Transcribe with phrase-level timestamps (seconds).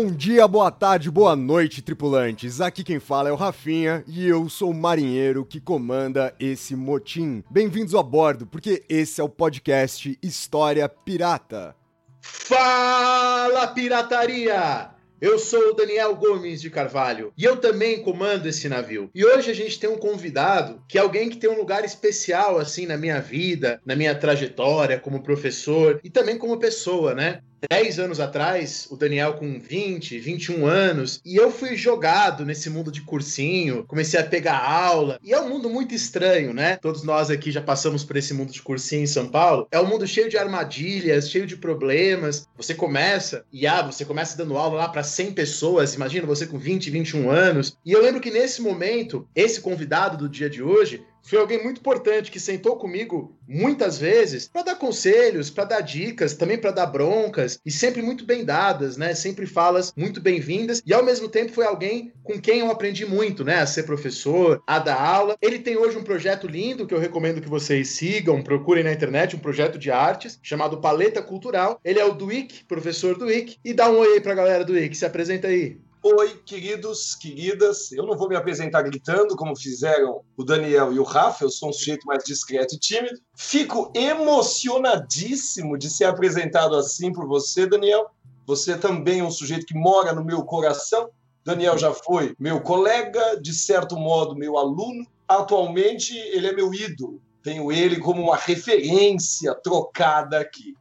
[0.00, 2.60] Bom dia, boa tarde, boa noite, tripulantes.
[2.60, 7.42] Aqui quem fala é o Rafinha e eu sou o marinheiro que comanda esse motim.
[7.50, 11.74] Bem-vindos a bordo, porque esse é o podcast História Pirata.
[12.22, 14.90] Fala, pirataria!
[15.20, 19.10] Eu sou o Daniel Gomes de Carvalho e eu também comando esse navio.
[19.12, 22.56] E hoje a gente tem um convidado que é alguém que tem um lugar especial
[22.56, 27.40] assim na minha vida, na minha trajetória como professor e também como pessoa, né?
[27.70, 32.92] 10 anos atrás, o Daniel com 20, 21 anos, e eu fui jogado nesse mundo
[32.92, 36.76] de cursinho, comecei a pegar aula, e é um mundo muito estranho, né?
[36.76, 39.66] Todos nós aqui já passamos por esse mundo de cursinho em São Paulo.
[39.70, 42.46] É um mundo cheio de armadilhas, cheio de problemas.
[42.56, 46.58] Você começa, e ah, você começa dando aula lá para 100 pessoas, imagina você com
[46.58, 47.76] 20, 21 anos.
[47.84, 51.78] E eu lembro que nesse momento, esse convidado do dia de hoje, foi alguém muito
[51.78, 56.86] importante que sentou comigo muitas vezes para dar conselhos, para dar dicas, também para dar
[56.86, 59.14] broncas e sempre muito bem dadas, né?
[59.14, 63.44] Sempre falas muito bem-vindas e ao mesmo tempo foi alguém com quem eu aprendi muito,
[63.44, 63.60] né?
[63.60, 65.36] A ser professor, a dar aula.
[65.42, 69.36] Ele tem hoje um projeto lindo que eu recomendo que vocês sigam, procurem na internet,
[69.36, 71.78] um projeto de artes chamado Paleta Cultural.
[71.84, 74.96] Ele é o Duic, professor Duic, e dá um oi aí pra galera do Duic,
[74.96, 75.78] se apresenta aí.
[76.00, 77.90] Oi, queridos, queridas.
[77.90, 81.70] Eu não vou me apresentar gritando como fizeram o Daniel e o Rafa, eu sou
[81.70, 83.20] um sujeito mais discreto e tímido.
[83.34, 88.10] Fico emocionadíssimo de ser apresentado assim por você, Daniel.
[88.46, 91.10] Você também é um sujeito que mora no meu coração.
[91.44, 95.04] Daniel já foi meu colega, de certo modo, meu aluno.
[95.26, 97.20] Atualmente, ele é meu ídolo.
[97.42, 100.76] Tenho ele como uma referência trocada aqui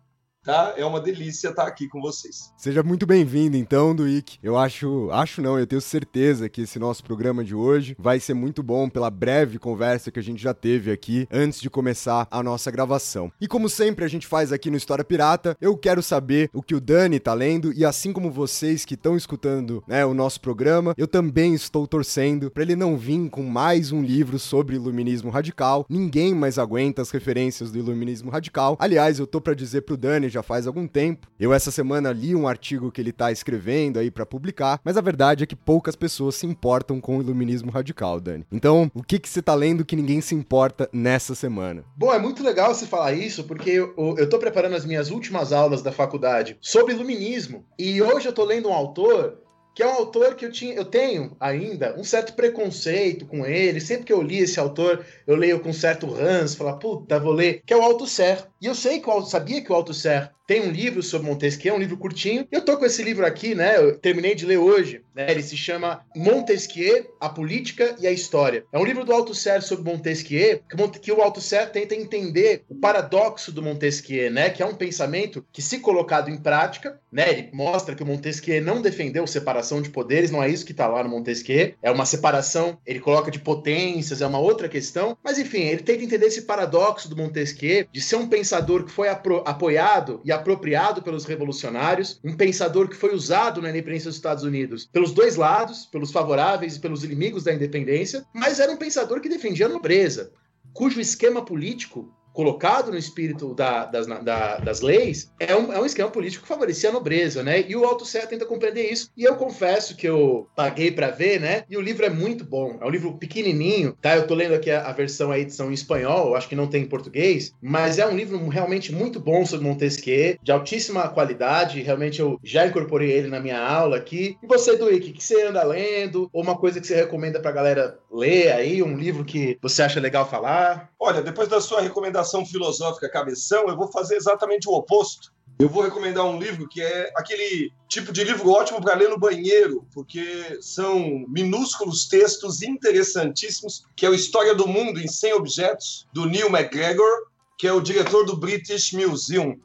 [0.47, 0.73] tá?
[0.77, 2.53] É uma delícia estar aqui com vocês.
[2.55, 4.39] Seja muito bem-vindo, então, Duik.
[4.41, 8.33] Eu acho, acho não, eu tenho certeza que esse nosso programa de hoje vai ser
[8.33, 12.41] muito bom pela breve conversa que a gente já teve aqui antes de começar a
[12.41, 13.29] nossa gravação.
[13.41, 16.75] E como sempre a gente faz aqui no História Pirata, eu quero saber o que
[16.75, 20.93] o Dani tá lendo e assim como vocês que estão escutando, né, o nosso programa,
[20.97, 25.85] eu também estou torcendo para ele não vir com mais um livro sobre iluminismo radical.
[25.89, 28.77] Ninguém mais aguenta as referências do iluminismo radical.
[28.79, 31.27] Aliás, eu tô para dizer pro Dani já faz algum tempo.
[31.39, 35.01] Eu essa semana li um artigo que ele tá escrevendo aí para publicar, mas a
[35.01, 38.45] verdade é que poucas pessoas se importam com o iluminismo radical, Dani.
[38.51, 41.83] Então, o que que você tá lendo que ninguém se importa nessa semana?
[41.95, 45.81] Bom, é muito legal você falar isso, porque eu, tô preparando as minhas últimas aulas
[45.81, 47.65] da faculdade sobre iluminismo.
[47.77, 49.37] E hoje eu tô lendo um autor
[49.77, 53.79] que é um autor que eu, tinha, eu tenho ainda um certo preconceito com ele.
[53.79, 57.61] Sempre que eu li esse autor, eu leio com certo ranço, falar, puta, vou ler,
[57.63, 58.47] que é o Althusser.
[58.62, 61.79] E eu sei que o sabia que o Althusser tem um livro sobre Montesquieu, um
[61.79, 62.47] livro curtinho.
[62.50, 63.78] Eu tô com esse livro aqui, né?
[63.78, 65.01] Eu terminei de ler hoje.
[65.13, 65.29] Né?
[65.29, 68.63] Ele se chama Montesquieu, a Política e a História.
[68.72, 70.62] É um livro do Althusser sobre Montesquieu,
[71.01, 74.50] que, o Althusser tenta entender o paradoxo do Montesquieu, né?
[74.50, 77.29] Que é um pensamento que, se colocado em prática, né?
[77.29, 80.88] Ele mostra que o Montesquieu não defendeu separação de poderes, não é isso que tá
[80.88, 81.74] lá no Montesquieu.
[81.84, 85.18] É uma separação, ele coloca de potências, é uma outra questão.
[85.22, 89.09] Mas enfim, ele tenta entender esse paradoxo do Montesquieu de ser um pensador que foi
[89.09, 94.85] apoiado e apropriado pelos revolucionários, um pensador que foi usado na independência dos Estados Unidos
[94.85, 99.27] pelos dois lados, pelos favoráveis e pelos inimigos da independência, mas era um pensador que
[99.27, 100.31] defendia a nobreza,
[100.71, 105.86] cujo esquema político colocado no espírito da, das, da, das leis, é um, é um
[105.88, 107.66] esquema político que favorecia a nobreza, né?
[107.68, 109.10] E o Althusser tenta compreender isso.
[109.18, 111.63] E eu confesso que eu paguei para ver, né?
[111.68, 112.78] E o livro é muito bom.
[112.80, 114.16] É um livro pequenininho, tá?
[114.16, 116.84] Eu tô lendo aqui a, a versão, a edição em espanhol, acho que não tem
[116.84, 121.81] em português, mas é um livro realmente muito bom sobre Montesquieu, de altíssima qualidade.
[121.81, 124.38] Realmente eu já incorporei ele na minha aula aqui.
[124.44, 126.30] E você, Duíque, o que você anda lendo?
[126.31, 128.84] Ou uma coisa que você recomenda pra galera ler aí?
[128.84, 130.92] Um livro que você acha legal falar?
[131.00, 135.31] Olha, depois da sua recomendação filosófica cabeção, eu vou fazer exatamente o oposto.
[135.59, 139.18] Eu vou recomendar um livro que é aquele tipo de livro ótimo para ler no
[139.18, 146.07] banheiro, porque são minúsculos textos interessantíssimos, que é o História do Mundo em 100 Objetos,
[146.13, 147.09] do Neil MacGregor,
[147.57, 149.59] que é o diretor do British Museum.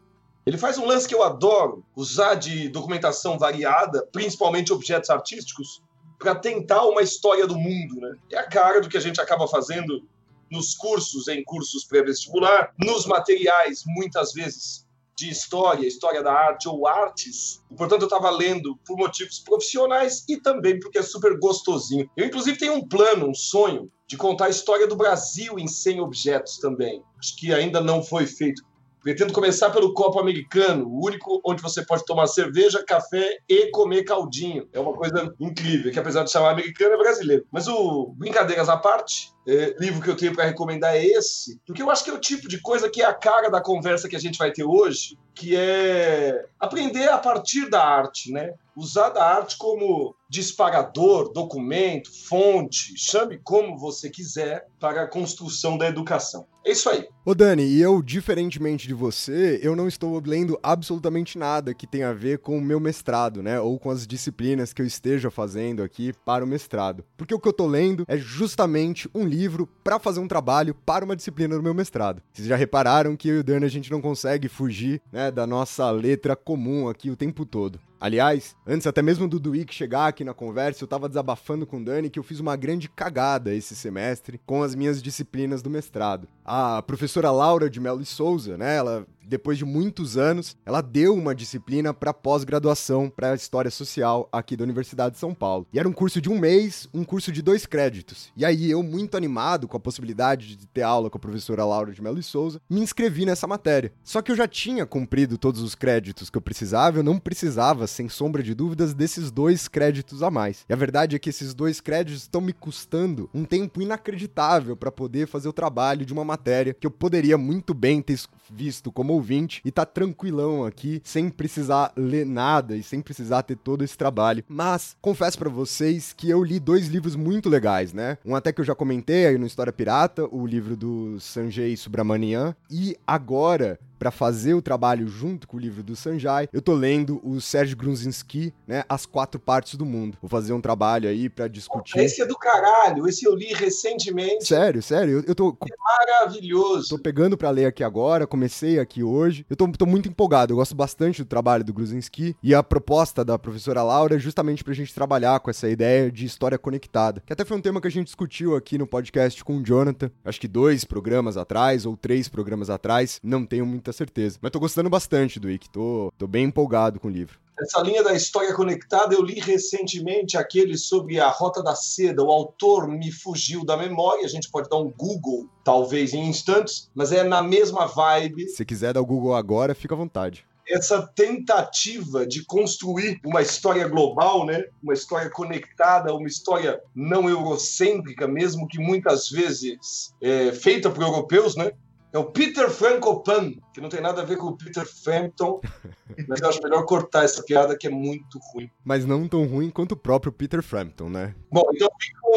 [0.47, 5.83] Ele faz um lance que eu adoro, usar de documentação variada, principalmente objetos artísticos,
[6.19, 8.17] para tentar uma história do mundo, né?
[8.31, 10.03] É a cara do que a gente acaba fazendo
[10.53, 16.87] nos cursos, em cursos pré-vestibular, nos materiais, muitas vezes de história, história da arte ou
[16.87, 17.63] artes.
[17.71, 22.09] E, portanto, eu estava lendo por motivos profissionais e também porque é super gostosinho.
[22.17, 26.01] Eu, inclusive, tenho um plano, um sonho de contar a história do Brasil em 100
[26.01, 27.03] objetos também.
[27.19, 28.63] Acho que ainda não foi feito.
[29.03, 34.05] Pretendo começar pelo copo americano, o único onde você pode tomar cerveja, café e comer
[34.05, 34.69] caldinho.
[34.73, 37.45] É uma coisa incrível, que apesar de chamar americano, é brasileiro.
[37.51, 41.83] Mas o brincadeiras à parte, é, livro que eu tenho para recomendar é esse, porque
[41.83, 44.15] eu acho que é o tipo de coisa que é a cara da conversa que
[44.15, 48.55] a gente vai ter hoje, que é aprender a partir da arte, né?
[48.77, 55.89] Usar da arte como disparador, documento, fonte, chame como você quiser para a construção da
[55.89, 56.47] educação.
[56.65, 57.09] É isso aí.
[57.25, 62.11] Ô Dani, e eu, diferentemente de você, eu não estou lendo absolutamente nada que tenha
[62.11, 63.61] a ver com o meu mestrado, né?
[63.61, 67.05] Ou com as disciplinas que eu esteja fazendo aqui para o mestrado.
[67.17, 71.05] Porque o que eu tô lendo é justamente um livro para fazer um trabalho para
[71.05, 72.21] uma disciplina do meu mestrado.
[72.33, 75.47] Vocês já repararam que eu e o Dani a gente não consegue fugir, né, da
[75.47, 77.79] nossa letra comum aqui o tempo todo.
[78.03, 81.85] Aliás, antes até mesmo do Duíque chegar aqui na conversa, eu tava desabafando com o
[81.85, 86.27] Dani que eu fiz uma grande cagada esse semestre com as minhas disciplinas do mestrado.
[86.45, 91.15] A professora Laura de Melo e Souza, né, ela depois de muitos anos, ela deu
[91.15, 95.67] uma disciplina para pós-graduação para História Social aqui da Universidade de São Paulo.
[95.73, 98.31] E era um curso de um mês, um curso de dois créditos.
[98.37, 101.93] E aí eu, muito animado com a possibilidade de ter aula com a professora Laura
[101.93, 103.93] de Melo e Souza, me inscrevi nessa matéria.
[104.03, 107.87] Só que eu já tinha cumprido todos os créditos que eu precisava, eu não precisava,
[107.87, 110.65] sem sombra de dúvidas, desses dois créditos a mais.
[110.69, 114.93] E a verdade é que esses dois créditos estão me custando um tempo inacreditável para
[114.93, 118.19] poder fazer o trabalho de uma matéria que eu poderia muito bem ter
[118.51, 123.57] visto como ouvinte e tá tranquilão aqui, sem precisar ler nada e sem precisar ter
[123.57, 124.45] todo esse trabalho.
[124.49, 128.19] Mas confesso para vocês que eu li dois livros muito legais, né?
[128.25, 132.55] Um até que eu já comentei aí no História Pirata, o livro do Sanjay Subramanian,
[132.71, 137.21] e agora para fazer o trabalho junto com o livro do Sanjay, eu tô lendo
[137.23, 140.19] o Sérgio Grunzinski, né, As Quatro Partes do Mundo.
[140.21, 142.01] Vou fazer um trabalho aí para discutir.
[142.01, 144.45] Esse é do caralho, esse eu li recentemente.
[144.45, 146.89] Sério, sério, eu, eu tô é maravilhoso.
[146.89, 149.47] Tô pegando para ler aqui agora, comecei aqui hoje.
[149.49, 153.25] Eu tô, tô muito empolgado, eu gosto bastante do trabalho do Grunzinski e a proposta
[153.25, 157.33] da professora Laura é justamente pra gente trabalhar com essa ideia de história conectada, que
[157.33, 160.41] até foi um tema que a gente discutiu aqui no podcast com o Jonathan, acho
[160.41, 164.39] que dois programas atrás ou três programas atrás, não tenho muita muita certeza.
[164.41, 167.39] Mas tô gostando bastante do Ick, tô, tô bem empolgado com o livro.
[167.61, 172.23] Essa linha da história conectada, eu li recentemente aquele sobre a Rota da Seda.
[172.23, 174.25] O autor me fugiu da memória.
[174.25, 178.49] A gente pode dar um Google, talvez em instantes, mas é na mesma vibe.
[178.49, 183.87] Se quiser dar o Google agora, fica à vontade essa tentativa de construir uma história
[183.89, 184.65] global, né?
[184.83, 191.57] uma história conectada, uma história não eurocêntrica, mesmo que muitas vezes é, feita por europeus,
[191.57, 191.73] né?
[192.13, 195.61] É o Peter Frankopan, que não tem nada a ver com o Peter Frampton,
[196.29, 198.71] mas eu acho melhor cortar essa piada que é muito ruim.
[198.85, 201.35] Mas não tão ruim quanto o próprio Peter Frampton, né?
[201.51, 201.89] Bom, então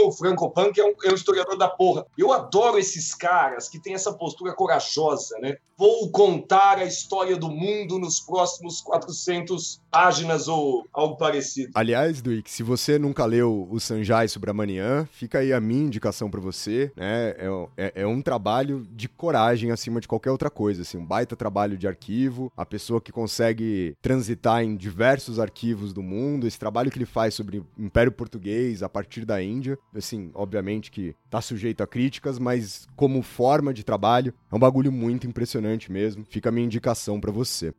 [0.03, 2.05] o Frankopan, que é um, é um historiador da porra.
[2.17, 5.57] Eu adoro esses caras que têm essa postura corajosa, né?
[5.77, 11.71] Vou contar a história do mundo nos próximos 400 páginas ou algo parecido.
[11.75, 16.39] Aliás, Duik, se você nunca leu o Sanjay Subramanian, fica aí a minha indicação para
[16.39, 17.35] você, né?
[17.37, 21.35] É, é, é um trabalho de coragem acima de qualquer outra coisa, assim, um baita
[21.35, 26.89] trabalho de arquivo, a pessoa que consegue transitar em diversos arquivos do mundo, esse trabalho
[26.89, 31.41] que ele faz sobre o Império Português a partir da Índia, assim, obviamente que tá
[31.41, 36.25] sujeito a críticas, mas como forma de trabalho, é um bagulho muito impressionante mesmo.
[36.29, 37.73] Fica a minha indicação para você.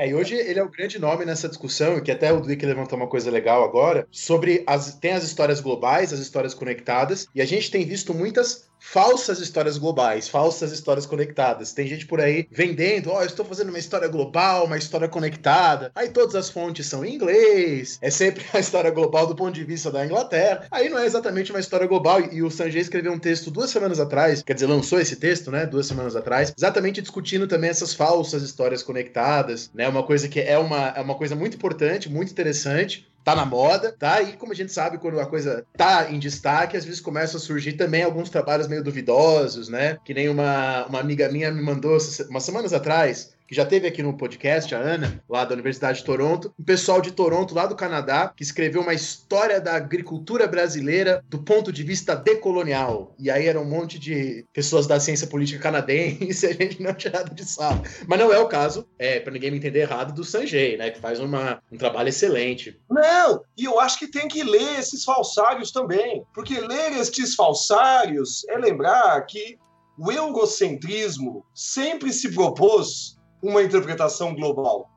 [0.00, 2.96] É, e hoje ele é o grande nome nessa discussão, que até o Dwick levantou
[2.96, 4.94] uma coisa legal agora, sobre as.
[4.94, 9.76] Tem as histórias globais, as histórias conectadas, e a gente tem visto muitas falsas histórias
[9.76, 11.72] globais, falsas histórias conectadas.
[11.72, 15.92] Tem gente por aí vendendo, ó, oh, estou fazendo uma história global, uma história conectada.
[15.94, 19.64] Aí todas as fontes são em inglês, é sempre a história global do ponto de
[19.64, 20.66] vista da Inglaterra.
[20.70, 22.20] Aí não é exatamente uma história global.
[22.32, 25.66] E o Sanjay escreveu um texto duas semanas atrás, quer dizer, lançou esse texto, né,
[25.66, 30.58] duas semanas atrás, exatamente discutindo também essas falsas histórias conectadas, né, uma coisa que é
[30.58, 34.22] uma, é uma coisa muito importante, muito interessante, tá na moda, tá?
[34.22, 37.40] E como a gente sabe, quando a coisa tá em destaque, às vezes começam a
[37.40, 39.98] surgir também alguns trabalhos meio duvidosos, né?
[40.04, 44.00] Que nem uma, uma amiga minha me mandou umas semanas atrás, que já teve aqui
[44.00, 47.74] no podcast, a Ana, lá da Universidade de Toronto, um pessoal de Toronto, lá do
[47.74, 53.12] Canadá, que escreveu uma história da agricultura brasileira do ponto de vista decolonial.
[53.18, 57.12] E aí era um monte de pessoas da ciência política canadense, a gente não tinha
[57.12, 57.82] nada de sala.
[58.06, 61.00] Mas não é o caso, é, para ninguém me entender errado, do Sanjay, né, que
[61.00, 62.80] faz uma, um trabalho excelente.
[62.88, 68.44] Não, e eu acho que tem que ler esses falsários também, porque ler estes falsários
[68.48, 69.58] é lembrar que
[69.98, 74.90] o eurocentrismo sempre se propôs uma interpretação global.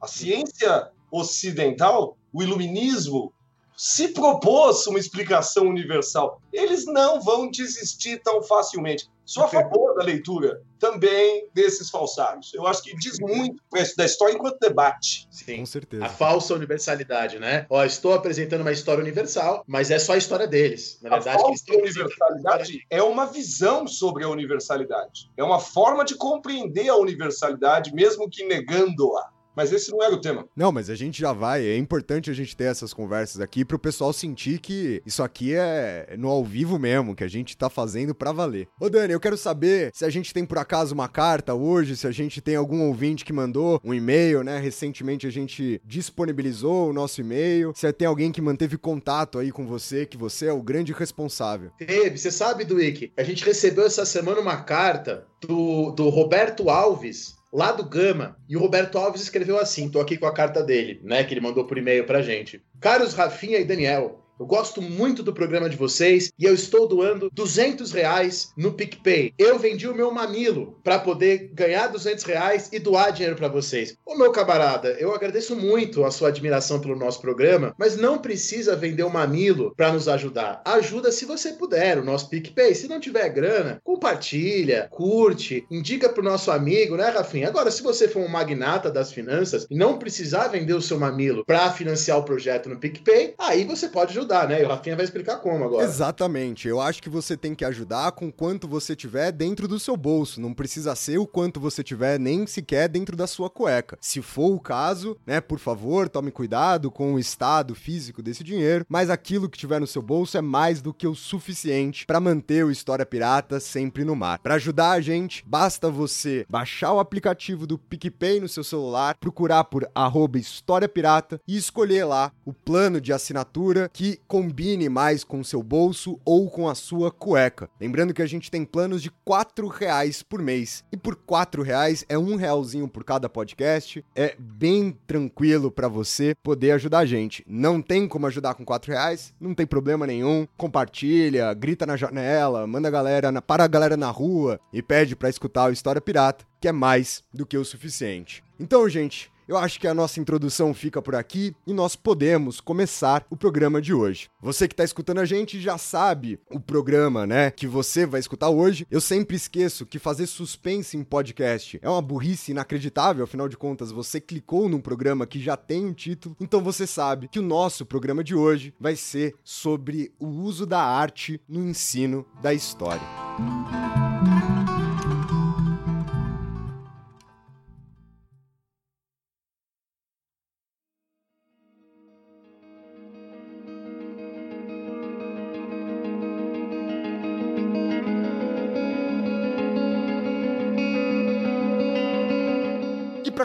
[0.00, 3.32] A ciência ocidental, o iluminismo,
[3.76, 6.40] se propôs uma explicação universal.
[6.52, 9.08] Eles não vão desistir tão facilmente.
[9.24, 12.52] Sou a favor da leitura também desses falsários.
[12.52, 13.56] Eu acho que diz muito
[13.96, 15.26] da história enquanto debate.
[15.30, 15.60] Sim.
[15.60, 16.04] Com certeza.
[16.04, 17.66] A falsa universalidade, né?
[17.70, 20.98] Ó, estou apresentando uma história universal, mas é só a história deles.
[21.00, 25.30] Na verdade, a falsa universalidade é uma visão sobre a universalidade.
[25.36, 29.33] É uma forma de compreender a universalidade, mesmo que negando-a.
[29.54, 30.46] Mas esse não era o tema.
[30.56, 31.64] Não, mas a gente já vai.
[31.64, 36.14] É importante a gente ter essas conversas aqui pro pessoal sentir que isso aqui é
[36.18, 38.68] no ao vivo mesmo, que a gente tá fazendo pra valer.
[38.80, 42.06] Ô Dani, eu quero saber se a gente tem por acaso uma carta hoje, se
[42.06, 44.58] a gente tem algum ouvinte que mandou um e-mail, né?
[44.58, 47.72] Recentemente a gente disponibilizou o nosso e-mail.
[47.74, 51.70] Se tem alguém que manteve contato aí com você, que você é o grande responsável.
[51.78, 57.36] Teve, você sabe, Duíque, a gente recebeu essa semana uma carta do, do Roberto Alves,
[57.54, 58.36] lá do Gama.
[58.48, 61.22] E o Roberto Alves escreveu assim: tô aqui com a carta dele, né?
[61.22, 62.60] Que ele mandou por e-mail pra gente.
[62.80, 64.23] Caros Rafinha e Daniel.
[64.38, 69.32] Eu gosto muito do programa de vocês e eu estou doando 200 reais no PicPay.
[69.38, 73.96] Eu vendi o meu mamilo para poder ganhar 200 reais e doar dinheiro para vocês.
[74.04, 78.74] Ô meu camarada, eu agradeço muito a sua admiração pelo nosso programa, mas não precisa
[78.74, 80.60] vender o mamilo para nos ajudar.
[80.64, 82.74] Ajuda se você puder, o nosso PicPay.
[82.74, 87.46] Se não tiver grana, compartilha, curte, indica pro nosso amigo, né, Rafinha?
[87.46, 91.44] Agora, se você for um magnata das finanças e não precisar vender o seu mamilo
[91.44, 94.62] para financiar o projeto no PicPay, aí você pode ajudar ajudar, né?
[94.62, 95.84] E o Rafinha vai explicar como agora.
[95.84, 96.66] Exatamente.
[96.66, 100.40] Eu acho que você tem que ajudar com quanto você tiver dentro do seu bolso.
[100.40, 103.98] Não precisa ser o quanto você tiver nem sequer dentro da sua cueca.
[104.00, 108.84] Se for o caso, né, por favor, tome cuidado com o estado físico desse dinheiro,
[108.88, 112.64] mas aquilo que tiver no seu bolso é mais do que o suficiente para manter
[112.64, 114.38] o História Pirata sempre no mar.
[114.38, 119.64] Para ajudar a gente, basta você baixar o aplicativo do PicPay no seu celular, procurar
[119.64, 123.90] por arroba História Pirata e escolher lá o plano de assinatura
[124.26, 127.68] combine mais com seu bolso ou com a sua cueca.
[127.80, 130.84] Lembrando que a gente tem planos de R$ reais por mês.
[130.92, 134.04] E por R$ reais é um realzinho por cada podcast.
[134.14, 137.44] É bem tranquilo para você poder ajudar a gente.
[137.46, 139.34] Não tem como ajudar com R$ reais?
[139.40, 140.46] Não tem problema nenhum.
[140.56, 145.16] Compartilha, grita na janela, manda a galera na, para a galera na rua e pede
[145.16, 148.42] para escutar o História Pirata, que é mais do que o suficiente.
[148.58, 153.26] Então, gente, eu acho que a nossa introdução fica por aqui e nós podemos começar
[153.30, 154.28] o programa de hoje.
[154.40, 158.48] Você que está escutando a gente já sabe o programa, né, que você vai escutar
[158.48, 158.86] hoje.
[158.90, 163.90] Eu sempre esqueço que fazer suspense em podcast é uma burrice inacreditável, afinal de contas,
[163.90, 167.86] você clicou num programa que já tem um título, então você sabe que o nosso
[167.86, 173.02] programa de hoje vai ser sobre o uso da arte no ensino da história.
[173.38, 174.03] Música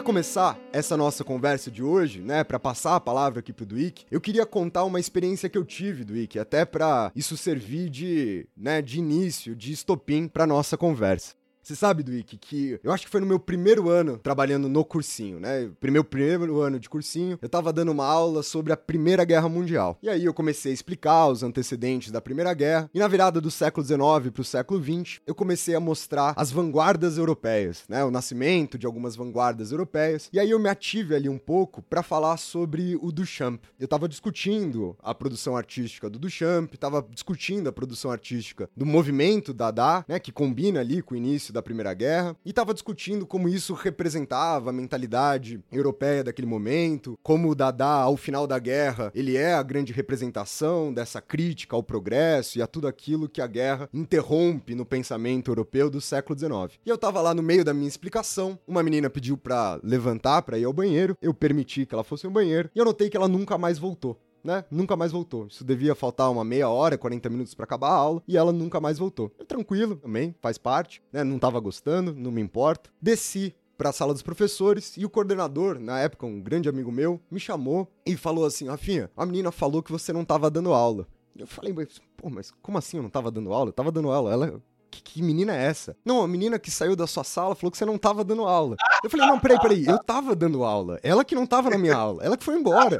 [0.00, 4.06] para começar essa nossa conversa de hoje, né, para passar a palavra aqui pro Duik,
[4.10, 8.80] eu queria contar uma experiência que eu tive, Duik, até para isso servir de, né,
[8.80, 11.34] de início, de estopim para nossa conversa.
[11.62, 15.38] Você sabe, Duik, que eu acho que foi no meu primeiro ano trabalhando no cursinho,
[15.38, 15.70] né?
[15.82, 19.98] Meu primeiro ano de cursinho, eu tava dando uma aula sobre a Primeira Guerra Mundial.
[20.02, 22.88] E aí eu comecei a explicar os antecedentes da Primeira Guerra.
[22.94, 27.18] E na virada do século XIX pro século XX, eu comecei a mostrar as vanguardas
[27.18, 28.02] europeias, né?
[28.04, 30.28] O nascimento de algumas vanguardas europeias.
[30.32, 33.62] E aí eu me ative ali um pouco para falar sobre o Duchamp.
[33.78, 39.52] Eu tava discutindo a produção artística do Duchamp, tava discutindo a produção artística do movimento
[39.52, 40.18] Dada, né?
[40.18, 43.74] Que combina ali com o início início da Primeira Guerra, e estava discutindo como isso
[43.74, 49.52] representava a mentalidade europeia daquele momento, como o Dada, ao final da guerra, ele é
[49.52, 54.74] a grande representação dessa crítica ao progresso e a tudo aquilo que a guerra interrompe
[54.74, 56.78] no pensamento europeu do século XIX.
[56.86, 60.58] E eu estava lá no meio da minha explicação, uma menina pediu para levantar para
[60.58, 63.28] ir ao banheiro, eu permiti que ela fosse ao banheiro, e eu notei que ela
[63.28, 64.64] nunca mais voltou né?
[64.70, 65.46] Nunca mais voltou.
[65.46, 68.80] Isso devia faltar uma meia hora, 40 minutos para acabar a aula, e ela nunca
[68.80, 69.30] mais voltou.
[69.46, 71.24] tranquilo também, faz parte, né?
[71.24, 72.90] Não tava gostando, não me importa.
[73.00, 77.18] Desci para a sala dos professores e o coordenador, na época um grande amigo meu,
[77.30, 81.06] me chamou e falou assim: Rafinha, a menina falou que você não tava dando aula.
[81.34, 81.72] Eu falei,
[82.16, 83.70] pô, mas como assim eu não tava dando aula?
[83.70, 84.32] Eu tava dando aula.
[84.32, 85.96] Ela, que, que, menina é essa?
[86.04, 88.76] Não, a menina que saiu da sua sala falou que você não tava dando aula.
[89.02, 90.98] Eu falei, não, peraí, peraí, eu tava dando aula.
[91.02, 92.98] Ela que não tava na minha aula, ela que foi embora.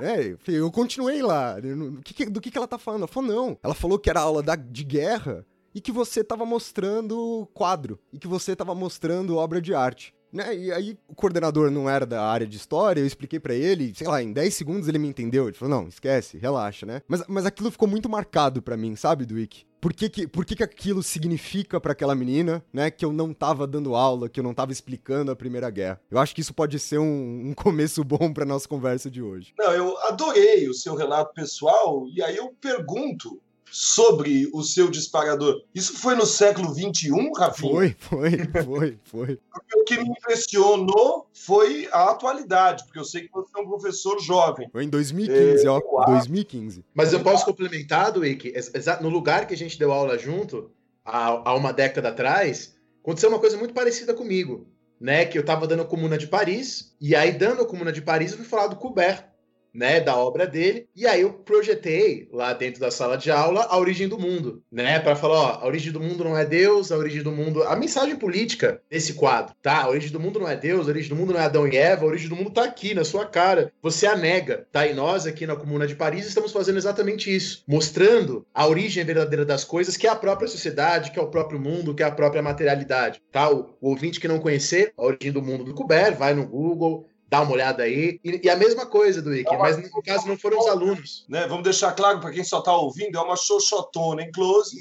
[0.00, 1.56] É, eu continuei lá.
[1.58, 3.00] Do que, que, ela tá falando?
[3.00, 3.58] Ela falou, não.
[3.62, 7.98] Ela falou que era aula da, de guerra e que você tava mostrando quadro.
[8.12, 10.14] E que você tava mostrando obra de arte.
[10.32, 10.56] Né?
[10.56, 14.08] E aí o coordenador não era da área de história, eu expliquei para ele, sei
[14.08, 15.46] lá, em 10 segundos ele me entendeu.
[15.46, 17.02] Ele falou: "Não, esquece, relaxa, né?".
[17.06, 19.66] Mas, mas aquilo ficou muito marcado para mim, sabe, Dwick?
[19.82, 22.88] Por que, que, por que, que aquilo significa para aquela menina, né?
[22.88, 26.00] Que eu não tava dando aula, que eu não tava explicando a Primeira Guerra.
[26.08, 29.52] Eu acho que isso pode ser um, um começo bom pra nossa conversa de hoje.
[29.58, 35.64] Não, eu adorei o seu relato pessoal, e aí eu pergunto sobre o seu disparador.
[35.74, 37.72] Isso foi no século XXI, Rafinha?
[37.72, 39.38] Foi, foi, foi, foi.
[39.74, 44.20] O que me impressionou foi a atualidade, porque eu sei que você é um professor
[44.20, 44.68] jovem.
[44.70, 46.84] Foi em 2015, é, ó, 2015.
[46.94, 48.52] Mas eu posso complementar, Wick,
[49.00, 50.70] no lugar que a gente deu aula junto,
[51.02, 54.66] há, há uma década atrás, aconteceu uma coisa muito parecida comigo.
[55.00, 58.00] Né, que eu estava dando a Comuna de Paris, e aí, dando a Comuna de
[58.00, 59.24] Paris, eu fui falar do Coubert,
[59.72, 60.86] né, da obra dele.
[60.94, 64.98] E aí eu projetei lá dentro da sala de aula a origem do mundo, né,
[65.00, 67.76] para falar, ó, a origem do mundo não é Deus, a origem do mundo, a
[67.76, 69.82] mensagem política desse quadro, tá?
[69.82, 71.76] A origem do mundo não é Deus, a origem do mundo não é Adão e
[71.76, 73.72] Eva, a origem do mundo tá aqui na sua cara.
[73.82, 74.86] Você a nega, tá?
[74.86, 79.44] E nós aqui na Comuna de Paris estamos fazendo exatamente isso, mostrando a origem verdadeira
[79.44, 82.10] das coisas, que é a própria sociedade, que é o próprio mundo, que é a
[82.10, 83.50] própria materialidade, tá?
[83.50, 87.06] O, o ouvinte que não conhecer a origem do mundo do Kuber, vai no Google,
[87.32, 88.20] dá uma olhada aí.
[88.22, 91.24] E, e a mesma coisa do Ike, mas no caso não foram os alunos.
[91.26, 91.46] Né?
[91.46, 94.76] Vamos deixar claro para quem só está ouvindo, é uma xoxotona em close,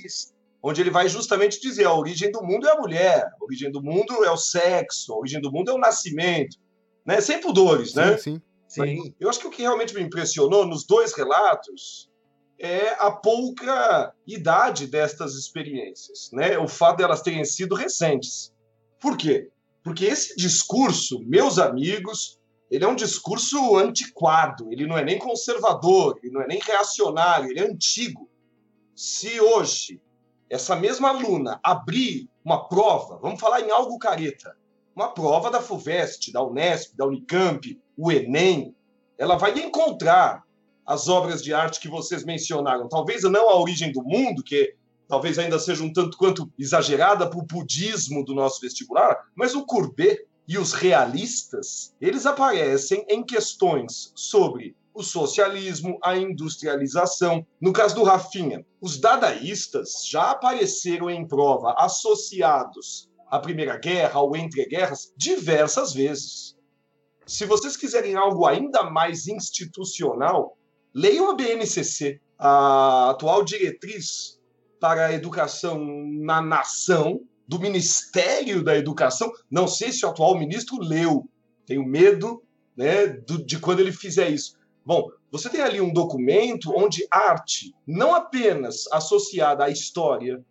[0.61, 3.81] onde ele vai justamente dizer a origem do mundo é a mulher, a origem do
[3.81, 6.57] mundo é o sexo, a origem do mundo é o nascimento.
[7.05, 7.21] Né?
[7.21, 8.17] Sem pudores, né?
[8.17, 9.15] Sim, sim.
[9.17, 12.11] Eu acho que o que realmente me impressionou nos dois relatos
[12.59, 16.59] é a pouca idade destas experiências, né?
[16.59, 18.53] O fato delas terem sido recentes.
[18.99, 19.49] Por quê?
[19.83, 22.39] Porque esse discurso, meus amigos,
[22.71, 27.49] ele é um discurso antiquado, ele não é nem conservador, ele não é nem reacionário,
[27.49, 28.29] ele é antigo.
[28.95, 30.01] Se hoje
[30.49, 34.55] essa mesma aluna abrir uma prova, vamos falar em algo careta,
[34.95, 38.73] uma prova da FUVEST, da Unesp, da Unicamp, o Enem,
[39.17, 40.43] ela vai encontrar
[40.85, 42.87] as obras de arte que vocês mencionaram.
[42.87, 44.75] Talvez não a origem do mundo, que
[45.07, 49.65] talvez ainda seja um tanto quanto exagerada para o budismo do nosso vestibular, mas o
[49.65, 57.47] Courbet, e os realistas, eles aparecem em questões sobre o socialismo, a industrialização.
[57.61, 64.35] No caso do Rafinha, os dadaístas já apareceram em prova associados à Primeira Guerra, ao
[64.35, 66.57] Entre Guerras, diversas vezes.
[67.25, 70.57] Se vocês quiserem algo ainda mais institucional,
[70.93, 74.37] leiam a BNCC, a atual diretriz
[74.81, 75.79] para a educação
[76.21, 79.29] na nação, do Ministério da Educação.
[79.49, 81.29] Não sei se o atual ministro leu.
[81.65, 82.41] Tenho medo
[82.77, 84.57] né, do, de quando ele fizer isso.
[84.85, 90.41] Bom, você tem ali um documento onde arte, não apenas associada à história,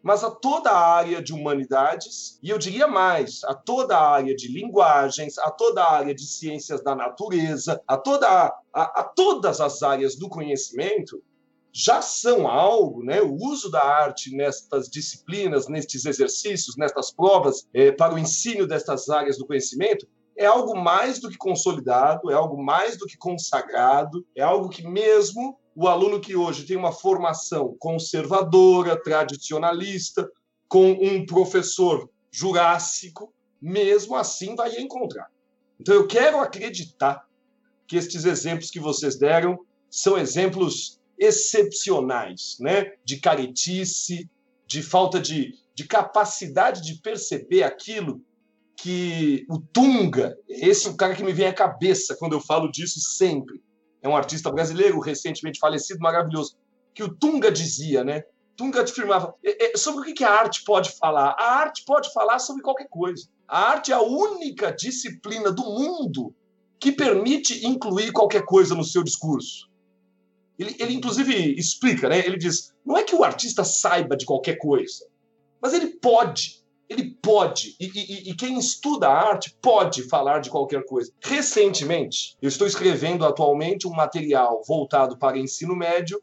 [0.00, 4.36] mas a toda a área de humanidades, e eu diria mais, a toda a área
[4.36, 9.02] de linguagens, a toda a área de ciências da natureza, a, toda a, a, a
[9.02, 11.20] todas as áreas do conhecimento,
[11.76, 13.20] já são algo, né?
[13.20, 19.08] O uso da arte nestas disciplinas, nestes exercícios, nestas provas é, para o ensino destas
[19.08, 20.06] áreas do conhecimento
[20.36, 24.86] é algo mais do que consolidado, é algo mais do que consagrado, é algo que
[24.86, 30.30] mesmo o aluno que hoje tem uma formação conservadora, tradicionalista,
[30.68, 35.28] com um professor jurássico, mesmo assim vai encontrar.
[35.80, 37.26] Então eu quero acreditar
[37.86, 39.58] que estes exemplos que vocês deram
[39.90, 42.92] são exemplos excepcionais, né?
[43.04, 44.28] de caretice,
[44.66, 48.20] de falta de, de capacidade de perceber aquilo
[48.76, 52.70] que o Tunga, esse é o cara que me vem à cabeça quando eu falo
[52.70, 53.62] disso sempre,
[54.02, 56.56] é um artista brasileiro recentemente falecido, maravilhoso,
[56.94, 58.24] que o Tunga dizia, né?
[58.56, 59.34] Tunga afirmava
[59.76, 61.34] sobre o que a arte pode falar.
[61.38, 63.26] A arte pode falar sobre qualquer coisa.
[63.48, 66.34] A arte é a única disciplina do mundo
[66.78, 69.68] que permite incluir qualquer coisa no seu discurso.
[70.58, 72.18] Ele, ele inclusive explica, né?
[72.18, 75.06] Ele diz: não é que o artista saiba de qualquer coisa,
[75.60, 76.62] mas ele pode.
[76.86, 81.10] Ele pode, e, e, e, quem estuda a arte pode falar de qualquer coisa.
[81.18, 86.22] Recentemente, eu estou escrevendo atualmente um material voltado para ensino médio,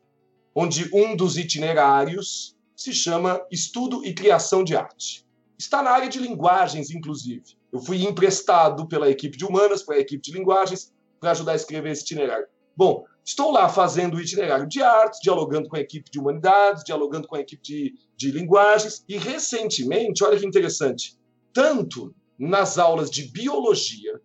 [0.53, 5.25] onde um dos itinerários se chama Estudo e Criação de Arte.
[5.57, 7.57] Está na área de linguagens, inclusive.
[7.71, 11.55] Eu fui emprestado pela equipe de humanas, para a equipe de linguagens, para ajudar a
[11.55, 12.47] escrever esse itinerário.
[12.75, 17.27] Bom, estou lá fazendo o itinerário de artes, dialogando com a equipe de humanidades, dialogando
[17.27, 21.17] com a equipe de, de linguagens, e recentemente, olha que interessante,
[21.53, 24.19] tanto nas aulas de biologia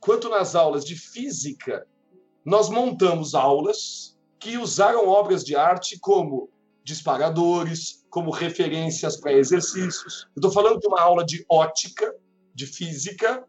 [0.00, 1.86] quanto nas aulas de física,
[2.44, 6.50] nós montamos aulas que usaram obras de arte como
[6.84, 10.28] disparadores, como referências para exercícios.
[10.36, 12.14] Estou falando de uma aula de ótica,
[12.54, 13.42] de física,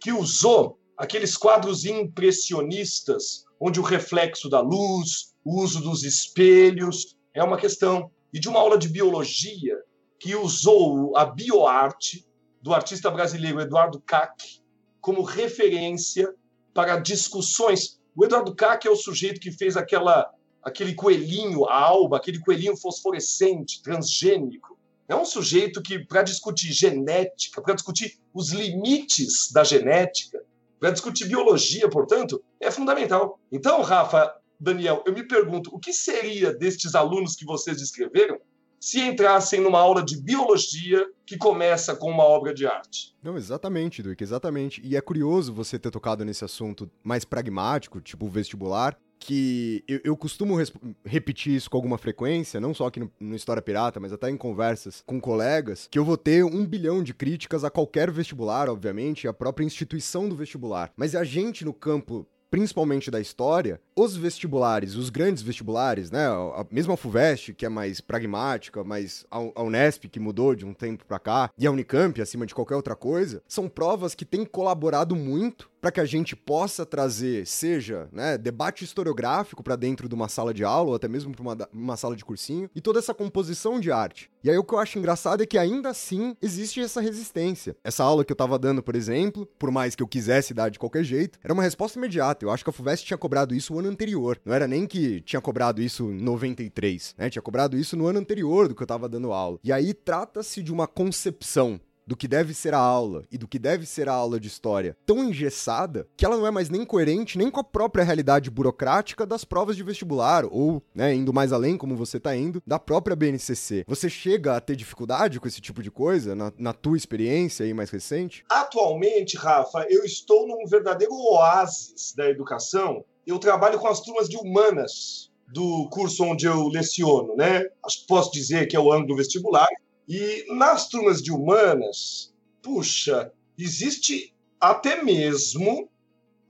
[0.00, 7.42] que usou aqueles quadros impressionistas, onde o reflexo da luz, o uso dos espelhos é
[7.42, 8.10] uma questão.
[8.32, 9.76] E de uma aula de biologia,
[10.18, 12.26] que usou a bioarte
[12.60, 14.60] do artista brasileiro Eduardo Kac
[15.00, 16.34] como referência
[16.74, 18.00] para discussões.
[18.16, 22.76] O Eduardo Kac é o sujeito que fez aquela aquele coelhinho a alba, aquele coelhinho
[22.76, 24.76] fosforescente, transgênico.
[25.08, 30.44] É um sujeito que, para discutir genética, para discutir os limites da genética,
[30.78, 33.38] para discutir biologia, portanto, é fundamental.
[33.50, 38.38] Então, Rafa, Daniel, eu me pergunto, o que seria destes alunos que vocês descreveram
[38.80, 43.14] se entrassem numa aula de biologia que começa com uma obra de arte.
[43.22, 44.80] Não, exatamente, Duque, exatamente.
[44.84, 50.16] E é curioso você ter tocado nesse assunto mais pragmático, tipo vestibular, que eu, eu
[50.16, 50.56] costumo
[51.04, 54.36] repetir isso com alguma frequência, não só aqui no, no, História Pirata, mas até em
[54.36, 59.28] conversas com colegas, que eu vou ter um bilhão de críticas a qualquer vestibular, obviamente,
[59.28, 60.92] a própria instituição do vestibular.
[60.96, 66.66] Mas a gente no campo principalmente da história, os vestibulares, os grandes vestibulares, né, a
[66.70, 71.18] mesma FUVEST, que é mais pragmática, mas a Unesp, que mudou de um tempo para
[71.18, 75.70] cá, e a Unicamp, acima de qualquer outra coisa, são provas que têm colaborado muito
[75.80, 80.52] para que a gente possa trazer, seja, né, debate historiográfico para dentro de uma sala
[80.52, 83.80] de aula, ou até mesmo para uma, uma sala de cursinho, e toda essa composição
[83.80, 84.30] de arte.
[84.42, 87.76] E aí o que eu acho engraçado é que ainda assim existe essa resistência.
[87.82, 90.78] Essa aula que eu tava dando, por exemplo, por mais que eu quisesse dar de
[90.78, 92.44] qualquer jeito, era uma resposta imediata.
[92.44, 94.40] Eu acho que a FUVEST tinha cobrado isso o ano anterior.
[94.44, 97.28] Não era nem que tinha cobrado isso em 93, né?
[97.28, 99.58] Tinha cobrado isso no ano anterior do que eu tava dando aula.
[99.62, 103.58] E aí trata-se de uma concepção do que deve ser a aula e do que
[103.58, 107.36] deve ser a aula de história tão engessada que ela não é mais nem coerente
[107.36, 111.76] nem com a própria realidade burocrática das provas de vestibular ou, né, indo mais além,
[111.76, 113.84] como você tá indo, da própria BNCC.
[113.86, 117.74] Você chega a ter dificuldade com esse tipo de coisa na, na tua experiência aí
[117.74, 118.42] mais recente?
[118.50, 123.04] Atualmente, Rafa, eu estou num verdadeiro oásis da educação.
[123.26, 127.64] Eu trabalho com as turmas de humanas do curso onde eu leciono, né?
[128.06, 129.68] Posso dizer que é o ângulo vestibular
[130.08, 135.88] e nas turmas de humanas, puxa, existe até mesmo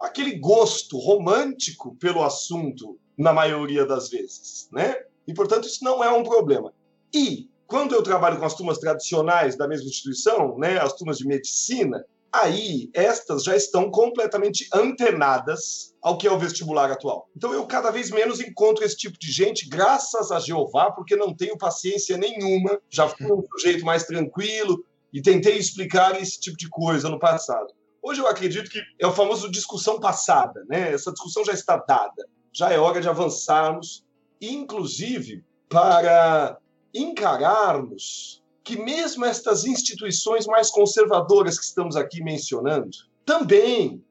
[0.00, 4.96] aquele gosto romântico pelo assunto na maioria das vezes, né?
[5.26, 6.72] E portanto isso não é um problema.
[7.12, 11.26] E quando eu trabalho com as turmas tradicionais da mesma instituição, né, as turmas de
[11.26, 17.28] medicina, aí estas já estão completamente antenadas ao que é o vestibular atual.
[17.36, 21.34] Então eu cada vez menos encontro esse tipo de gente, graças a Jeová, porque não
[21.34, 26.68] tenho paciência nenhuma, já fui um sujeito mais tranquilo e tentei explicar esse tipo de
[26.68, 27.72] coisa no passado.
[28.02, 30.92] Hoje eu acredito que é o famoso discussão passada, né?
[30.92, 32.28] Essa discussão já está dada.
[32.52, 34.04] Já é hora de avançarmos,
[34.40, 36.58] inclusive para
[36.94, 38.37] encararmos
[38.68, 42.90] que mesmo estas instituições mais conservadoras que estamos aqui mencionando
[43.24, 44.04] também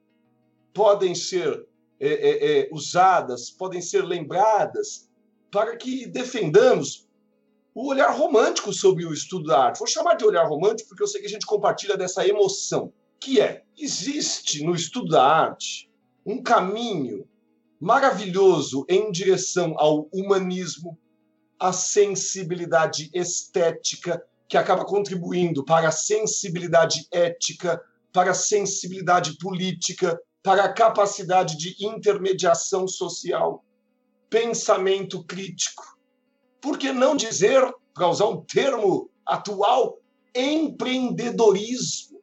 [0.73, 1.67] podem ser
[1.99, 5.07] é, é, é, usadas, podem ser lembradas
[5.51, 7.07] para que defendamos
[7.71, 9.77] o olhar romântico sobre o estudo da arte.
[9.77, 13.39] Vou chamar de olhar romântico porque eu sei que a gente compartilha dessa emoção, que
[13.39, 15.87] é, existe no estudo da arte
[16.25, 17.27] um caminho
[17.79, 20.97] maravilhoso em direção ao humanismo,
[21.59, 27.81] à sensibilidade estética, que acaba contribuindo para a sensibilidade ética,
[28.13, 33.63] para a sensibilidade política, para a capacidade de intermediação social,
[34.29, 35.97] pensamento crítico.
[36.61, 37.61] Por que não dizer,
[37.93, 39.99] para usar um termo atual,
[40.33, 42.21] empreendedorismo?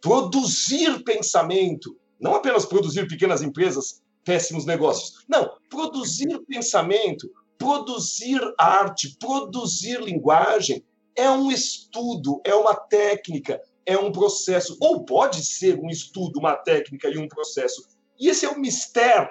[0.00, 5.24] Produzir pensamento, não apenas produzir pequenas empresas, péssimos negócios.
[5.28, 10.84] Não, produzir pensamento, produzir arte, produzir linguagem,
[11.18, 16.54] é um estudo, é uma técnica, é um processo, ou pode ser um estudo, uma
[16.54, 17.84] técnica e um processo.
[18.20, 19.28] E esse é o mistério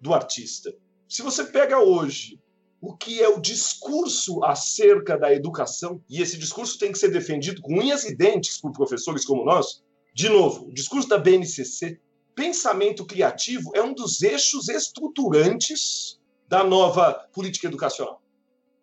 [0.00, 0.74] do artista.
[1.08, 2.40] Se você pega hoje
[2.80, 7.62] o que é o discurso acerca da educação, e esse discurso tem que ser defendido
[7.62, 9.80] com unhas e dentes por professores como nós,
[10.12, 12.00] de novo, o discurso da BNCC,
[12.34, 18.20] pensamento criativo é um dos eixos estruturantes da nova política educacional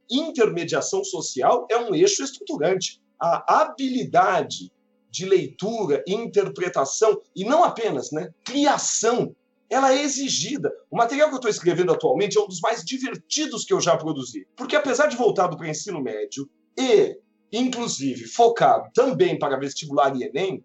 [0.10, 3.02] intermediação social é um eixo estruturante.
[3.20, 4.72] A habilidade
[5.10, 9.34] de leitura, interpretação e não apenas, né, criação,
[9.70, 10.72] ela é exigida.
[10.91, 13.96] O material que eu estou escrevendo atualmente é um dos mais divertidos que eu já
[13.96, 17.18] produzi, porque apesar de voltado para ensino médio e,
[17.52, 20.63] inclusive, focado também para vestibular e Enem,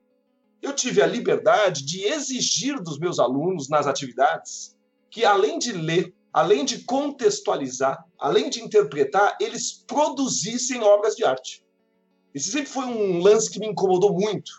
[0.61, 4.77] eu tive a liberdade de exigir dos meus alunos nas atividades
[5.09, 11.65] que, além de ler, além de contextualizar, além de interpretar, eles produzissem obras de arte.
[12.35, 14.51] Esse sempre foi um lance que me incomodou muito.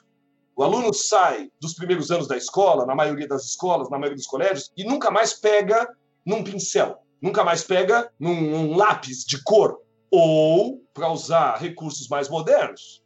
[0.55, 4.27] O aluno sai dos primeiros anos da escola, na maioria das escolas, na maioria dos
[4.27, 5.87] colégios, e nunca mais pega
[6.25, 9.79] num pincel, nunca mais pega num, num lápis de cor,
[10.11, 13.01] ou, para usar recursos mais modernos,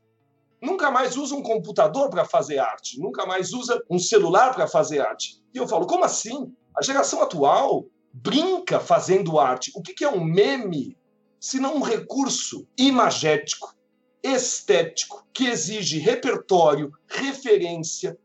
[0.60, 5.00] nunca mais usa um computador para fazer arte, nunca mais usa um celular para fazer
[5.02, 5.40] arte.
[5.54, 6.52] E eu falo, como assim?
[6.76, 9.72] A geração atual brinca fazendo arte.
[9.76, 10.98] O que é um meme
[11.38, 13.76] se não um recurso imagético,
[14.24, 18.18] estético, que exige repertório, referência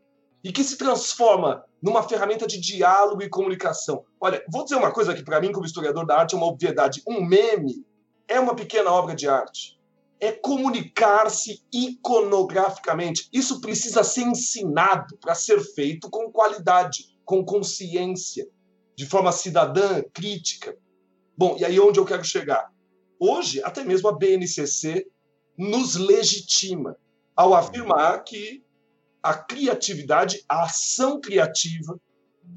[0.45, 4.05] e que se transforma numa ferramenta de diálogo e comunicação?
[4.21, 7.03] Olha, vou dizer uma coisa que para mim, como historiador da arte, é uma obviedade.
[7.07, 7.85] Um meme
[8.29, 9.79] é uma pequena obra de arte.
[10.21, 13.29] É comunicar-se iconograficamente.
[13.33, 18.47] Isso precisa ser ensinado para ser feito com qualidade, com consciência,
[19.01, 20.77] de forma cidadã, crítica.
[21.35, 22.71] Bom, e aí onde eu quero chegar?
[23.19, 25.07] Hoje, até mesmo a BNCC
[25.57, 26.95] nos legitima
[27.35, 28.63] ao afirmar que
[29.23, 31.99] a criatividade, a ação criativa,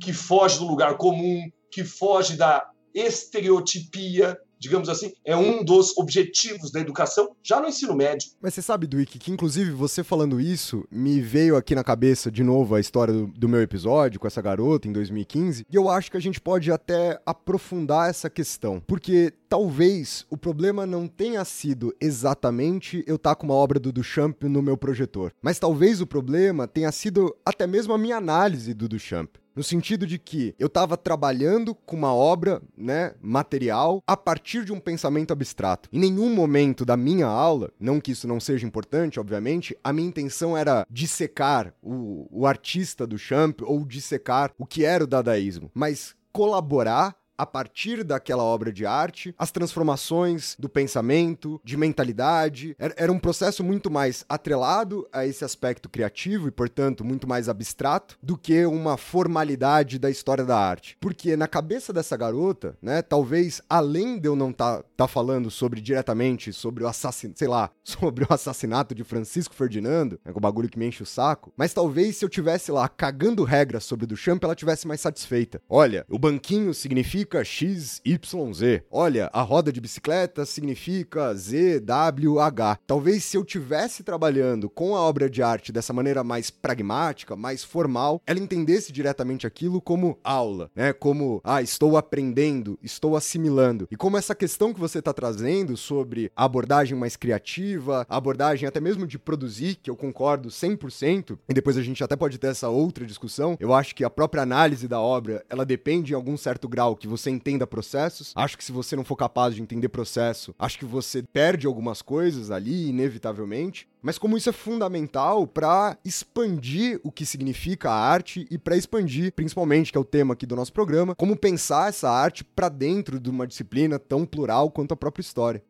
[0.01, 6.71] que foge do lugar comum, que foge da estereotipia, digamos assim, é um dos objetivos
[6.71, 8.30] da educação já no ensino médio.
[8.41, 12.43] Mas você sabe, Duik, que inclusive você falando isso, me veio aqui na cabeça de
[12.43, 16.10] novo a história do, do, meu episódio com essa garota em 2015, e eu acho
[16.10, 21.93] que a gente pode até aprofundar essa questão, porque talvez o problema não tenha sido
[21.99, 26.08] exatamente eu estar tá com uma obra do Duchamp no meu projetor, mas talvez o
[26.08, 29.42] problema tenha sido até mesmo a minha análise do Duchamp.
[29.55, 34.73] No sentido de que eu estava trabalhando com uma obra, né, material, a partir de
[34.73, 35.89] um pensamento abstrato.
[35.91, 40.07] Em nenhum momento da minha aula, não que isso não seja importante, obviamente, a minha
[40.07, 45.69] intenção era dissecar o, o artista do Champ ou dissecar o que era o dadaísmo,
[45.73, 52.76] mas colaborar a partir daquela obra de arte, as transformações do pensamento, de mentalidade.
[52.80, 58.17] Era um processo muito mais atrelado a esse aspecto criativo e, portanto, muito mais abstrato
[58.22, 60.98] do que uma formalidade da história da arte.
[61.00, 65.50] Porque na cabeça dessa garota, né, talvez além de eu não estar tá, tá falando
[65.50, 70.36] sobre diretamente sobre o assassinato, sei lá, sobre o assassinato de Francisco Ferdinando, é né,
[70.36, 73.84] o bagulho que me enche o saco, mas talvez se eu tivesse lá cagando regras
[73.84, 75.62] sobre o Duchamp, ela tivesse mais satisfeita.
[75.69, 78.83] Olha, o banquinho significa significa XYZ.
[78.91, 82.79] Olha, a roda de bicicleta significa ZWH.
[82.86, 87.63] Talvez se eu tivesse trabalhando com a obra de arte dessa maneira mais pragmática, mais
[87.63, 90.91] formal, ela entendesse diretamente aquilo como aula, né?
[90.91, 93.88] Como, ah, estou aprendendo, estou assimilando.
[93.89, 98.67] E como essa questão que você está trazendo sobre a abordagem mais criativa, a abordagem
[98.67, 102.47] até mesmo de produzir, que eu concordo 100%, e depois a gente até pode ter
[102.47, 106.36] essa outra discussão, eu acho que a própria análise da obra, ela depende em algum
[106.36, 108.34] certo grau que você entenda processos.
[108.36, 112.02] Acho que se você não for capaz de entender processo, acho que você perde algumas
[112.02, 113.88] coisas ali, inevitavelmente.
[114.02, 119.32] Mas como isso é fundamental para expandir o que significa a arte e para expandir,
[119.34, 123.19] principalmente, que é o tema aqui do nosso programa, como pensar essa arte para dentro
[123.19, 125.63] de uma disciplina tão plural quanto a própria história.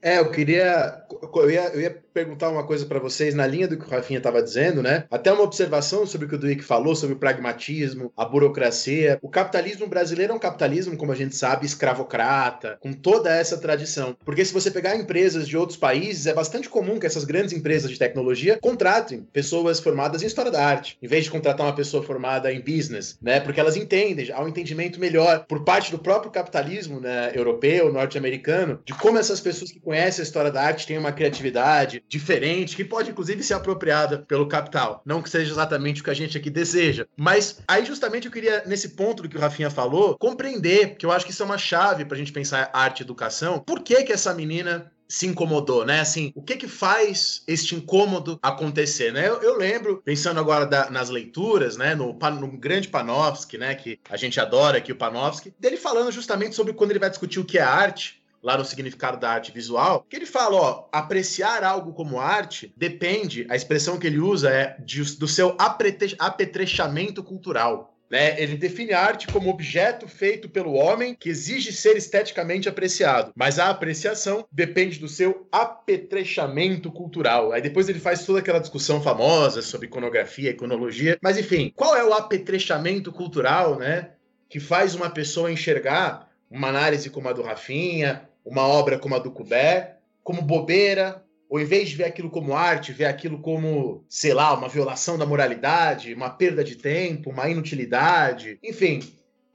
[0.00, 1.02] É, eu queria.
[1.34, 4.18] Eu ia, eu ia perguntar uma coisa para vocês na linha do que o Rafinha
[4.18, 5.04] estava dizendo, né?
[5.10, 9.18] Até uma observação sobre o que o Duick falou, sobre o pragmatismo, a burocracia.
[9.22, 14.16] O capitalismo brasileiro é um capitalismo, como a gente sabe, escravocrata, com toda essa tradição.
[14.24, 17.90] Porque se você pegar empresas de outros países, é bastante comum que essas grandes empresas
[17.90, 22.02] de tecnologia contratem pessoas formadas em história da arte, em vez de contratar uma pessoa
[22.02, 23.40] formada em business, né?
[23.40, 28.80] Porque elas entendem, há um entendimento melhor por parte do próprio capitalismo né, europeu, norte-americano,
[28.84, 32.84] de como essas pessoas que conhecem a história da arte têm uma criatividade, diferente, que
[32.84, 35.00] pode inclusive ser apropriada pelo capital.
[35.02, 37.06] Não que seja exatamente o que a gente aqui deseja.
[37.16, 41.10] Mas aí justamente eu queria, nesse ponto do que o Rafinha falou, compreender, que eu
[41.10, 43.60] acho que isso é uma chave para a gente pensar arte e educação.
[43.60, 46.00] Por que que essa menina se incomodou, né?
[46.00, 49.26] Assim, o que que faz este incômodo acontecer, né?
[49.26, 51.94] Eu, eu lembro, pensando agora da, nas leituras, né?
[51.94, 53.74] No, no, grande Panofsky, né?
[53.74, 57.40] Que a gente adora aqui, o Panofsky, dele falando justamente sobre quando ele vai discutir
[57.40, 61.64] o que é arte, lá no significado da arte visual, que ele fala, ó, apreciar
[61.64, 67.94] algo como arte depende, a expressão que ele usa é de, do seu apetrechamento cultural.
[68.10, 68.40] Né?
[68.40, 73.58] Ele define a arte como objeto feito pelo homem que exige ser esteticamente apreciado, mas
[73.58, 77.52] a apreciação depende do seu apetrechamento cultural.
[77.52, 82.04] Aí depois ele faz toda aquela discussão famosa sobre iconografia, iconologia, mas enfim, qual é
[82.04, 84.12] o apetrechamento cultural, né?
[84.48, 89.18] Que faz uma pessoa enxergar uma análise como a do Rafinha, uma obra como a
[89.18, 94.04] do Courbet, como bobeira, ou em vez de ver aquilo como arte, ver aquilo como,
[94.08, 98.58] sei lá, uma violação da moralidade, uma perda de tempo, uma inutilidade.
[98.62, 99.00] Enfim,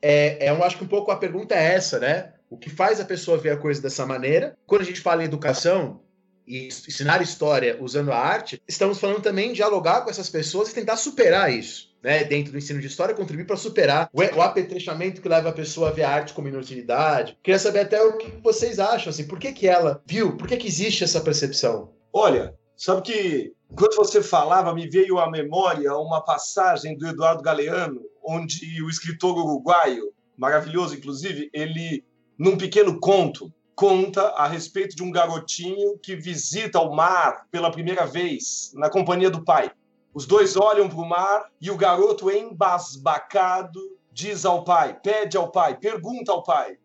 [0.02, 2.34] é, é, eu acho que um pouco a pergunta é essa, né?
[2.50, 4.58] O que faz a pessoa ver a coisa dessa maneira?
[4.66, 6.02] Quando a gente fala em educação
[6.48, 10.76] e ensinar história usando a arte, estamos falando também em dialogar com essas pessoas e
[10.76, 11.93] tentar superar isso.
[12.04, 15.54] Né, dentro do ensino de história, contribuir para superar o, o apetrechamento que leva a
[15.54, 17.38] pessoa a ver a arte como inutilidade.
[17.42, 20.58] Queria saber até o que vocês acham, assim, por que, que ela viu, por que,
[20.58, 21.94] que existe essa percepção?
[22.12, 28.02] Olha, sabe que quando você falava, me veio à memória uma passagem do Eduardo Galeano,
[28.24, 32.04] onde o escritor uruguaio, maravilhoso inclusive, ele,
[32.38, 38.06] num pequeno conto, conta a respeito de um garotinho que visita o mar pela primeira
[38.06, 39.72] vez, na companhia do pai.
[40.14, 43.80] Os dois olham para o mar e o garoto, embasbacado,
[44.12, 46.78] diz ao pai, pede ao pai, pergunta ao pai: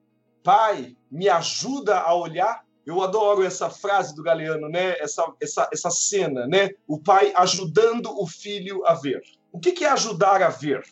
[0.42, 2.64] Pai, me ajuda a olhar?
[2.86, 4.98] Eu adoro essa frase do Galeano, né?
[4.98, 6.70] Essa, essa, essa cena, né?
[6.86, 9.20] O pai ajudando o filho a ver.
[9.52, 10.82] O que é ajudar a ver?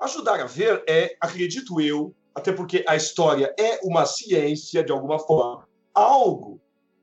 [0.00, 5.18] Ajudar a ver é, acredito eu, até porque a história é uma ciência de alguma
[5.18, 6.58] forma, algo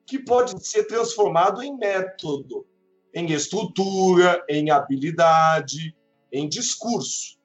[0.06, 2.66] que pode ser transformado em método
[3.13, 5.95] em estrutura, em habilidade,
[6.32, 7.38] em discurso.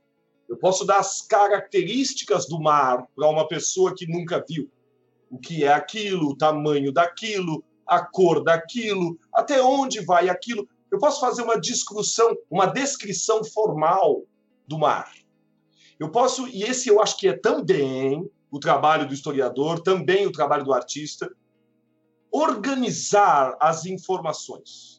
[0.49, 4.71] Eu posso dar as características do mar para uma pessoa que nunca viu.
[5.29, 10.69] O que é aquilo, o tamanho daquilo, a cor daquilo, até onde vai aquilo.
[10.91, 14.23] Eu posso fazer uma discussão, uma descrição formal
[14.69, 15.13] do mar.
[15.99, 20.33] Eu posso, e esse eu acho que é também o trabalho do historiador, também o
[20.33, 21.29] trabalho do artista,
[22.31, 24.96] organizar as informações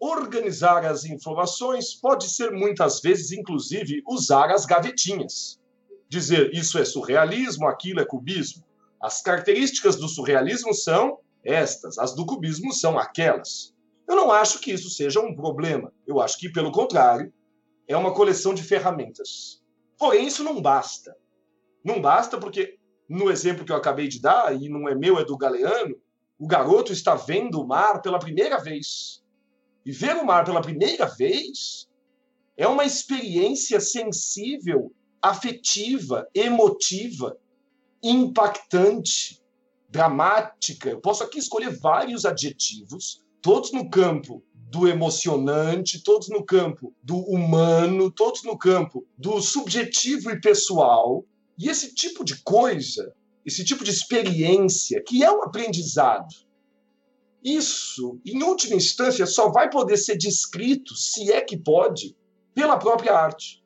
[0.00, 5.60] Organizar as informações pode ser muitas vezes, inclusive, usar as gavetinhas.
[6.08, 8.64] Dizer isso é surrealismo, aquilo é cubismo.
[9.00, 13.74] As características do surrealismo são estas, as do cubismo são aquelas.
[14.08, 15.92] Eu não acho que isso seja um problema.
[16.06, 17.32] Eu acho que, pelo contrário,
[17.88, 19.62] é uma coleção de ferramentas.
[19.98, 21.16] Porém, isso não basta.
[21.82, 22.78] Não basta porque,
[23.08, 25.96] no exemplo que eu acabei de dar, e não é meu, é do Galeano,
[26.38, 29.23] o garoto está vendo o mar pela primeira vez.
[29.84, 31.86] E ver o mar pela primeira vez
[32.56, 37.36] é uma experiência sensível, afetiva, emotiva,
[38.02, 39.42] impactante,
[39.88, 40.90] dramática.
[40.90, 47.16] Eu posso aqui escolher vários adjetivos, todos no campo do emocionante, todos no campo do
[47.16, 51.24] humano, todos no campo do subjetivo e pessoal.
[51.58, 56.34] E esse tipo de coisa, esse tipo de experiência, que é um aprendizado,
[57.44, 62.16] isso, em última instância, só vai poder ser descrito, se é que pode,
[62.54, 63.62] pela própria arte.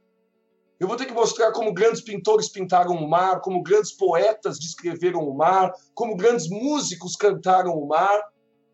[0.81, 5.21] Eu vou ter que mostrar como grandes pintores pintaram o mar, como grandes poetas descreveram
[5.21, 8.21] o mar, como grandes músicos cantaram o mar,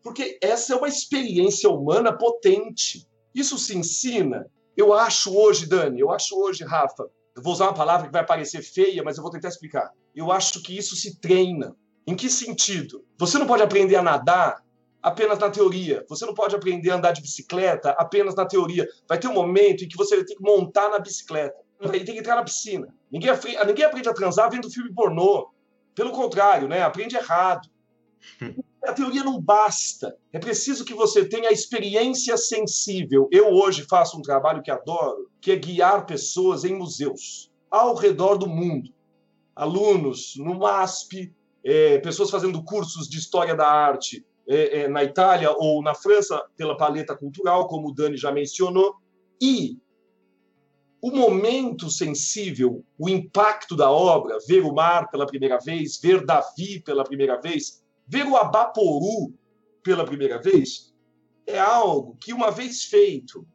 [0.01, 3.07] porque essa é uma experiência humana potente.
[3.33, 4.45] Isso se ensina.
[4.75, 8.25] Eu acho hoje, Dani, eu acho hoje, Rafa, eu vou usar uma palavra que vai
[8.25, 9.91] parecer feia, mas eu vou tentar explicar.
[10.15, 11.75] Eu acho que isso se treina.
[12.07, 13.03] Em que sentido?
[13.17, 14.64] Você não pode aprender a nadar
[15.05, 16.03] apenas na teoria.
[16.09, 18.87] Você não pode aprender a andar de bicicleta apenas na teoria.
[19.07, 21.55] Vai ter um momento em que você ter que montar na bicicleta.
[21.79, 22.87] Vai ter que entrar na piscina.
[23.11, 23.31] Ninguém,
[23.67, 25.51] ninguém aprende a transar vendo filme pornô.
[25.93, 26.81] Pelo contrário, né?
[26.81, 27.69] aprende errado.
[28.83, 30.15] A teoria não basta.
[30.31, 33.27] É preciso que você tenha a experiência sensível.
[33.31, 38.37] Eu hoje faço um trabalho que adoro, que é guiar pessoas em museus ao redor
[38.37, 38.93] do mundo.
[39.55, 45.51] Alunos no MASP, é, pessoas fazendo cursos de história da arte, é, é, na Itália
[45.51, 48.95] ou na França pela paleta cultural, como o Dani já mencionou,
[49.41, 49.77] e
[51.01, 56.79] o momento sensível, o impacto da obra, ver o mar pela primeira vez, ver Davi
[56.79, 59.33] pela primeira vez, ver o Abaporu
[59.83, 60.93] pela primeira vez,
[61.45, 63.45] é algo que, uma vez feito,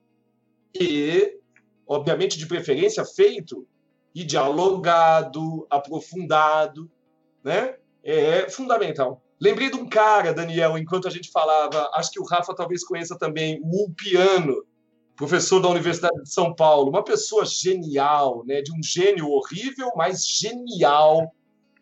[0.73, 1.39] e,
[1.87, 3.67] obviamente, de preferência, feito
[4.15, 6.91] e dialogado, aprofundado,
[7.43, 9.23] né, é fundamental.
[9.41, 13.17] Lembrei de um cara, Daniel, enquanto a gente falava, acho que o Rafa talvez conheça
[13.17, 14.63] também, o Ulpiano,
[15.17, 20.27] professor da Universidade de São Paulo, uma pessoa genial, né, de um gênio horrível, mas
[20.27, 21.33] genial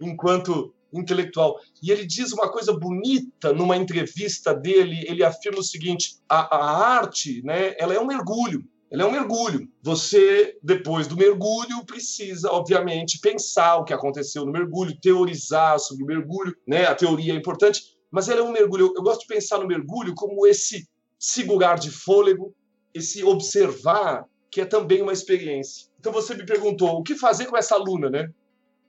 [0.01, 1.59] enquanto intelectual.
[1.83, 6.97] E ele diz uma coisa bonita numa entrevista dele, ele afirma o seguinte: a, a
[6.97, 8.65] arte, né, ela é um mergulho.
[8.91, 9.69] Ela é um mergulho.
[9.83, 16.07] Você, depois do mergulho, precisa, obviamente, pensar o que aconteceu no mergulho, teorizar sobre o
[16.07, 16.87] mergulho, né?
[16.87, 18.93] A teoria é importante, mas ela é um mergulho.
[18.97, 22.55] Eu gosto de pensar no mergulho como esse segurar de fôlego,
[22.95, 25.89] esse observar, que é também uma experiência.
[26.01, 28.31] Então você me perguntou o que fazer com essa aluna, né?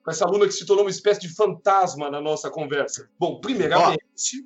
[0.10, 3.08] Com essa aluna que se tornou uma espécie de fantasma na nossa conversa.
[3.20, 4.04] Bom, primeiramente.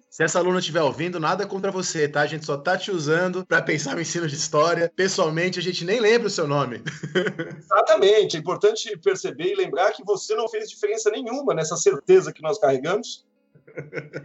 [0.10, 2.20] Se essa aluna estiver ouvindo, nada contra você, tá?
[2.20, 4.92] A gente só tá te usando para pensar no ensino de história.
[4.94, 6.84] Pessoalmente, a gente nem lembra o seu nome.
[7.58, 8.36] Exatamente.
[8.36, 12.60] É importante perceber e lembrar que você não fez diferença nenhuma nessa certeza que nós
[12.60, 13.26] carregamos.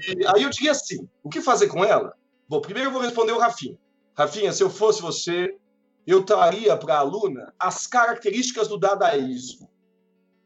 [0.09, 2.15] E aí eu diria assim: o que fazer com ela?
[2.49, 3.79] Bom, primeiro eu vou responder o Rafinha.
[4.13, 5.55] Rafinha, se eu fosse você,
[6.05, 9.68] eu traria para a aluna as características do dadaísmo.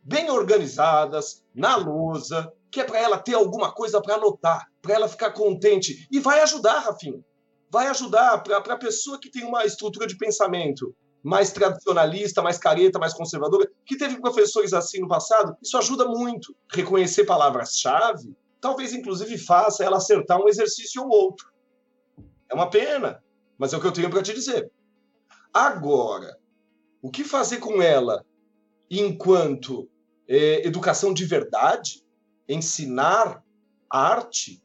[0.03, 5.09] Bem organizadas, na lousa, que é para ela ter alguma coisa para anotar, para ela
[5.09, 6.09] ficar contente.
[6.11, 7.25] E vai ajudar, Rafinha.
[7.71, 12.99] Vai ajudar para a pessoa que tem uma estrutura de pensamento mais tradicionalista, mais careta,
[12.99, 15.57] mais conservadora, que teve professores assim no passado.
[15.63, 16.55] Isso ajuda muito.
[16.69, 21.47] Reconhecer palavras-chave, talvez inclusive faça ela acertar um exercício ou outro.
[22.51, 23.23] É uma pena,
[23.57, 24.71] mas é o que eu tenho para te dizer.
[25.55, 26.37] Agora,
[27.01, 28.25] o que fazer com ela
[28.91, 29.89] enquanto
[30.33, 32.03] é, educação de verdade?
[32.49, 33.45] Ensinar
[33.91, 34.63] arte?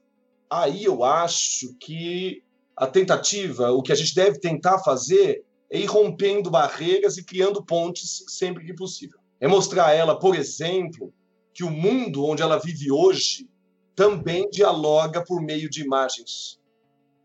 [0.50, 2.42] Aí eu acho que
[2.74, 7.62] a tentativa, o que a gente deve tentar fazer é ir rompendo barreiras e criando
[7.62, 9.20] pontes sempre que possível.
[9.42, 11.14] É mostrar a ela, por exemplo,
[11.54, 13.50] que o mundo onde ela vive hoje
[13.94, 16.62] também dialoga por meio de imagens.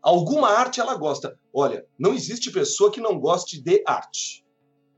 [0.01, 1.39] Alguma arte ela gosta.
[1.53, 4.43] Olha, não existe pessoa que não goste de arte.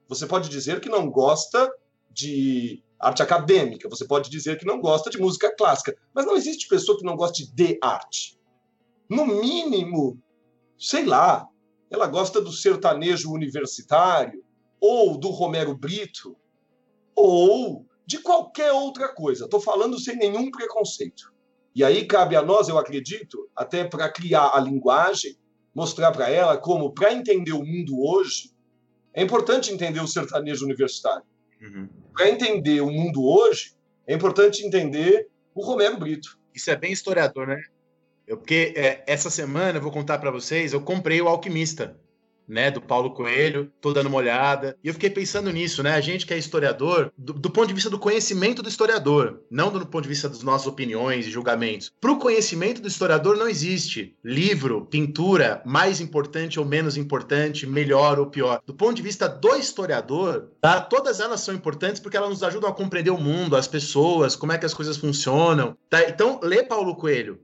[0.07, 1.71] Você pode dizer que não gosta
[2.09, 6.67] de arte acadêmica, você pode dizer que não gosta de música clássica, mas não existe
[6.67, 8.39] pessoa que não goste de arte.
[9.07, 10.19] No mínimo,
[10.77, 11.47] sei lá,
[11.91, 14.43] ela gosta do sertanejo universitário,
[14.81, 16.35] ou do Romero Brito,
[17.15, 19.45] ou de qualquer outra coisa.
[19.45, 21.31] Estou falando sem nenhum preconceito.
[21.75, 25.37] E aí cabe a nós, eu acredito, até para criar a linguagem,
[25.73, 28.51] mostrar para ela como, para entender o mundo hoje,
[29.13, 31.25] é importante entender o sertanejo universitário.
[31.61, 31.89] Uhum.
[32.13, 33.73] Para entender o mundo hoje,
[34.07, 36.37] é importante entender o Romero Brito.
[36.53, 37.61] Isso é bem historiador, né?
[38.27, 41.97] Eu, porque é, essa semana, eu vou contar para vocês, eu comprei o Alquimista
[42.47, 44.77] né, do Paulo Coelho, tô dando uma olhada.
[44.83, 45.93] E eu fiquei pensando nisso, né?
[45.93, 49.71] A gente que é historiador, do, do ponto de vista do conhecimento do historiador, não
[49.71, 51.91] do ponto de vista das nossas opiniões e julgamentos.
[51.99, 58.19] Para o conhecimento do historiador não existe livro, pintura mais importante ou menos importante, melhor
[58.19, 58.61] ou pior.
[58.65, 60.81] Do ponto de vista do historiador, tá?
[60.81, 64.51] Todas elas são importantes porque elas nos ajudam a compreender o mundo, as pessoas, como
[64.51, 66.07] é que as coisas funcionam, tá?
[66.07, 67.39] Então, lê Paulo Coelho,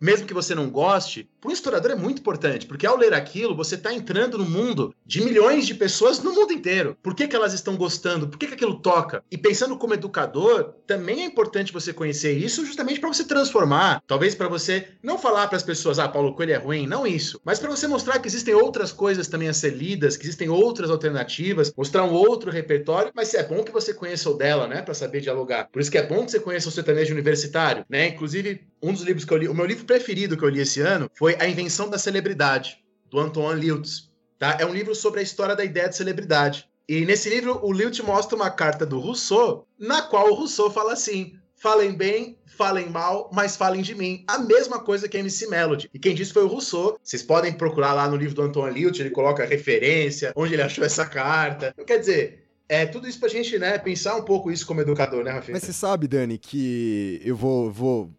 [0.00, 3.54] mesmo que você não goste, para o historiador é muito importante, porque ao ler aquilo,
[3.54, 6.96] você está entrando no mundo de milhões de pessoas no mundo inteiro.
[7.00, 8.26] Por que, que elas estão gostando?
[8.26, 9.22] Por que, que aquilo toca?
[9.30, 14.02] E pensando como educador, também é importante você conhecer isso justamente para você transformar.
[14.06, 17.40] Talvez para você não falar para as pessoas, ah, Paulo Coelho é ruim, não isso.
[17.44, 20.90] Mas para você mostrar que existem outras coisas também a ser lidas, que existem outras
[20.90, 23.12] alternativas, mostrar um outro repertório.
[23.14, 24.82] Mas é bom que você conheça o dela, né?
[24.82, 25.68] Para saber dialogar.
[25.70, 28.08] Por isso que é bom que você conheça o sertanejo universitário, né?
[28.08, 30.80] Inclusive, um dos livros que eu li, o meu livro preferido que eu li esse
[30.80, 32.78] ano foi A Invenção da Celebridade,
[33.10, 34.10] do Antoine Liutz.
[34.38, 34.56] Tá?
[34.60, 36.68] É um livro sobre a história da ideia de celebridade.
[36.88, 40.92] E nesse livro, o Lilt mostra uma carta do Rousseau, na qual o Rousseau fala
[40.92, 44.24] assim: falem bem, falem mal, mas falem de mim.
[44.28, 45.90] A mesma coisa que a MC Melody.
[45.92, 46.96] E quem disse foi o Rousseau.
[47.02, 50.84] Vocês podem procurar lá no livro do Antoine Lilt, ele coloca referência, onde ele achou
[50.84, 51.70] essa carta.
[51.74, 55.24] Então, quer dizer, é tudo isso pra gente, né, pensar um pouco isso como educador,
[55.24, 55.54] né, Rafinha?
[55.54, 58.10] Mas você sabe, Dani, que eu vou, vou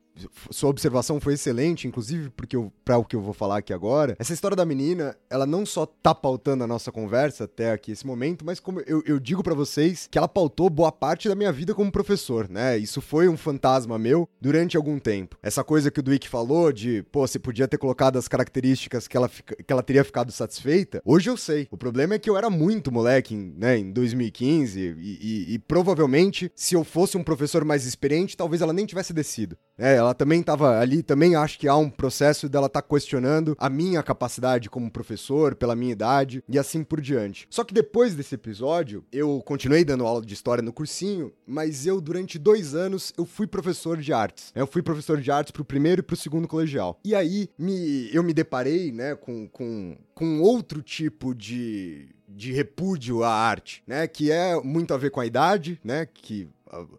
[0.50, 4.16] sua observação foi excelente, inclusive porque para o que eu vou falar aqui agora.
[4.20, 8.06] Essa história da menina, ela não só tá pautando a nossa conversa até aqui esse
[8.06, 11.52] momento, mas como eu, eu digo para vocês que ela pautou boa parte da minha
[11.52, 12.78] vida como professor, né?
[12.78, 15.38] Isso foi um fantasma meu durante algum tempo.
[15.42, 19.18] Essa coisa que o Dwick falou de, pô, você podia ter colocado as características que
[19.18, 21.02] ela, fica, que ela teria ficado satisfeita.
[21.06, 21.68] Hoje eu sei.
[21.72, 26.52] O problema é que eu era muito moleque, né, em 2015 e, e, e provavelmente
[26.56, 29.58] se eu fosse um professor mais experiente, talvez ela nem tivesse descido.
[29.78, 33.70] É, ela também estava ali, também acho que há um processo dela tá questionando a
[33.70, 37.48] minha capacidade como professor, pela minha idade e assim por diante.
[37.50, 42.00] Só que depois desse episódio, eu continuei dando aula de história no cursinho, mas eu,
[42.02, 44.52] durante dois anos, eu fui professor de artes.
[44.56, 47.00] Eu fui professor de artes pro primeiro e pro segundo colegial.
[47.04, 53.24] E aí, me, eu me deparei, né, com, com, com outro tipo de, de repúdio
[53.24, 54.08] à arte, né?
[54.08, 56.06] Que é muito a ver com a idade, né?
[56.06, 56.48] Que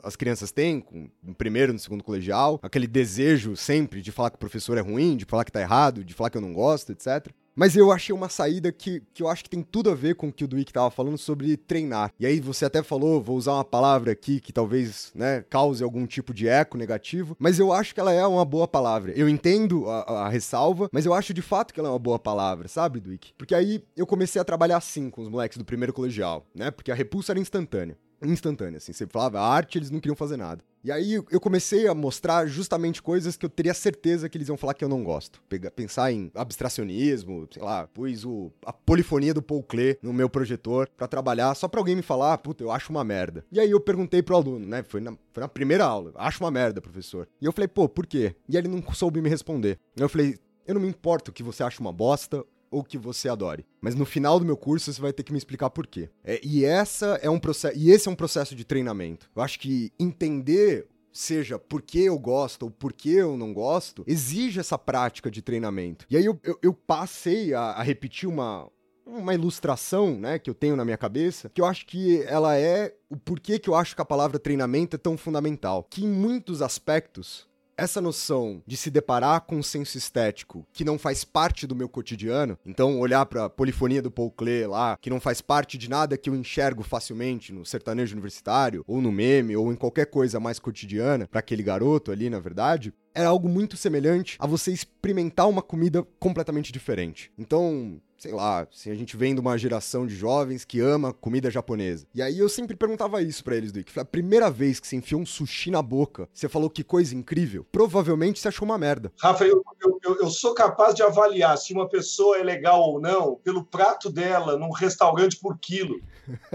[0.03, 4.37] as crianças têm, com, no primeiro, no segundo colegial, aquele desejo sempre de falar que
[4.37, 6.93] o professor é ruim, de falar que tá errado, de falar que eu não gosto,
[6.93, 7.29] etc.
[7.59, 10.29] Mas eu achei uma saída que, que eu acho que tem tudo a ver com
[10.29, 12.13] o que o Duik tava falando sobre treinar.
[12.17, 16.07] E aí você até falou, vou usar uma palavra aqui que talvez, né, cause algum
[16.07, 19.11] tipo de eco negativo, mas eu acho que ela é uma boa palavra.
[19.11, 22.17] Eu entendo a, a ressalva, mas eu acho de fato que ela é uma boa
[22.17, 23.33] palavra, sabe, Duik?
[23.37, 26.71] Porque aí eu comecei a trabalhar assim com os moleques do primeiro colegial, né?
[26.71, 28.93] Porque a repulsa era instantânea instantânea, assim.
[28.93, 30.63] Você falava arte, eles não queriam fazer nada.
[30.83, 34.57] E aí eu comecei a mostrar justamente coisas que eu teria certeza que eles iam
[34.57, 35.43] falar que eu não gosto.
[35.75, 40.89] Pensar em abstracionismo, sei lá, pus o, a polifonia do Paul Klee no meu projetor
[40.97, 43.45] para trabalhar, só pra alguém me falar, puta, eu acho uma merda.
[43.51, 44.83] E aí eu perguntei pro aluno, né?
[44.83, 47.29] Foi na, foi na primeira aula, acho uma merda, professor.
[47.41, 48.37] E eu falei, pô, por quê?
[48.49, 49.79] E ele não soube me responder.
[49.97, 53.67] Eu falei, eu não me importo que você ache uma bosta ou que você adore.
[53.81, 56.11] Mas no final do meu curso você vai ter que me explicar por quê.
[56.25, 59.31] É, e essa é um processo, e esse é um processo de treinamento.
[59.35, 64.05] Eu acho que entender seja por que eu gosto ou por que eu não gosto,
[64.07, 66.07] exige essa prática de treinamento.
[66.09, 68.71] E aí eu, eu, eu passei a, a repetir uma,
[69.05, 72.95] uma ilustração, né, que eu tenho na minha cabeça, que eu acho que ela é
[73.11, 75.87] o porquê que eu acho que a palavra treinamento é tão fundamental.
[75.91, 77.49] Que em muitos aspectos
[77.79, 81.89] essa noção de se deparar com um senso estético que não faz parte do meu
[81.89, 85.89] cotidiano, então olhar para a polifonia do Paul Klee lá, que não faz parte de
[85.89, 90.41] nada que eu enxergo facilmente no sertanejo universitário, ou no meme, ou em qualquer coisa
[90.41, 95.49] mais cotidiana para aquele garoto ali, na verdade, é algo muito semelhante a você experimentar
[95.49, 97.33] uma comida completamente diferente.
[97.39, 101.51] Então, sei lá, se a gente vem de uma geração de jovens que ama comida
[101.51, 102.07] japonesa.
[102.15, 103.99] E aí eu sempre perguntava isso para eles, Duke.
[103.99, 107.65] A primeira vez que você enfiou um sushi na boca, você falou que coisa incrível,
[107.71, 109.13] provavelmente você achou uma merda.
[109.21, 109.63] Rafa, eu,
[110.05, 114.11] eu, eu sou capaz de avaliar se uma pessoa é legal ou não pelo prato
[114.11, 116.01] dela num restaurante por quilo.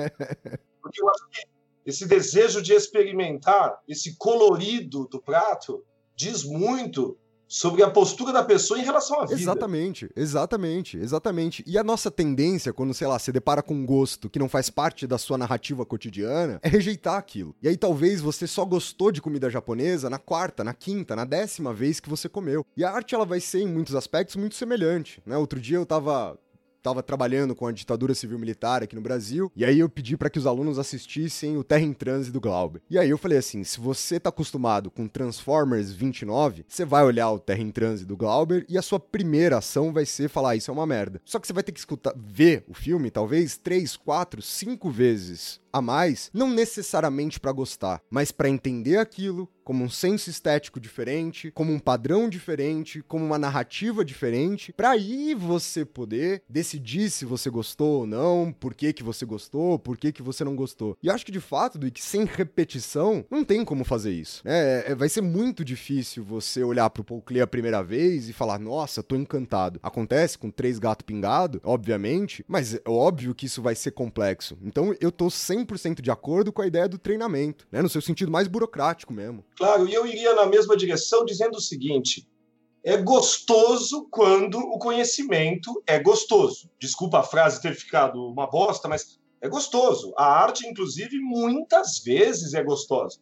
[0.82, 1.54] Porque eu acho que
[1.86, 5.84] esse desejo de experimentar, esse colorido do prato,
[6.16, 7.18] diz muito
[7.54, 9.40] sobre a postura da pessoa em relação à vida.
[9.40, 11.64] Exatamente, exatamente, exatamente.
[11.68, 14.72] E a nossa tendência, quando, sei lá, se depara com um gosto que não faz
[14.72, 17.56] parte da sua narrativa cotidiana, é rejeitar aquilo.
[17.62, 21.72] E aí talvez você só gostou de comida japonesa na quarta, na quinta, na décima
[21.72, 22.66] vez que você comeu.
[22.76, 25.38] E a arte, ela vai ser, em muitos aspectos, muito semelhante, né?
[25.38, 26.36] Outro dia eu tava
[26.84, 30.38] estava trabalhando com a ditadura civil-militar aqui no Brasil, e aí eu pedi para que
[30.38, 32.82] os alunos assistissem o Terra em Transe do Glauber.
[32.90, 37.32] E aí eu falei assim, se você tá acostumado com Transformers 29, você vai olhar
[37.32, 40.70] o Terra em Transe do Glauber e a sua primeira ação vai ser falar, isso
[40.70, 41.22] é uma merda.
[41.24, 45.63] Só que você vai ter que escutar, ver o filme, talvez, três, quatro, cinco vezes
[45.74, 51.50] a mais, não necessariamente para gostar, mas para entender aquilo, como um senso estético diferente,
[51.52, 57.50] como um padrão diferente, como uma narrativa diferente, para aí você poder decidir se você
[57.50, 60.98] gostou ou não, por que que você gostou, por que que você não gostou.
[61.02, 64.42] E acho que de fato, do que sem repetição, não tem como fazer isso.
[64.46, 68.34] É, é, vai ser muito difícil você olhar pro Paul Klee a primeira vez e
[68.34, 69.80] falar, nossa, tô encantado.
[69.82, 74.58] Acontece com três gatos pingados, obviamente, mas é óbvio que isso vai ser complexo.
[74.62, 75.63] Então eu tô 100%
[76.02, 79.44] de acordo com a ideia do treinamento, né, no seu sentido mais burocrático mesmo.
[79.58, 82.28] Claro, e eu iria na mesma direção dizendo o seguinte:
[82.84, 86.70] é gostoso quando o conhecimento é gostoso.
[86.78, 90.14] Desculpa a frase ter ficado uma bosta, mas é gostoso.
[90.18, 93.20] A arte, inclusive, muitas vezes é gostosa.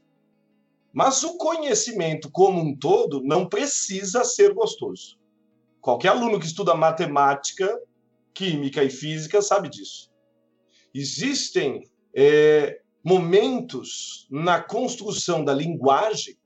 [0.93, 5.17] Mas o conhecimento como um todo não precisa ser gostoso.
[5.79, 7.79] Qualquer aluno que estuda matemática,
[8.33, 10.11] química e física sabe disso.
[10.93, 11.83] Existem
[12.13, 16.37] é, momentos na construção da linguagem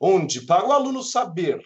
[0.00, 1.60] onde, para o aluno saber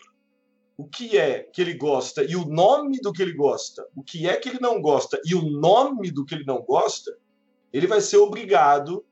[0.76, 4.26] o que é que ele gosta e o nome do que ele gosta, o que
[4.26, 7.16] é que ele não gosta e o nome do que ele não gosta,
[7.72, 9.05] ele vai ser obrigado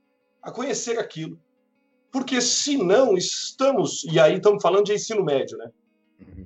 [0.43, 1.39] a conhecer aquilo.
[2.11, 5.71] Porque senão estamos, e aí estamos falando de ensino médio, né?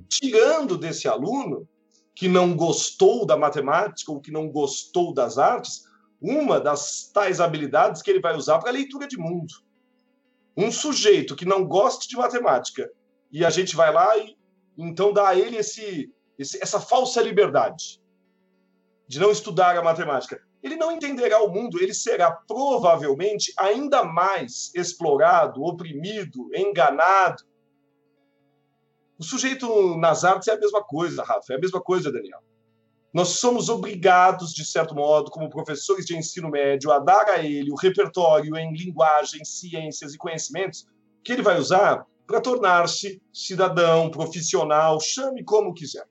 [0.09, 1.67] Tirando desse aluno
[2.15, 5.85] que não gostou da matemática ou que não gostou das artes,
[6.25, 9.53] uma das tais habilidades que ele vai usar para a leitura de mundo.
[10.57, 12.91] Um sujeito que não goste de matemática
[13.31, 14.35] e a gente vai lá e
[14.77, 18.01] então dá a ele esse, esse, essa falsa liberdade
[19.07, 20.41] de não estudar a matemática.
[20.63, 27.45] Ele não entenderá o mundo, ele será provavelmente ainda mais explorado, oprimido, enganado.
[29.19, 32.43] O sujeito nas artes é a mesma coisa, Rafa, é a mesma coisa, Daniel.
[33.15, 37.71] Nós somos obrigados, de certo modo, como professores de ensino médio, a dar a ele
[37.71, 40.85] o repertório em linguagem, ciências e conhecimentos
[41.23, 46.05] que ele vai usar para tornar-se cidadão, profissional, chame como quiser.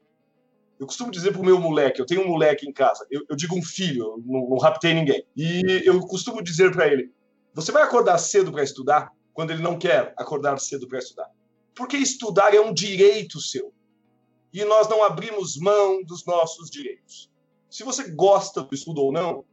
[0.80, 3.36] Eu costumo dizer para o meu moleque, eu tenho um moleque em casa, eu, eu
[3.36, 7.12] digo um filho, não, não raptei ninguém, e eu costumo dizer para ele:
[7.54, 11.30] você vai acordar cedo para estudar quando ele não quer acordar cedo para estudar?
[11.76, 13.74] Porque estudar é um direito seu
[14.54, 17.32] e nós não abrimos mão dos nossos direitos.
[17.70, 19.44] Se você gosta do estudo ou não,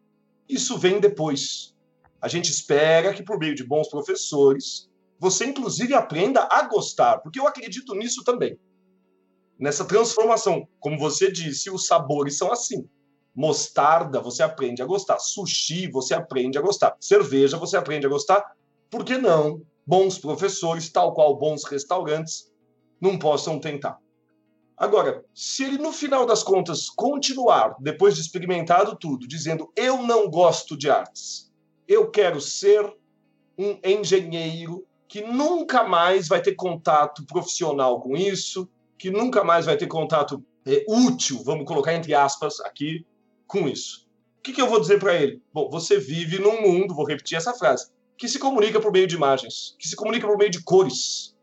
[0.46, 1.74] isso vem depois.
[2.20, 7.40] A gente espera que, por meio de bons professores, você inclusive aprenda a gostar, porque
[7.40, 8.58] eu acredito nisso também.
[9.58, 10.68] Nessa transformação.
[10.78, 12.86] Como você disse, os sabores são assim.
[13.34, 15.18] Mostarda, você aprende a gostar.
[15.18, 16.96] Sushi, você aprende a gostar.
[17.00, 18.44] Cerveja, você aprende a gostar.
[18.90, 19.62] Por que não?
[19.86, 22.50] Bons professores, tal qual bons restaurantes,
[23.00, 23.98] não possam tentar.
[24.80, 30.30] Agora, se ele no final das contas continuar, depois de experimentado tudo, dizendo eu não
[30.30, 31.52] gosto de artes,
[31.86, 32.90] eu quero ser
[33.58, 38.66] um engenheiro que nunca mais vai ter contato profissional com isso,
[38.96, 43.04] que nunca mais vai ter contato é, útil, vamos colocar entre aspas aqui,
[43.46, 44.08] com isso.
[44.38, 45.42] O que, que eu vou dizer para ele?
[45.52, 49.14] Bom, você vive num mundo, vou repetir essa frase, que se comunica por meio de
[49.14, 51.36] imagens, que se comunica por meio de cores.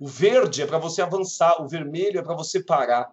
[0.00, 3.12] O verde é para você avançar, o vermelho é para você parar.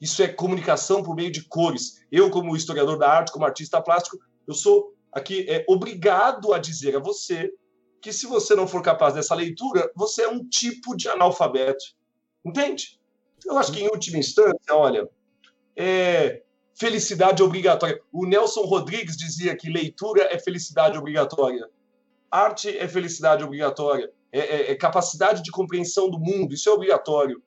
[0.00, 2.02] Isso é comunicação por meio de cores.
[2.10, 6.96] Eu, como historiador da arte, como artista plástico, eu sou aqui é, obrigado a dizer
[6.96, 7.52] a você
[8.00, 11.84] que se você não for capaz dessa leitura, você é um tipo de analfabeto.
[12.42, 12.98] Entende?
[13.44, 15.06] Eu acho que, em última instância, olha,
[15.76, 16.42] é,
[16.74, 18.00] felicidade obrigatória.
[18.10, 21.68] O Nelson Rodrigues dizia que leitura é felicidade obrigatória.
[22.30, 24.10] Arte é felicidade obrigatória.
[24.32, 26.54] É, é, é capacidade de compreensão do mundo.
[26.54, 27.42] Isso é obrigatório.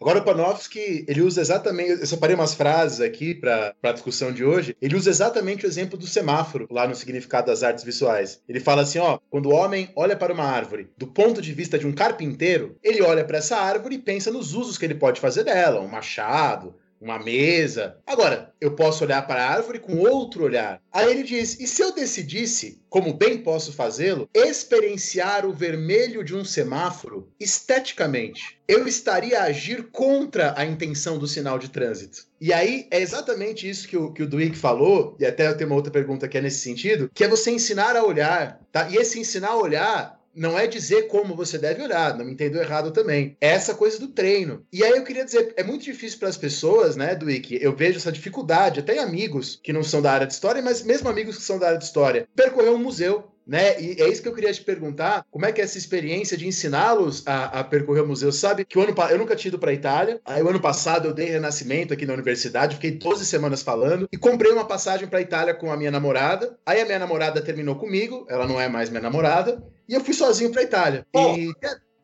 [0.00, 4.42] Agora o Panofsky, ele usa exatamente, eu separei umas frases aqui para a discussão de
[4.42, 8.40] hoje, ele usa exatamente o exemplo do semáforo lá no significado das artes visuais.
[8.48, 11.78] Ele fala assim, ó, quando o homem olha para uma árvore do ponto de vista
[11.78, 15.20] de um carpinteiro, ele olha para essa árvore e pensa nos usos que ele pode
[15.20, 17.96] fazer dela, um machado, uma mesa.
[18.06, 20.80] Agora, eu posso olhar para a árvore com outro olhar.
[20.92, 26.34] Aí ele diz: e se eu decidisse, como bem posso fazê-lo, experienciar o vermelho de
[26.34, 28.58] um semáforo esteticamente?
[28.68, 32.26] Eu estaria a agir contra a intenção do sinal de trânsito.
[32.40, 35.70] E aí é exatamente isso que o, que o Duick falou, e até eu tenho
[35.70, 38.88] uma outra pergunta que é nesse sentido, que é você ensinar a olhar, tá?
[38.88, 42.62] E esse ensinar a olhar não é dizer como você deve olhar, não me entendeu
[42.62, 43.36] errado também.
[43.40, 44.64] É essa coisa do treino.
[44.72, 47.58] E aí eu queria dizer, é muito difícil para as pessoas, né, Duik?
[47.60, 50.82] Eu vejo essa dificuldade, até em amigos que não são da área de história, mas
[50.82, 53.80] mesmo amigos que são da área de história, percorrer um museu né?
[53.80, 56.46] E é isso que eu queria te perguntar, como é que é essa experiência de
[56.46, 58.30] ensiná-los a, a, percorrer o museu?
[58.30, 61.12] Sabe que o ano eu nunca tinha ido para Itália, aí o ano passado eu
[61.12, 65.52] dei renascimento aqui na universidade, fiquei 12 semanas falando e comprei uma passagem para Itália
[65.52, 66.56] com a minha namorada.
[66.64, 69.60] Aí a minha namorada terminou comigo, ela não é mais minha namorada,
[69.90, 71.04] e eu fui sozinho para Itália.
[71.12, 71.34] Oh.
[71.34, 71.52] E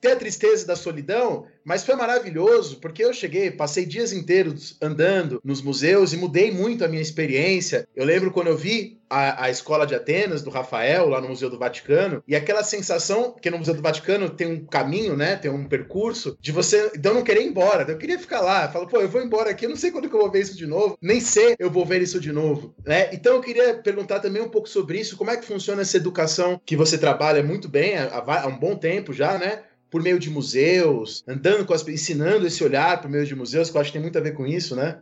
[0.01, 5.41] ter a tristeza da solidão, mas foi maravilhoso, porque eu cheguei, passei dias inteiros andando
[5.43, 7.89] nos museus e mudei muito a minha experiência.
[7.95, 11.49] Eu lembro quando eu vi a, a escola de Atenas, do Rafael, lá no Museu
[11.51, 15.51] do Vaticano, e aquela sensação, que no Museu do Vaticano tem um caminho, né, tem
[15.51, 19.01] um percurso, de você, eu não querer ir embora, eu queria ficar lá, falo, pô,
[19.01, 20.97] eu vou embora aqui, eu não sei quando que eu vou ver isso de novo,
[21.01, 23.11] nem sei eu vou ver isso de novo, né?
[23.13, 26.61] Então eu queria perguntar também um pouco sobre isso, como é que funciona essa educação
[26.65, 29.63] que você trabalha muito bem há, há um bom tempo já, né?
[29.91, 33.77] Por meio de museus, andando com as ensinando esse olhar por meio de museus, que
[33.77, 35.01] eu acho que tem muito a ver com isso, né?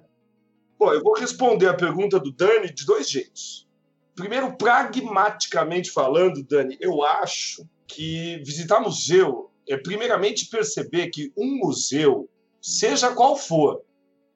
[0.78, 3.66] Bom, eu vou responder a pergunta do Dani de dois jeitos.
[4.14, 12.28] Primeiro, pragmaticamente falando, Dani, eu acho que visitar museu é primeiramente perceber que um museu,
[12.60, 13.82] seja qual for,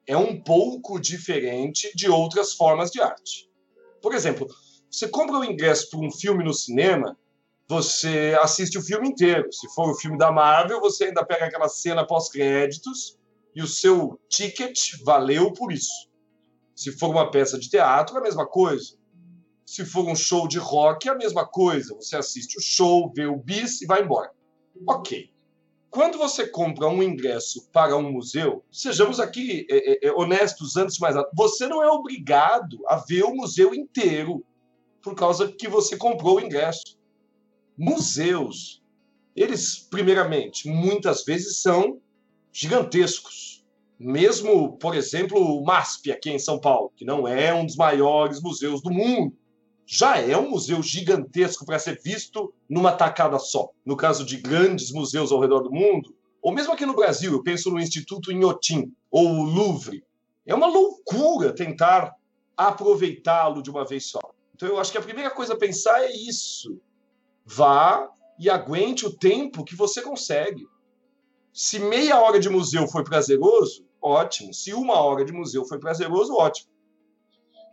[0.07, 3.47] é um pouco diferente de outras formas de arte.
[4.01, 4.47] Por exemplo,
[4.89, 7.17] você compra o ingresso para um filme no cinema,
[7.69, 9.53] você assiste o filme inteiro.
[9.53, 13.15] Se for o filme da Marvel, você ainda pega aquela cena pós-créditos
[13.55, 16.09] e o seu ticket valeu por isso.
[16.75, 18.97] Se for uma peça de teatro, é a mesma coisa.
[19.65, 21.93] Se for um show de rock, é a mesma coisa.
[21.93, 24.31] Você assiste o show, vê o bis e vai embora.
[24.87, 25.29] Ok.
[25.91, 30.95] Quando você compra um ingresso para um museu, sejamos aqui é, é, é honestos antes
[30.95, 34.43] de mais nada, você não é obrigado a ver o museu inteiro
[35.03, 36.98] por causa que você comprou o ingresso.
[37.79, 38.83] Museus,
[39.33, 42.01] eles, primeiramente, muitas vezes são
[42.51, 43.65] gigantescos.
[43.97, 48.41] Mesmo, por exemplo, o MASP aqui em São Paulo, que não é um dos maiores
[48.41, 49.33] museus do mundo,
[49.85, 53.69] já é um museu gigantesco para ser visto numa tacada só.
[53.85, 57.41] No caso de grandes museus ao redor do mundo, ou mesmo aqui no Brasil, eu
[57.41, 60.03] penso no Instituto Inhotim ou o Louvre.
[60.45, 62.13] É uma loucura tentar
[62.57, 64.19] aproveitá-lo de uma vez só.
[64.53, 66.77] Então eu acho que a primeira coisa a pensar é isso.
[67.51, 70.67] Vá e aguente o tempo que você consegue.
[71.51, 74.53] Se meia hora de museu foi prazeroso, ótimo.
[74.53, 76.69] Se uma hora de museu foi prazeroso, ótimo.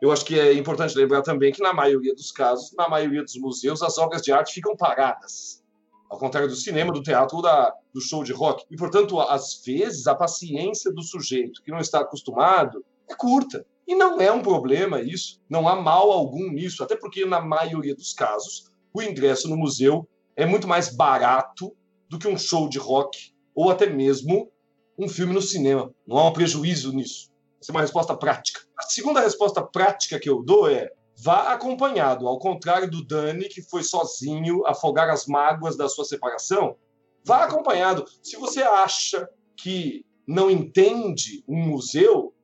[0.01, 3.37] Eu acho que é importante lembrar também que, na maioria dos casos, na maioria dos
[3.37, 5.63] museus, as obras de arte ficam paradas.
[6.09, 8.65] Ao contrário do cinema, do teatro ou da, do show de rock.
[8.71, 13.67] E, portanto, às vezes, a paciência do sujeito que não está acostumado é curta.
[13.87, 17.95] E não é um problema isso, não há mal algum nisso, até porque na maioria
[17.95, 21.77] dos casos o ingresso no museu é muito mais barato
[22.09, 24.51] do que um show de rock ou até mesmo
[24.99, 25.93] um filme no cinema.
[26.07, 27.31] Não há um prejuízo nisso.
[27.61, 28.61] Essa é uma resposta prática.
[28.79, 33.63] A segunda resposta prática que eu dou é vá acompanhado, ao contrário do Dani, que
[33.63, 36.77] foi sozinho afogar as mágoas da sua separação.
[37.25, 38.05] Vá acompanhado.
[38.23, 42.35] Se você acha que não entende um museu,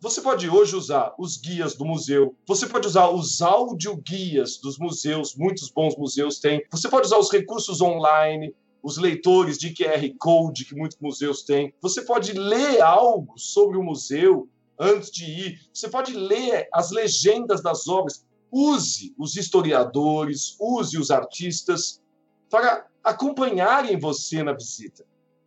[0.00, 5.34] você pode hoje usar os guias do museu, você pode usar os audioguias dos museus,
[5.34, 10.64] muitos bons museus têm, você pode usar os recursos online, os leitores de QR Code
[10.64, 11.74] que muitos museus têm.
[11.82, 17.62] Você pode ler algo sobre o museu antes de ir, você pode ler as legendas
[17.62, 18.24] das obras.
[18.52, 22.00] Use os historiadores, use os artistas
[22.48, 25.04] para acompanharem você na visita.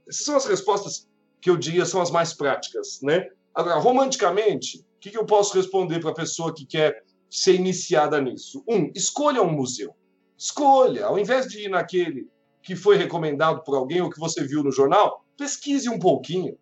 [0.07, 1.07] Essas são as respostas
[1.41, 3.29] que eu diria são as mais práticas, né?
[3.59, 8.21] Agora, romanticamente, o que, que eu posso responder para a pessoa que quer ser iniciada
[8.21, 8.63] nisso?
[8.65, 9.93] Um, escolha um museu.
[10.37, 11.07] Escolha.
[11.07, 12.29] Ao invés de ir naquele
[12.63, 16.57] que foi recomendado por alguém ou que você viu no jornal, pesquise um pouquinho.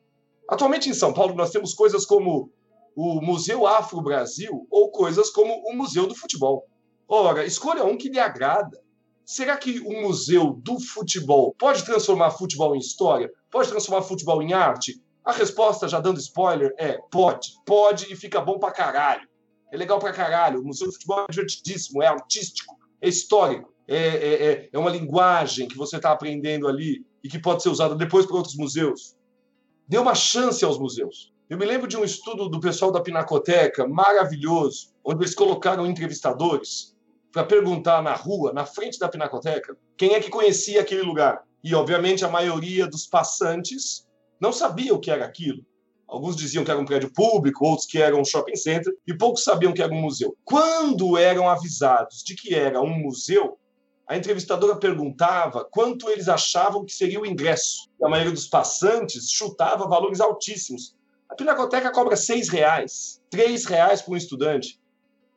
[0.50, 2.52] Atualmente em São Paulo nós temos coisas como
[2.96, 6.66] o Museu Afro Brasil ou coisas como o Museu do Futebol.
[7.08, 8.82] Ora, escolha um que lhe agrada.
[9.24, 13.32] Será que o Museu do Futebol pode transformar futebol em história?
[13.52, 15.00] Pode transformar futebol em arte?
[15.28, 17.50] A resposta, já dando spoiler, é pode.
[17.66, 19.28] Pode e fica bom pra caralho.
[19.70, 20.62] É legal pra caralho.
[20.62, 23.74] O Museu do Futebol é divertidíssimo, é artístico, é histórico.
[23.86, 27.68] É, é, é, é uma linguagem que você está aprendendo ali e que pode ser
[27.68, 29.18] usada depois para outros museus.
[29.86, 31.34] Dê uma chance aos museus.
[31.50, 36.96] Eu me lembro de um estudo do pessoal da Pinacoteca, maravilhoso, onde eles colocaram entrevistadores
[37.34, 41.44] para perguntar na rua, na frente da Pinacoteca, quem é que conhecia aquele lugar.
[41.62, 44.07] E, obviamente, a maioria dos passantes
[44.40, 45.66] não sabia o que era aquilo.
[46.08, 49.44] Alguns diziam que era um prédio público, outros que era um shopping center, e poucos
[49.44, 50.36] sabiam que era um museu.
[50.46, 53.58] Quando eram avisados de que era um museu,
[54.08, 57.90] a entrevistadora perguntava quanto eles achavam que seria o ingresso.
[58.00, 60.96] E a maioria dos passantes chutava valores altíssimos.
[61.28, 64.80] A Pinacoteca cobra seis reais, três reais para um estudante.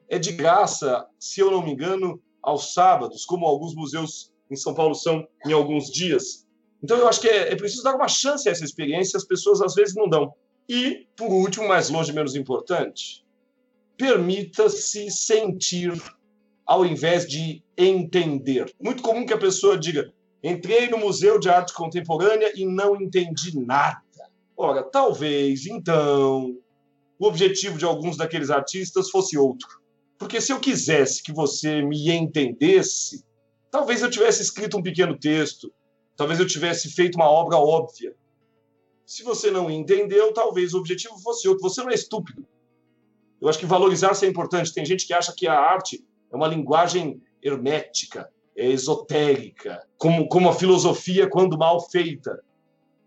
[0.09, 4.72] É de graça, se eu não me engano, aos sábados, como alguns museus em São
[4.72, 6.46] Paulo são em alguns dias.
[6.83, 9.61] Então, eu acho que é, é preciso dar uma chance a essa experiência, as pessoas
[9.61, 10.33] às vezes não dão.
[10.68, 13.24] E, por último, mais longe menos importante,
[13.97, 15.93] permita-se sentir
[16.64, 18.72] ao invés de entender.
[18.81, 20.12] Muito comum que a pessoa diga:
[20.43, 24.01] entrei no Museu de Arte Contemporânea e não entendi nada.
[24.57, 26.57] Ora, talvez, então,
[27.18, 29.81] o objetivo de alguns daqueles artistas fosse outro.
[30.16, 33.24] Porque se eu quisesse que você me entendesse,
[33.70, 35.72] talvez eu tivesse escrito um pequeno texto,
[36.21, 38.14] Talvez eu tivesse feito uma obra óbvia.
[39.07, 41.62] Se você não entendeu, talvez o objetivo fosse outro.
[41.62, 42.47] Você não é estúpido.
[43.41, 44.75] Eu acho que valorizar-se é importante.
[44.75, 50.51] Tem gente que acha que a arte é uma linguagem hermética, é esotérica, como, como
[50.51, 52.45] a filosofia quando mal feita.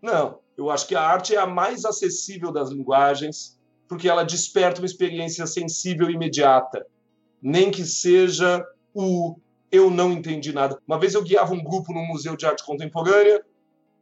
[0.02, 3.56] Não, eu acho que a arte é a mais acessível das linguagens,
[3.86, 6.84] porque ela desperta uma experiência sensível e imediata,
[7.40, 8.60] nem que seja
[8.92, 9.36] o
[9.74, 10.78] eu não entendi nada.
[10.86, 13.44] Uma vez eu guiava um grupo no Museu de Arte Contemporânea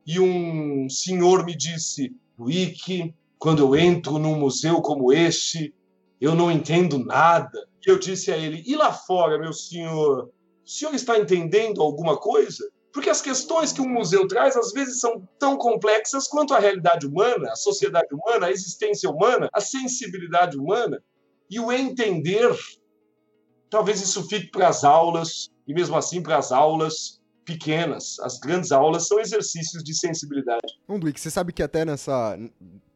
[0.06, 5.74] e um senhor me disse: Wiki, quando eu entro num museu como este,
[6.20, 7.68] eu não entendo nada.
[7.84, 10.30] E eu disse a ele: E lá fora, meu senhor,
[10.64, 12.70] o senhor está entendendo alguma coisa?
[12.92, 17.06] Porque as questões que um museu traz às vezes são tão complexas quanto a realidade
[17.06, 21.02] humana, a sociedade humana, a existência humana, a sensibilidade humana.
[21.50, 22.54] E o entender,
[23.72, 28.20] talvez isso fique para as aulas, e mesmo assim para as aulas pequenas.
[28.20, 30.78] As grandes aulas são exercícios de sensibilidade.
[30.86, 32.38] Bom, Dwick, você sabe que até nessa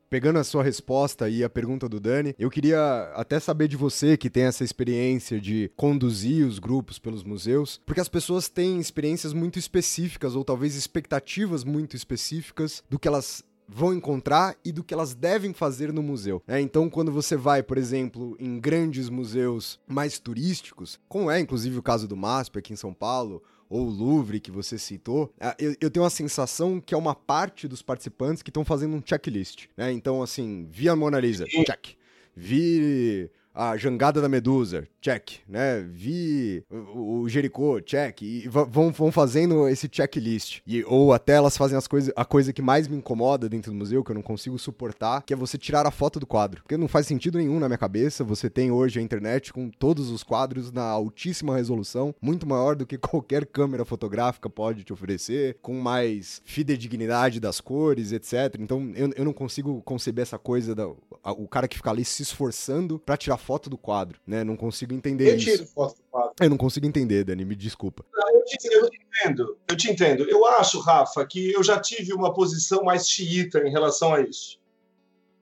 [0.09, 4.16] pegando a sua resposta e a pergunta do Dani, eu queria até saber de você
[4.16, 9.33] que tem essa experiência de conduzir os grupos pelos museus, porque as pessoas têm experiências
[9.33, 14.95] muito específicas ou talvez expectativas muito específicas do que elas vão encontrar e do que
[14.95, 16.43] elas devem fazer no museu.
[16.47, 21.79] É, então, quando você vai, por exemplo, em grandes museus mais turísticos, como é inclusive
[21.79, 25.55] o caso do MASP aqui em São Paulo, ou o Louvre que você citou, é,
[25.59, 29.03] eu, eu, tenho a sensação que é uma parte dos participantes que estão fazendo um
[29.05, 29.67] checklist.
[29.77, 29.93] Né?
[29.93, 31.97] Então, assim, vi a Mona Lisa, check.
[32.35, 35.80] Vi a jangada da Medusa, check, né?
[35.88, 38.20] Vi o, o Jericó, check.
[38.20, 40.61] E vão, vão fazendo esse checklist.
[40.66, 43.78] E, ou até elas fazem as coisas, a coisa que mais me incomoda dentro do
[43.78, 46.62] museu, que eu não consigo suportar, que é você tirar a foto do quadro.
[46.62, 48.22] Porque não faz sentido nenhum na minha cabeça.
[48.22, 52.86] Você tem hoje a internet com todos os quadros na altíssima resolução, muito maior do
[52.86, 58.57] que qualquer câmera fotográfica pode te oferecer, com mais fidedignidade das cores, etc.
[58.59, 60.86] Então eu, eu não consigo conceber essa coisa da
[61.32, 64.42] o cara que fica ali se esforçando para tirar foto do quadro, né?
[64.42, 65.44] Não consigo entender eu isso.
[65.44, 66.32] tiro foto do quadro.
[66.40, 68.05] Eu não consigo entender, Dani, me desculpa.
[68.12, 70.28] Eu te, eu te entendo, eu te entendo.
[70.28, 74.59] Eu acho, Rafa, que eu já tive uma posição mais xiita em relação a isso.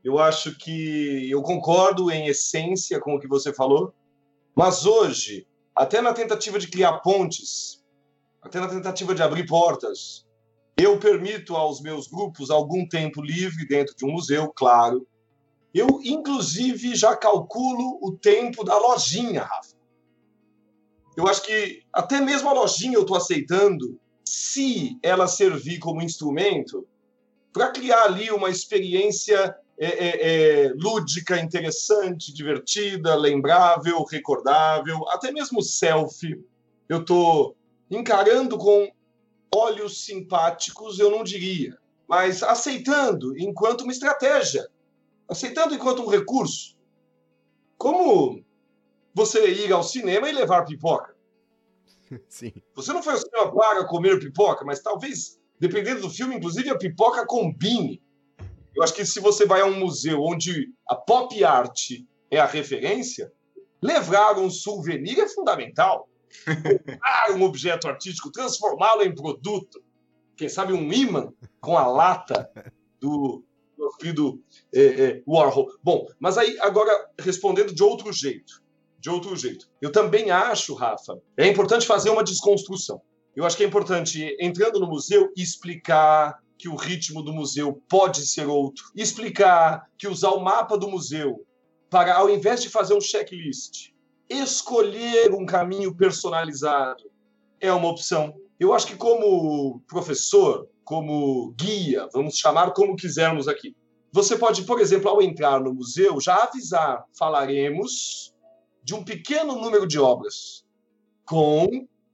[0.04, 3.94] Eu acho que eu concordo em essência com o que você falou,
[4.54, 7.82] mas hoje, até na tentativa de criar pontes,
[8.42, 10.26] até na tentativa de abrir portas,
[10.76, 15.06] eu permito aos meus grupos algum tempo livre dentro de um museu, claro.
[15.74, 19.74] Eu, inclusive, já calculo o tempo da lojinha, Rafa.
[21.16, 26.86] Eu acho que até mesmo a lojinha eu estou aceitando se ela servir como instrumento
[27.52, 35.60] para criar ali uma experiência é, é, é, lúdica, interessante, divertida, lembrável, recordável, até mesmo
[35.62, 36.44] selfie.
[36.88, 37.56] Eu estou
[37.90, 38.90] encarando com
[39.54, 41.76] olhos simpáticos, eu não diria,
[42.08, 44.68] mas aceitando enquanto uma estratégia,
[45.28, 46.76] aceitando enquanto um recurso.
[47.76, 48.44] Como
[49.14, 51.14] você ir ao cinema e levar pipoca.
[52.28, 52.52] Sim.
[52.74, 56.78] Você não foi ao cinema para comer pipoca, mas talvez, dependendo do filme, inclusive a
[56.78, 58.02] pipoca combine.
[58.74, 61.92] Eu acho que se você vai a um museu onde a pop art
[62.30, 63.32] é a referência,
[63.80, 66.08] levar um souvenir é fundamental.
[66.44, 69.80] Comprar um objeto artístico, transformá-lo em produto.
[70.36, 72.50] Quem sabe um imã com a lata
[72.98, 73.44] do
[73.98, 74.42] querido
[74.74, 75.68] é, é, Warhol.
[75.82, 78.64] Bom, mas aí agora respondendo de outro jeito
[79.04, 79.68] de outro jeito.
[79.82, 83.02] Eu também acho, Rafa, é importante fazer uma desconstrução.
[83.36, 88.26] Eu acho que é importante, entrando no museu, explicar que o ritmo do museu pode
[88.26, 88.82] ser outro.
[88.96, 91.44] Explicar que usar o mapa do museu
[91.90, 93.90] para, ao invés de fazer um checklist,
[94.26, 97.04] escolher um caminho personalizado
[97.60, 98.34] é uma opção.
[98.58, 103.76] Eu acho que, como professor, como guia, vamos chamar como quisermos aqui,
[104.14, 108.32] você pode, por exemplo, ao entrar no museu, já avisar: falaremos
[108.80, 110.64] de um pequeno número de obras
[111.24, 111.66] com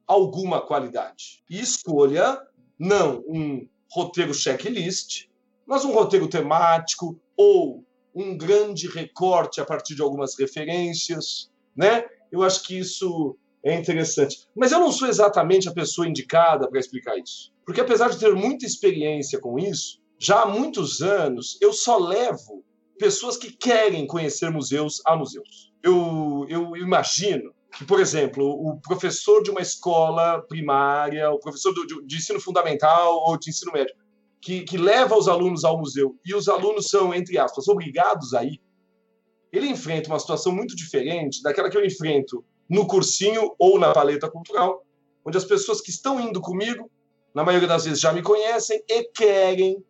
[0.07, 1.45] alguma qualidade.
[1.51, 2.41] E escolha
[2.79, 5.27] não um roteiro checklist,
[5.67, 7.85] mas um roteiro temático ou
[8.15, 12.07] um grande recorte a partir de algumas referências, né?
[12.33, 14.49] Eu acho que isso é interessante.
[14.57, 17.53] Mas eu não sou exatamente a pessoa indicada para explicar isso.
[17.67, 22.63] Porque apesar de ter muita experiência com isso, já há muitos anos eu só levo
[22.99, 25.73] pessoas que querem conhecer museus a museus.
[25.83, 32.07] Eu, eu imagino que, por exemplo, o professor de uma escola primária, o professor do,
[32.07, 33.95] de ensino fundamental ou de ensino médio,
[34.43, 38.45] que, que leva os alunos ao museu e os alunos são, entre aspas, obrigados a
[38.45, 38.61] ir,
[39.51, 44.31] ele enfrenta uma situação muito diferente daquela que eu enfrento no cursinho ou na paleta
[44.31, 44.85] cultural,
[45.25, 46.91] onde as pessoas que estão indo comigo,
[47.35, 49.83] na maioria das vezes, já me conhecem e querem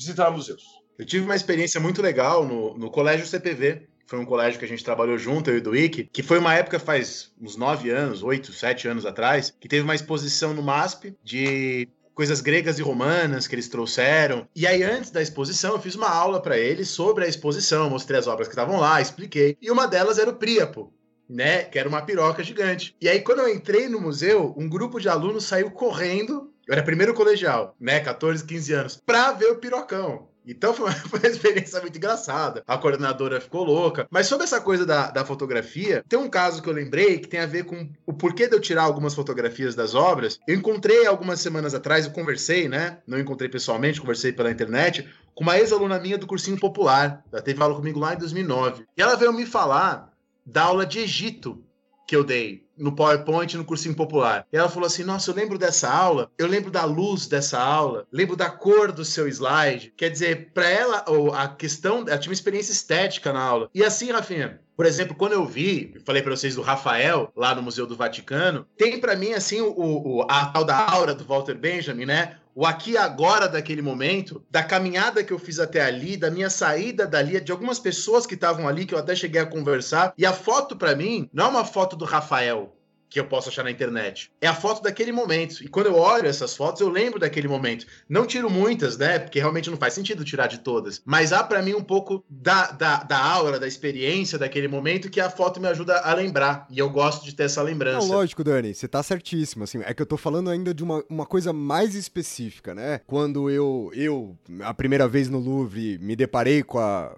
[0.00, 0.62] visitar museus.
[0.98, 4.68] Eu tive uma experiência muito legal no, no Colégio CPV, foi um colégio que a
[4.68, 8.24] gente trabalhou junto, eu e do Wiki, que foi uma época faz uns nove anos,
[8.24, 13.46] oito, sete anos atrás, que teve uma exposição no MASP de coisas gregas e romanas
[13.46, 14.48] que eles trouxeram.
[14.54, 18.18] E aí, antes da exposição, eu fiz uma aula para eles sobre a exposição, mostrei
[18.18, 19.56] as obras que estavam lá, expliquei.
[19.62, 20.92] E uma delas era o Príapo.
[21.28, 22.96] Né, que era uma piroca gigante.
[23.00, 26.82] E aí, quando eu entrei no museu, um grupo de alunos saiu correndo eu era
[26.82, 28.00] primeiro colegial, né?
[28.00, 30.28] 14, 15 anos, pra ver o pirocão.
[30.46, 32.62] Então foi uma, foi uma, experiência muito engraçada.
[32.66, 34.06] A coordenadora ficou louca.
[34.10, 37.40] Mas sobre essa coisa da, da fotografia, tem um caso que eu lembrei que tem
[37.40, 40.38] a ver com o porquê de eu tirar algumas fotografias das obras.
[40.46, 42.98] Eu encontrei algumas semanas atrás, eu conversei, né?
[43.06, 47.24] Não encontrei pessoalmente, conversei pela internet, com uma ex-aluna minha do cursinho popular.
[47.32, 48.84] Ela teve aula comigo lá em 2009.
[48.96, 50.12] E ela veio me falar
[50.44, 51.62] da aula de Egito
[52.06, 54.46] que eu dei no PowerPoint no cursinho popular.
[54.52, 58.06] E ela falou assim: Nossa, eu lembro dessa aula, eu lembro da luz dessa aula,
[58.10, 59.92] lembro da cor do seu slide.
[59.96, 61.04] Quer dizer, para ela,
[61.34, 63.70] a questão, ela tinha uma experiência estética na aula.
[63.74, 67.62] E assim, Rafinha, por exemplo, quando eu vi, falei para vocês do Rafael, lá no
[67.62, 71.54] Museu do Vaticano, tem para mim, assim, o, o, a tal da aura do Walter
[71.54, 72.38] Benjamin, né?
[72.54, 77.06] O aqui agora daquele momento, da caminhada que eu fiz até ali, da minha saída
[77.06, 80.12] dali, de algumas pessoas que estavam ali, que eu até cheguei a conversar.
[80.16, 82.76] E a foto, para mim, não é uma foto do Rafael.
[83.10, 84.30] Que eu posso achar na internet.
[84.40, 85.64] É a foto daquele momento.
[85.64, 87.84] E quando eu olho essas fotos, eu lembro daquele momento.
[88.08, 89.18] Não tiro muitas, né?
[89.18, 91.02] Porque realmente não faz sentido tirar de todas.
[91.04, 95.20] Mas há para mim um pouco da, da, da aura, da experiência daquele momento que
[95.20, 96.68] a foto me ajuda a lembrar.
[96.70, 98.06] E eu gosto de ter essa lembrança.
[98.06, 99.64] Não, lógico, Dani, você tá certíssimo.
[99.64, 103.00] Assim, é que eu tô falando ainda de uma, uma coisa mais específica, né?
[103.08, 107.12] Quando eu, eu, a primeira vez no Louvre, me deparei com a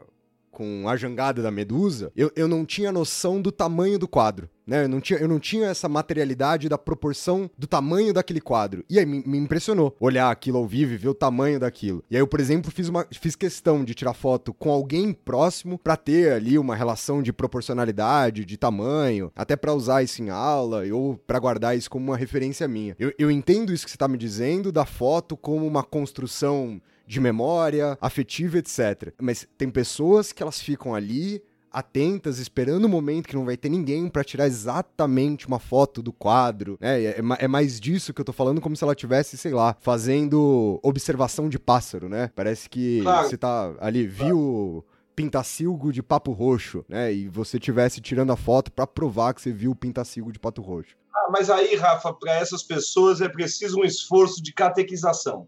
[0.53, 4.48] com a jangada da Medusa, eu, eu não tinha noção do tamanho do quadro.
[4.64, 4.84] Né?
[4.84, 8.84] Eu, não tinha, eu não tinha essa materialidade da proporção do tamanho daquele quadro.
[8.88, 12.05] E aí me, me, impressionou olhar aquilo ao vivo e ver o tamanho daquilo.
[12.09, 15.78] E aí eu, por exemplo, fiz, uma, fiz questão de tirar foto com alguém próximo
[15.78, 20.84] para ter ali uma relação de proporcionalidade, de tamanho, até para usar isso em aula
[20.92, 22.94] ou para guardar isso como uma referência minha.
[22.98, 26.80] Eu, eu entendo isso que você tá me dizendo da foto como uma construção
[27.12, 29.12] de memória, afetiva, etc.
[29.20, 33.68] Mas tem pessoas que elas ficam ali atentas, esperando o momento que não vai ter
[33.68, 37.02] ninguém para tirar exatamente uma foto do quadro, né?
[37.02, 40.78] É, é, mais disso que eu tô falando, como se ela tivesse, sei lá, fazendo
[40.82, 42.30] observação de pássaro, né?
[42.34, 43.28] Parece que claro.
[43.28, 44.84] você tá ali, viu
[45.16, 47.12] pintacilgo de papo roxo, né?
[47.12, 50.60] E você tivesse tirando a foto para provar que você viu o pintacilgo de pato
[50.60, 50.94] roxo.
[51.14, 55.46] Ah, mas aí, Rafa, para essas pessoas é preciso um esforço de catequização.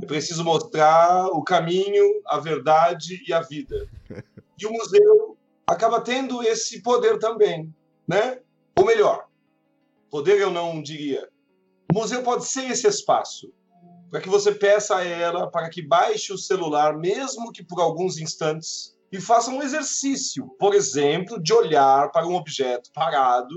[0.00, 3.88] É preciso mostrar o caminho, a verdade e a vida.
[4.58, 5.36] E o museu
[5.66, 7.74] acaba tendo esse poder também,
[8.06, 8.40] né?
[8.78, 9.26] Ou melhor,
[10.10, 11.28] poder eu não diria.
[11.90, 13.52] O museu pode ser esse espaço
[14.10, 18.18] para que você peça a ela para que baixe o celular, mesmo que por alguns
[18.18, 23.54] instantes, e faça um exercício, por exemplo, de olhar para um objeto parado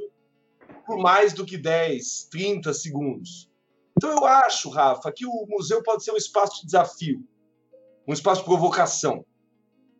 [0.86, 3.51] por mais do que 10, 30 segundos.
[3.98, 7.24] Então eu acho, Rafa, que o museu pode ser um espaço de desafio,
[8.08, 9.26] um espaço de provocação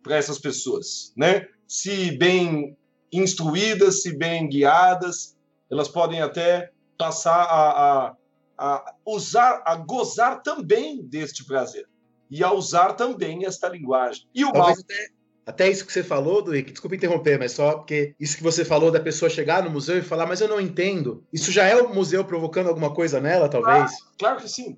[0.02, 1.48] para essas pessoas, né?
[1.68, 2.78] Se bem
[3.12, 5.38] instruídas, se bem guiadas,
[5.70, 8.16] elas podem até passar a, a,
[8.58, 11.88] a usar, a gozar também deste prazer
[12.30, 14.28] e a usar também esta linguagem.
[14.34, 14.86] E o Talvez mal...
[14.86, 15.10] até
[15.46, 18.92] até isso que você falou, Duíque, desculpa interromper, mas só porque isso que você falou
[18.92, 21.26] da pessoa chegar no museu e falar, mas eu não entendo.
[21.34, 23.90] Isso já é o museu provocando alguma coisa nela, talvez?
[23.90, 24.78] Claro, claro que sim.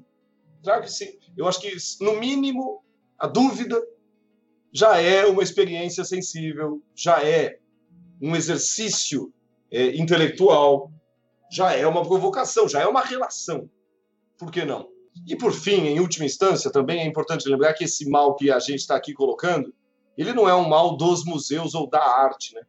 [0.64, 1.18] Claro que sim.
[1.36, 2.82] Eu acho que, no mínimo,
[3.20, 3.82] a dúvida
[4.72, 7.58] já é uma experiência sensível, já é
[8.22, 9.34] um exercício
[9.70, 10.90] é, intelectual,
[11.52, 13.70] já é uma provocação, já é uma relação.
[14.38, 14.88] Por que não?
[15.28, 18.60] E, por fim, em última instância, também é importante lembrar que esse mal que a
[18.60, 19.74] gente está aqui colocando
[20.18, 22.62] ele não é um mal dos museus ou da arte, né?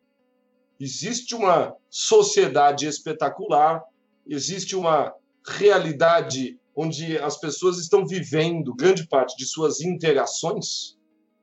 [0.78, 3.82] Existe uma sociedade espetacular,
[4.26, 5.14] existe uma
[5.46, 10.96] realidade onde as pessoas estão vivendo grande parte de suas interações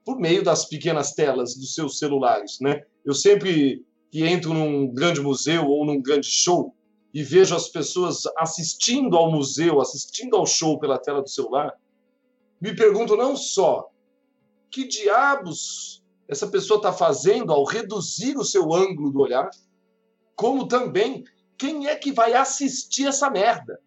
[0.04, 2.82] por meio das pequenas telas dos seus celulares, né?
[3.06, 6.76] Eu sempre que entro num grande museu ou num grande show
[7.14, 11.74] e vejo as pessoas assistindo ao museu, assistindo ao show pela tela do celular,
[12.60, 13.91] me pergunto não só
[14.72, 19.50] que diabos essa pessoa está fazendo ao reduzir o seu ângulo do olhar,
[20.34, 21.26] como também
[21.58, 23.80] quem é que vai assistir essa merda?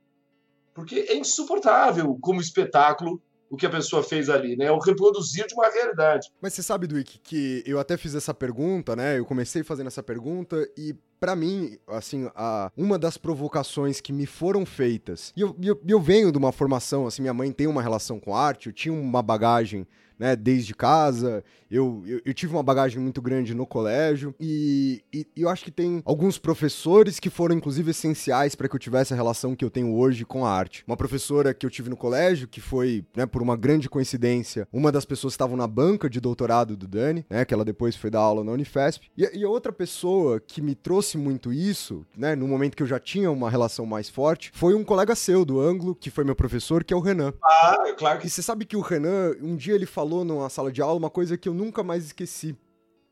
[0.74, 4.70] Porque é insuportável como espetáculo o que a pessoa fez ali, né?
[4.70, 6.28] O reproduzir de uma realidade.
[6.40, 9.18] Mas você sabe, Duik, que eu até fiz essa pergunta, né?
[9.18, 14.26] Eu comecei fazendo essa pergunta e para mim, assim, a, uma das provocações que me
[14.26, 17.80] foram feitas, e eu, eu, eu venho de uma formação, assim, minha mãe tem uma
[17.80, 19.86] relação com arte, eu tinha uma bagagem
[20.18, 21.44] né, desde casa.
[21.74, 25.64] Eu, eu, eu, tive uma bagagem muito grande no colégio e, e, e, eu acho
[25.64, 29.64] que tem alguns professores que foram, inclusive, essenciais para que eu tivesse a relação que
[29.64, 30.84] eu tenho hoje com a arte.
[30.86, 34.90] Uma professora que eu tive no colégio, que foi, né, por uma grande coincidência, uma
[34.90, 38.10] das pessoas que estavam na banca de doutorado do Dani, né, que ela depois foi
[38.10, 39.10] dar aula na Unifesp.
[39.16, 43.00] E, e outra pessoa que me trouxe muito isso, né, no momento que eu já
[43.00, 46.82] tinha uma relação mais forte, foi um colega seu do Anglo, que foi meu professor,
[46.84, 47.34] que é o Renan.
[47.42, 48.26] Ah, claro que...
[48.26, 50.98] E você sabe que o Renan, um dia ele falou falou numa sala de aula
[50.98, 52.56] uma coisa que eu nunca mais esqueci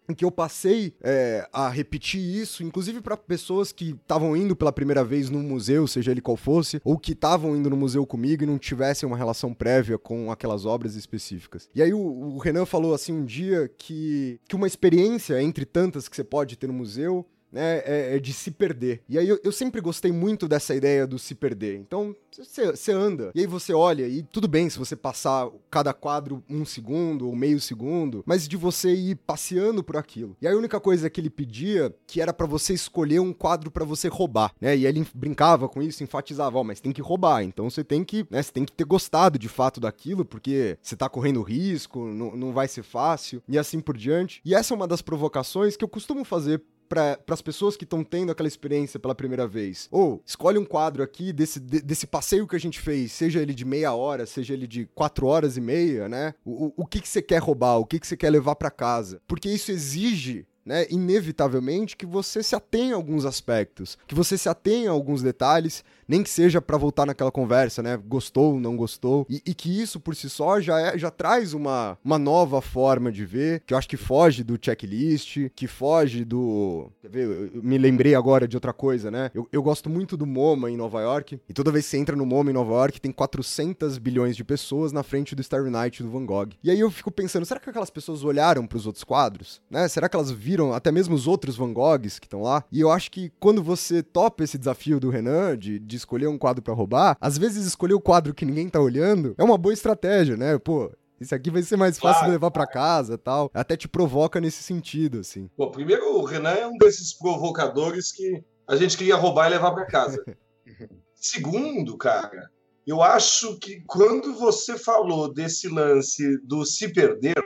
[0.08, 4.72] em que eu passei é, a repetir isso, inclusive para pessoas que estavam indo pela
[4.72, 8.42] primeira vez no museu, seja ele qual fosse, ou que estavam indo no museu comigo
[8.42, 11.68] e não tivessem uma relação prévia com aquelas obras específicas.
[11.74, 16.08] E aí o, o Renan falou assim um dia que, que uma experiência entre tantas
[16.08, 19.02] que você pode ter no museu né, é, é, de se perder.
[19.08, 21.76] E aí eu, eu, sempre gostei muito dessa ideia do se perder.
[21.76, 26.42] Então, você anda, e aí você olha, e tudo bem se você passar cada quadro
[26.48, 30.36] um segundo ou meio segundo, mas de você ir passeando por aquilo.
[30.40, 33.84] E a única coisa que ele pedia que era para você escolher um quadro para
[33.84, 34.76] você roubar, né?
[34.76, 38.02] E ele brincava com isso, enfatizava, ó, oh, mas tem que roubar, então você tem
[38.04, 42.06] que, né, você tem que ter gostado de fato daquilo, porque você tá correndo risco,
[42.06, 44.40] não, não vai ser fácil, e assim por diante.
[44.44, 46.62] E essa é uma das provocações que eu costumo fazer
[46.92, 49.88] para as pessoas que estão tendo aquela experiência pela primeira vez.
[49.90, 53.54] Ou escolhe um quadro aqui desse, de, desse passeio que a gente fez, seja ele
[53.54, 56.34] de meia hora, seja ele de quatro horas e meia, né?
[56.44, 58.70] O, o, o que, que você quer roubar, o que, que você quer levar para
[58.70, 59.22] casa.
[59.26, 64.48] Porque isso exige né, inevitavelmente que você se atenha a alguns aspectos, que você se
[64.48, 69.26] atenha a alguns detalhes, nem que seja para voltar naquela conversa, né, gostou, não gostou,
[69.28, 73.10] e, e, que isso por si só já, é, já traz uma, uma nova forma
[73.10, 76.90] de ver, que eu acho que foge do checklist, que foge do...
[77.00, 80.26] Quer ver, eu me lembrei agora de outra coisa, né, eu, eu gosto muito do
[80.26, 83.00] MoMA em Nova York, e toda vez que você entra no MoMA em Nova York,
[83.00, 86.50] tem 400 bilhões de pessoas na frente do Starry Night do Van Gogh.
[86.62, 89.88] E aí eu fico pensando, será que aquelas pessoas olharam para os outros quadros, né,
[89.88, 92.64] será que elas viram viram até mesmo os outros Van Goghs que estão lá.
[92.70, 96.36] E eu acho que quando você topa esse desafio do Renan de, de escolher um
[96.36, 99.72] quadro para roubar, às vezes escolher o quadro que ninguém tá olhando é uma boa
[99.72, 100.58] estratégia, né?
[100.58, 103.50] Pô, isso aqui vai ser mais fácil claro, de levar para casa tal.
[103.54, 105.48] Até te provoca nesse sentido, assim.
[105.56, 109.72] Bom, primeiro, o Renan é um desses provocadores que a gente queria roubar e levar
[109.72, 110.22] para casa.
[111.14, 112.50] Segundo, cara,
[112.86, 117.36] eu acho que quando você falou desse lance do se perder,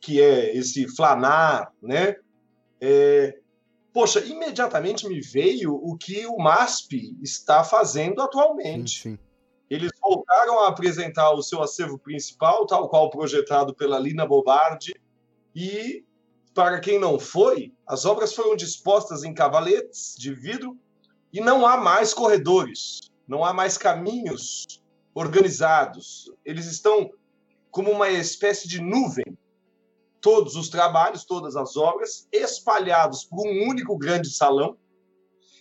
[0.00, 2.16] que é esse flanar, né?
[2.80, 3.38] É,
[3.92, 9.02] poxa, imediatamente me veio o que o MASP está fazendo atualmente.
[9.02, 9.18] Sim, sim.
[9.70, 14.94] Eles voltaram a apresentar o seu acervo principal, tal qual projetado pela Lina Bobardi,
[15.54, 16.04] e,
[16.54, 20.78] para quem não foi, as obras foram dispostas em cavaletes de vidro
[21.32, 24.64] e não há mais corredores, não há mais caminhos
[25.12, 26.32] organizados.
[26.44, 27.10] Eles estão
[27.70, 29.36] como uma espécie de nuvem
[30.20, 34.76] todos os trabalhos, todas as obras, espalhados por um único grande salão.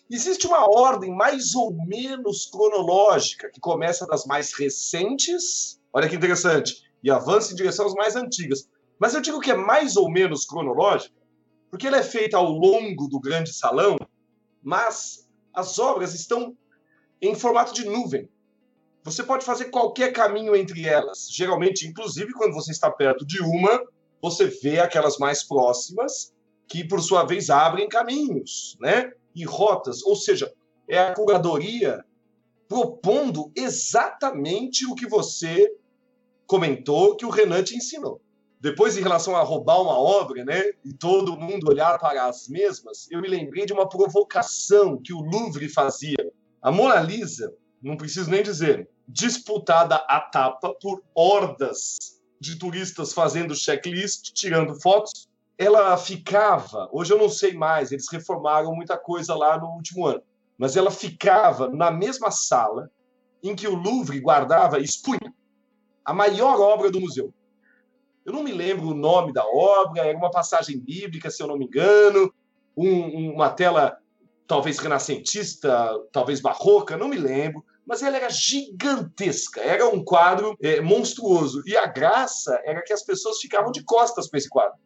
[0.10, 6.84] Existe uma ordem mais ou menos cronológica, que começa das mais recentes, olha que interessante,
[7.04, 8.70] e avança em direção às mais antigas.
[9.00, 11.16] Mas eu digo que é mais ou menos cronológica,
[11.70, 13.98] porque ela é feita ao longo do grande salão,
[14.64, 16.56] mas as obras estão
[17.22, 18.30] em formato de nuvem.
[19.04, 21.28] Você pode fazer qualquer caminho entre elas.
[21.32, 23.82] Geralmente, inclusive, quando você está perto de uma,
[24.22, 26.34] você vê aquelas mais próximas
[26.68, 29.12] que, por sua vez, abrem caminhos, né?
[29.36, 30.52] E rotas, ou seja,
[30.88, 32.04] é a curadoria
[32.68, 35.74] propondo exatamente o que você
[36.46, 38.22] comentou que o Renan te ensinou.
[38.60, 43.08] Depois, em relação a roubar uma obra, né, e todo mundo olhar para as mesmas,
[43.12, 46.34] eu me lembrei de uma provocação que o Louvre fazia.
[46.62, 53.56] A Mona Lisa, não preciso nem dizer, disputada à tapa por hordas de turistas fazendo
[53.56, 55.28] checklist, tirando fotos.
[55.58, 60.22] Ela ficava, hoje eu não sei mais, eles reformaram muita coisa lá no último ano,
[60.58, 62.92] mas ela ficava na mesma sala
[63.44, 65.34] em que o Louvre guardava expunha
[66.06, 67.34] a maior obra do museu.
[68.26, 71.58] Eu não me lembro o nome da obra, era uma passagem bíblica, se eu não
[71.58, 72.32] me engano,
[72.76, 73.98] um, uma tela
[74.46, 80.82] talvez renascentista, talvez barroca, não me lembro, mas ela era gigantesca, era um quadro é,
[80.82, 81.64] monstruoso.
[81.66, 84.78] E a graça era que as pessoas ficavam de costas para esse quadro,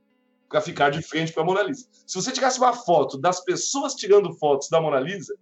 [0.47, 1.87] para ficar de frente para a Mona Lisa.
[2.05, 5.35] Se você tirasse uma foto das pessoas tirando fotos da Mona Lisa,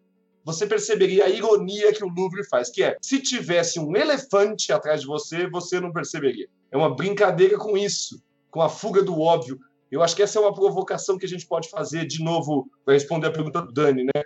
[0.45, 5.01] você perceberia a ironia que o Louvre faz, que é, se tivesse um elefante atrás
[5.01, 6.47] de você, você não perceberia.
[6.71, 9.59] É uma brincadeira com isso, com a fuga do óbvio.
[9.91, 12.93] Eu acho que essa é uma provocação que a gente pode fazer, de novo, para
[12.93, 14.23] responder a pergunta do Dani, né?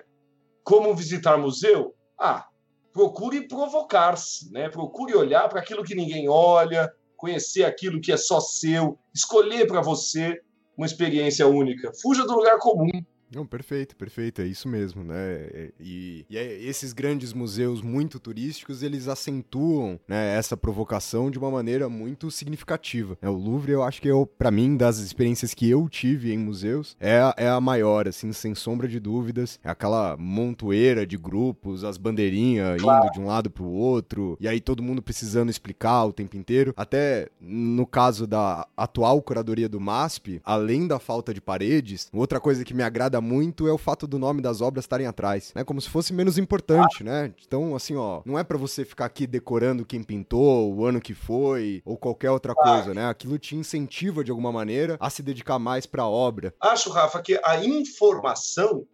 [0.64, 1.96] Como visitar museu?
[2.20, 2.46] Ah,
[2.94, 4.70] procure provocar-se, né?
[4.70, 9.82] procure olhar para aquilo que ninguém olha, conhecer aquilo que é só seu, escolher para
[9.82, 10.40] você
[10.78, 11.92] uma experiência única.
[12.02, 12.90] Fuja do lugar comum.
[13.34, 15.16] Não, perfeito, perfeito, é isso mesmo, né?
[15.16, 21.40] É, e, e é, esses grandes museus muito turísticos, eles acentuam né, essa provocação de
[21.40, 23.18] uma maneira muito significativa.
[23.22, 23.30] Né?
[23.30, 26.96] O Louvre, eu acho que eu, para mim, das experiências que eu tive em museus,
[27.00, 29.60] é a, é a maior, assim, sem sombra de dúvidas.
[29.64, 34.60] É aquela montoeira de grupos, as bandeirinhas indo de um lado pro outro, e aí
[34.60, 36.74] todo mundo precisando explicar o tempo inteiro.
[36.78, 42.64] Até no caso da atual curadoria do MASP, além da falta de paredes, outra coisa
[42.64, 45.64] que me agrada muito é o fato do nome das obras estarem atrás, né?
[45.64, 47.04] Como se fosse menos importante, ah.
[47.04, 47.34] né?
[47.46, 51.14] Então, assim, ó, não é para você ficar aqui decorando quem pintou, o ano que
[51.14, 53.08] foi, ou qualquer outra coisa, né?
[53.08, 56.54] Aquilo te incentiva de alguma maneira a se dedicar mais para a obra.
[56.60, 58.86] Acho, Rafa, que a informação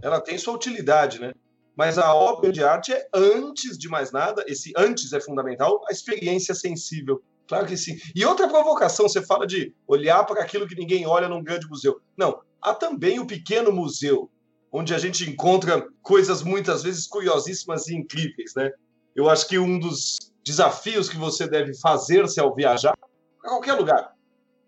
[0.00, 1.32] ela tem sua utilidade, né?
[1.76, 5.92] Mas a obra de arte é, antes de mais nada, esse antes é fundamental, a
[5.92, 7.22] experiência sensível.
[7.46, 7.96] Claro que sim.
[8.14, 12.00] E outra provocação, você fala de olhar para aquilo que ninguém olha num grande museu.
[12.16, 14.30] Não, Há também o pequeno museu,
[14.70, 18.70] onde a gente encontra coisas muitas vezes curiosíssimas e incríveis, né?
[19.14, 22.96] Eu acho que um dos desafios que você deve fazer-se ao viajar
[23.40, 24.14] para qualquer lugar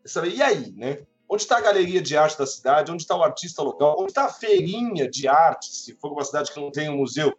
[0.05, 1.05] é saber, e aí, né?
[1.29, 2.91] Onde está a galeria de arte da cidade?
[2.91, 3.97] Onde está o artista local?
[4.01, 7.33] Onde está a feirinha de arte, se for uma cidade que não tem um museu?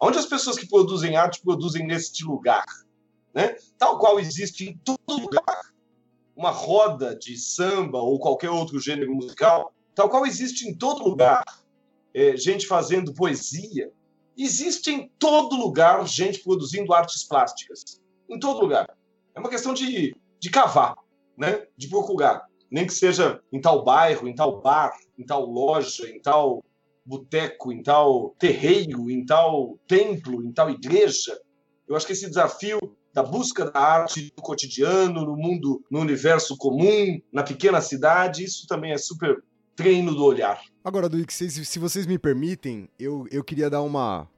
[0.00, 2.64] Onde as pessoas que produzem arte produzem neste lugar?
[3.32, 3.56] Né?
[3.76, 5.60] Tal qual existe em todo lugar
[6.34, 11.42] uma roda de samba ou qualquer outro gênero musical, tal qual existe em todo lugar
[12.14, 13.90] é, gente fazendo poesia,
[14.36, 18.00] existe em todo lugar gente produzindo artes plásticas.
[18.30, 18.88] Em todo lugar.
[19.34, 20.94] É uma questão de, de cavar,
[21.36, 21.66] né?
[21.76, 22.46] de procurar.
[22.70, 26.62] Nem que seja em tal bairro, em tal bar, em tal loja, em tal
[27.04, 31.36] boteco, em tal terreiro, em tal templo, em tal igreja.
[31.88, 32.78] Eu acho que esse desafio
[33.12, 38.64] da busca da arte do cotidiano, no mundo, no universo comum, na pequena cidade, isso
[38.68, 39.42] também é super
[39.78, 40.60] treino do olhar.
[40.84, 44.28] Agora, Duíque, se, vocês me permitem, eu, eu queria dar uma,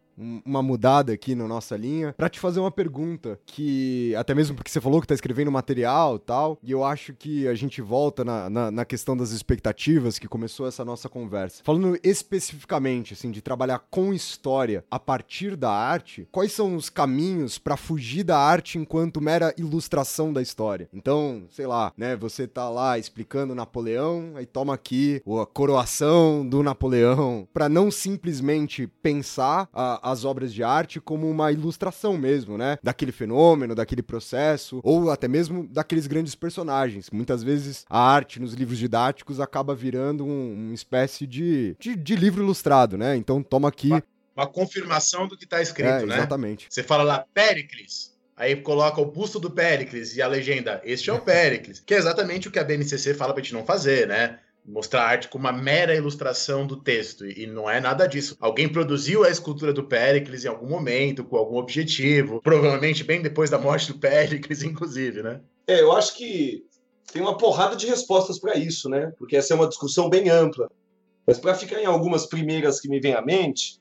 [0.44, 4.70] uma mudada aqui na nossa linha para te fazer uma pergunta que até mesmo porque
[4.70, 8.50] você falou que tá escrevendo material tal e eu acho que a gente volta na,
[8.50, 11.62] na, na, questão das expectativas que começou essa nossa conversa.
[11.64, 17.58] Falando especificamente assim de trabalhar com história a partir da arte quais são os caminhos
[17.58, 20.88] para fugir da arte enquanto mera ilustração da história?
[20.92, 26.62] Então sei lá né você tá lá explicando Napoleão aí toma aqui a coroação do
[26.62, 32.56] Napoleão para não simplesmente pensar a, a as obras de arte como uma ilustração mesmo,
[32.58, 32.78] né?
[32.82, 37.10] Daquele fenômeno, daquele processo, ou até mesmo daqueles grandes personagens.
[37.10, 42.16] Muitas vezes a arte nos livros didáticos acaba virando um, uma espécie de, de, de,
[42.16, 43.16] livro ilustrado, né?
[43.16, 43.88] Então toma aqui.
[43.88, 44.02] Uma,
[44.36, 46.16] uma confirmação do que está escrito, é, né?
[46.16, 46.66] Exatamente.
[46.68, 48.10] Você fala lá, Péricles.
[48.36, 51.98] Aí coloca o busto do Péricles e a legenda, este é o Péricles, que é
[51.98, 54.38] exatamente o que a BNCC fala pra gente não fazer, né?
[54.64, 57.26] Mostrar a arte como uma mera ilustração do texto.
[57.26, 58.36] E não é nada disso.
[58.40, 63.50] Alguém produziu a escultura do Péricles em algum momento, com algum objetivo, provavelmente bem depois
[63.50, 65.40] da morte do Péricles, inclusive, né?
[65.66, 66.64] É, eu acho que
[67.12, 69.12] tem uma porrada de respostas para isso, né?
[69.18, 70.70] Porque essa é uma discussão bem ampla.
[71.26, 73.80] Mas para ficar em algumas primeiras que me vêm à mente,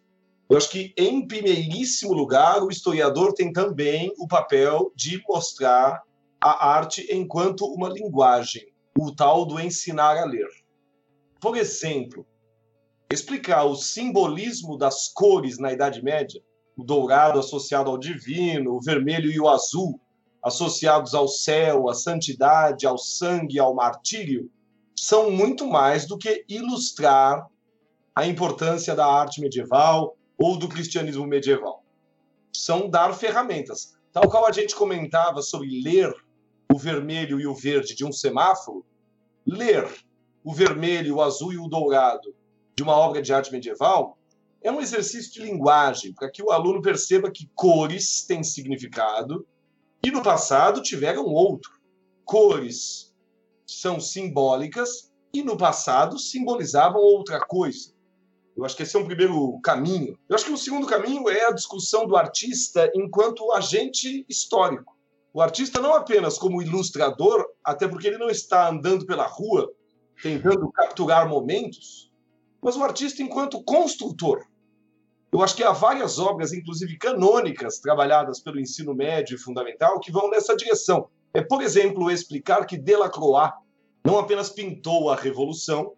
[0.50, 6.02] eu acho que, em primeiríssimo lugar, o historiador tem também o papel de mostrar
[6.42, 8.66] a arte enquanto uma linguagem,
[8.98, 10.48] o tal do ensinar a ler.
[11.40, 12.26] Por exemplo,
[13.12, 16.42] explicar o simbolismo das cores na Idade Média,
[16.78, 20.00] o dourado associado ao divino, o vermelho e o azul
[20.42, 24.50] associados ao céu, à santidade, ao sangue, ao martírio,
[24.96, 27.46] são muito mais do que ilustrar
[28.16, 31.84] a importância da arte medieval ou do cristianismo medieval.
[32.54, 33.98] São dar ferramentas.
[34.12, 36.14] Tal qual a gente comentava sobre ler
[36.72, 38.86] o vermelho e o verde de um semáforo,
[39.46, 39.88] ler
[40.44, 42.34] o vermelho, o azul e o dourado
[42.76, 44.18] de uma obra de arte medieval,
[44.62, 49.46] é um exercício de linguagem, para que o aluno perceba que cores têm significado
[50.04, 51.72] e no passado tiveram outro.
[52.26, 53.14] Cores
[53.66, 57.94] são simbólicas e no passado simbolizavam outra coisa.
[58.56, 60.18] Eu acho que esse é um primeiro caminho.
[60.28, 64.98] Eu acho que o segundo caminho é a discussão do artista enquanto agente histórico.
[65.34, 69.72] O artista não apenas como ilustrador, até porque ele não está andando pela rua
[70.22, 72.12] tentando capturar momentos,
[72.62, 74.46] mas o artista enquanto construtor.
[75.32, 80.12] Eu acho que há várias obras, inclusive canônicas, trabalhadas pelo ensino médio e fundamental, que
[80.12, 81.08] vão nessa direção.
[81.34, 83.54] É, por exemplo, explicar que Delacroix
[84.04, 85.94] não apenas pintou a Revolução,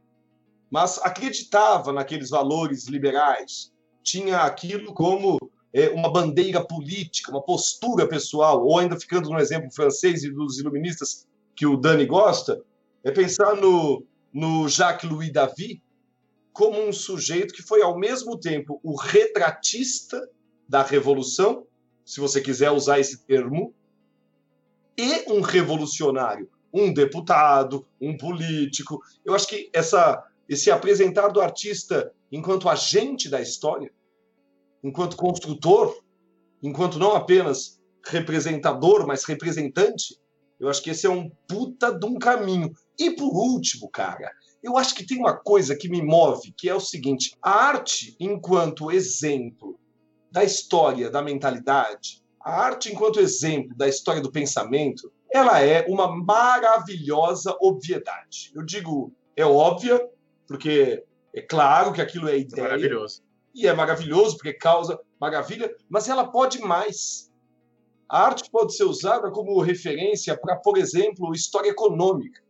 [0.69, 3.72] mas acreditava naqueles valores liberais,
[4.03, 5.38] tinha aquilo como
[5.73, 10.60] é, uma bandeira política, uma postura pessoal, ou ainda ficando no exemplo francês e dos
[10.60, 11.26] iluministas
[11.56, 12.61] que o Dani gosta,
[13.03, 14.03] é pensar no
[14.34, 15.82] no Jacques-Louis David
[16.53, 20.30] como um sujeito que foi ao mesmo tempo o retratista
[20.68, 21.66] da revolução,
[22.06, 23.74] se você quiser usar esse termo,
[24.98, 28.99] e um revolucionário, um deputado, um político.
[29.24, 33.90] Eu acho que essa esse apresentar do artista enquanto agente da história,
[34.84, 36.03] enquanto construtor,
[36.62, 40.20] enquanto não apenas representador, mas representante,
[40.60, 42.72] eu acho que esse é um puta de um caminho.
[43.02, 46.76] E por último, cara, eu acho que tem uma coisa que me move, que é
[46.76, 49.80] o seguinte: a arte, enquanto exemplo
[50.32, 56.15] da história da mentalidade, a arte, enquanto exemplo da história do pensamento, ela é uma
[56.15, 58.52] maravilhosa obviedade.
[58.53, 59.99] Eu digo, é óbvia,
[60.48, 61.03] porque
[61.34, 62.65] é claro que aquilo é ideia.
[62.65, 63.23] É maravilhoso.
[63.56, 67.32] E é maravilhoso, porque causa maravilha, mas ela pode mais.
[68.07, 72.41] A arte pode ser usada como referência para, por exemplo, história econômica.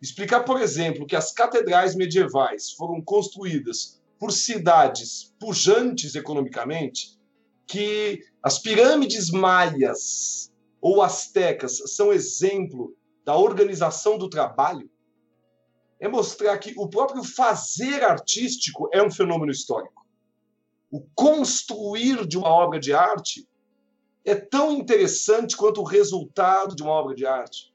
[0.00, 7.18] Explicar, por exemplo, que as catedrais medievais foram construídas por cidades pujantes economicamente,
[7.66, 14.88] que as pirâmides maias ou astecas são exemplo da organização do trabalho,
[16.00, 20.06] é mostrar que o próprio fazer artístico é um fenômeno histórico.
[20.90, 23.46] O construir de uma obra de arte
[24.24, 27.74] é tão interessante quanto o resultado de uma obra de arte.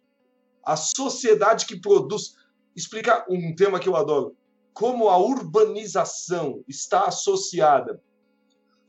[0.63, 2.35] A sociedade que produz.
[2.75, 4.35] Explicar um tema que eu adoro.
[4.73, 8.01] Como a urbanização está associada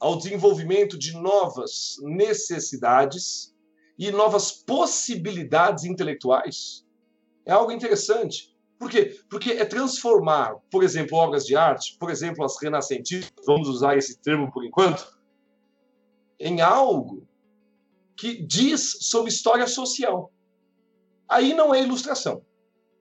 [0.00, 3.54] ao desenvolvimento de novas necessidades
[3.98, 6.84] e novas possibilidades intelectuais.
[7.46, 8.54] É algo interessante.
[8.78, 9.18] Por quê?
[9.30, 14.18] Porque é transformar, por exemplo, obras de arte, por exemplo, as renascentistas, vamos usar esse
[14.18, 15.06] termo por enquanto,
[16.38, 17.26] em algo
[18.16, 20.30] que diz sobre história social.
[21.28, 22.42] Aí não é ilustração.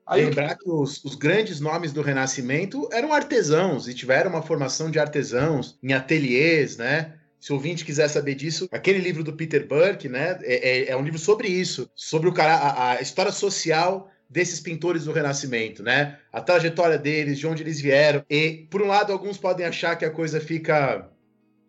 [0.06, 4.92] Aí Lembrar que os, os, grandes nomes do Renascimento eram artesãos e tiveram uma formação
[4.92, 7.14] de artesãos em ateliês, né?
[7.40, 10.40] Se o ouvinte quiser saber disso, aquele livro do Peter Burke, né?
[10.44, 14.60] É, é, é um livro sobre isso, sobre o cara, a, a história social desses
[14.60, 16.20] pintores do Renascimento, né?
[16.32, 18.26] A trajetória deles, de onde eles vieram.
[18.30, 21.10] E, por um lado, alguns podem achar que a coisa fica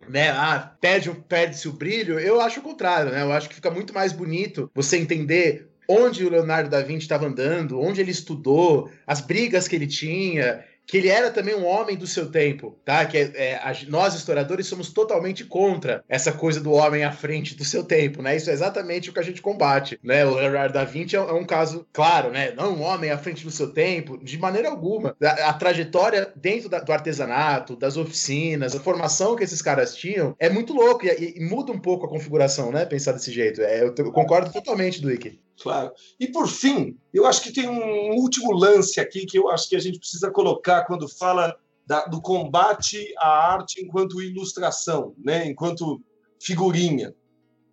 [0.08, 0.30] né?
[0.30, 2.18] Ah, perde, perde-se o brilho.
[2.18, 3.22] Eu acho o contrário, né?
[3.22, 7.26] Eu acho que fica muito mais bonito você entender onde o Leonardo da Vinci estava
[7.26, 11.96] andando, onde ele estudou, as brigas que ele tinha, que ele era também um homem
[11.96, 13.04] do seu tempo, tá?
[13.06, 17.64] Que é, é, nós historiadores somos totalmente contra essa coisa do homem à frente do
[17.64, 18.36] seu tempo, né?
[18.36, 20.26] Isso é exatamente o que a gente combate, né?
[20.26, 22.52] O Leonardo da Vinci é, é um caso claro, né?
[22.52, 25.16] Não um homem à frente do seu tempo, de maneira alguma.
[25.22, 30.36] A, a trajetória dentro da, do artesanato, das oficinas, a formação que esses caras tinham
[30.38, 32.84] é muito louco e, e muda um pouco a configuração, né?
[32.84, 33.62] Pensar desse jeito.
[33.62, 35.40] É, eu, eu concordo totalmente, Duque.
[35.60, 35.92] Claro.
[36.18, 39.76] E por fim, eu acho que tem um último lance aqui que eu acho que
[39.76, 41.56] a gente precisa colocar quando fala
[41.86, 45.46] da, do combate à arte enquanto ilustração, né?
[45.46, 46.02] enquanto
[46.40, 47.14] figurinha.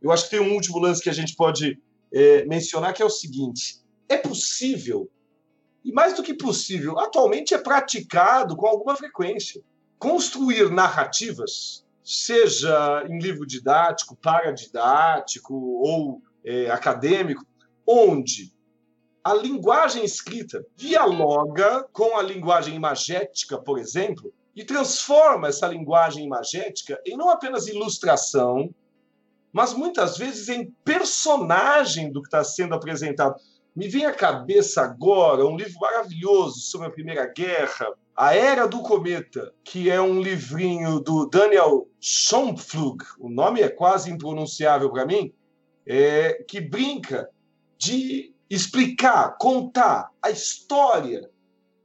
[0.02, 1.80] Eu acho que tem um último lance que a gente pode
[2.14, 3.80] é, mencionar que é o seguinte:
[4.10, 5.10] é possível,
[5.84, 9.62] e mais do que possível, atualmente é praticado com alguma frequência,
[9.98, 17.46] construir narrativas, seja em livro didático, paradidático ou é, acadêmico,
[17.92, 18.54] onde
[19.24, 27.00] a linguagem escrita dialoga com a linguagem imagética, por exemplo, e transforma essa linguagem imagética
[27.06, 28.74] em não apenas ilustração,
[29.52, 33.36] mas muitas vezes em personagem do que está sendo apresentado.
[33.76, 38.82] Me vem à cabeça agora um livro maravilhoso sobre a Primeira Guerra, A Era do
[38.82, 45.34] Cometa, que é um livrinho do Daniel Schomflug, o nome é quase impronunciável para mim,
[45.86, 47.30] é, que brinca
[47.82, 51.28] de explicar, contar a história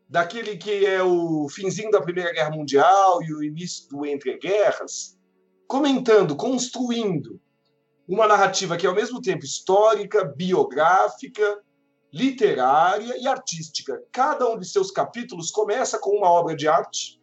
[0.06, 5.18] daquele que é o finzinho da Primeira Guerra Mundial e o início do Entre Guerras,
[5.66, 7.40] comentando, construindo
[8.06, 11.62] uma narrativa que é ao mesmo tempo histórica, biográfica,
[12.12, 14.00] literária e artística.
[14.12, 17.18] Cada um de seus capítulos começa com uma obra de arte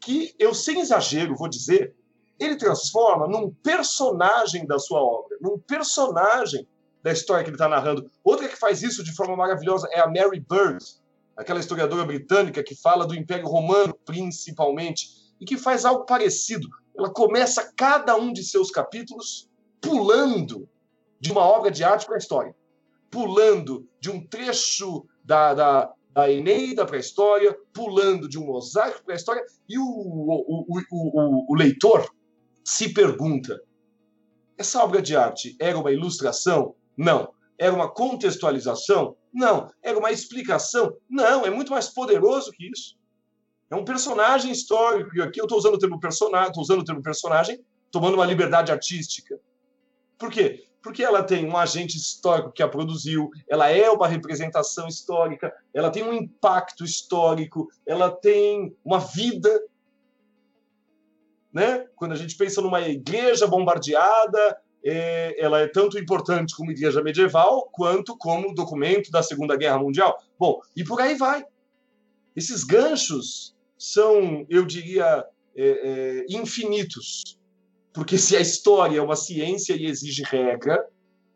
[0.00, 1.94] que eu, sem exagero, vou dizer,
[2.38, 6.66] ele transforma num personagem da sua obra, num personagem
[7.06, 8.10] da história que ele está narrando.
[8.24, 10.84] Outra que faz isso de forma maravilhosa é a Mary Bird,
[11.36, 15.10] aquela historiadora britânica que fala do Império Romano, principalmente,
[15.40, 16.66] e que faz algo parecido.
[16.98, 19.48] Ela começa cada um de seus capítulos
[19.80, 20.68] pulando
[21.20, 22.52] de uma obra de arte para a história,
[23.08, 29.04] pulando de um trecho da, da, da Eneida para a história, pulando de um mosaico
[29.04, 32.12] para a história, e o, o, o, o, o leitor
[32.64, 33.62] se pergunta:
[34.58, 36.74] essa obra de arte era uma ilustração?
[36.96, 37.32] Não.
[37.58, 39.16] Era uma contextualização?
[39.32, 39.70] Não.
[39.82, 40.96] Era uma explicação?
[41.08, 41.44] Não.
[41.44, 42.96] É muito mais poderoso que isso.
[43.70, 45.16] É um personagem histórico.
[45.16, 48.26] E aqui eu estou usando o termo personagem, estou usando o termo personagem, tomando uma
[48.26, 49.38] liberdade artística.
[50.18, 50.64] Por quê?
[50.82, 55.90] Porque ela tem um agente histórico que a produziu, ela é uma representação histórica, ela
[55.90, 59.50] tem um impacto histórico, ela tem uma vida.
[61.52, 61.86] Né?
[61.96, 68.16] Quando a gente pensa numa igreja bombardeada, ela é tanto importante como igreja medieval, quanto
[68.16, 70.16] como documento da Segunda Guerra Mundial.
[70.38, 71.44] Bom, e por aí vai.
[72.36, 75.24] Esses ganchos são, eu diria,
[75.56, 77.38] é, é, infinitos.
[77.92, 80.86] Porque se a história é uma ciência e exige regra,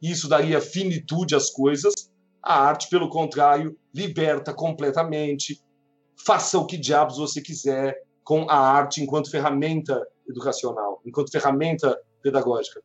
[0.01, 2.10] isso daria finitude às coisas,
[2.43, 5.62] a arte, pelo contrário, liberta completamente.
[6.24, 12.81] Faça o que diabos você quiser com a arte enquanto ferramenta educacional, enquanto ferramenta pedagógica.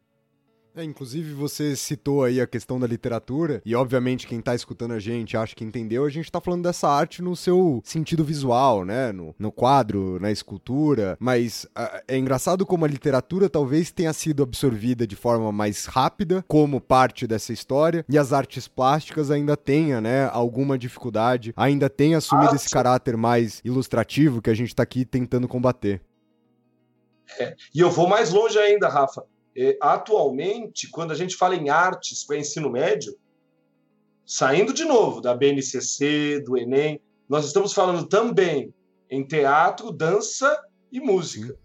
[0.76, 4.99] É, inclusive você citou aí a questão da literatura, e obviamente quem tá escutando a
[4.99, 9.14] gente acha que entendeu, a gente tá falando dessa arte no seu sentido visual, né?
[9.14, 11.65] No, no quadro, na escultura, mas
[12.07, 17.26] é engraçado como a literatura talvez tenha sido absorvida de forma mais rápida, como parte
[17.26, 22.69] dessa história, e as artes plásticas ainda tenha, né, alguma dificuldade, ainda tenha assumido esse
[22.69, 26.02] caráter mais ilustrativo que a gente tá aqui tentando combater.
[27.73, 29.23] E eu vou mais longe ainda, Rafa.
[29.57, 33.18] É, atualmente, quando a gente fala em artes para ensino médio,
[34.26, 38.73] saindo de novo da BNCC, do Enem, nós estamos falando também
[39.10, 40.61] em teatro, dança
[40.91, 41.57] e música.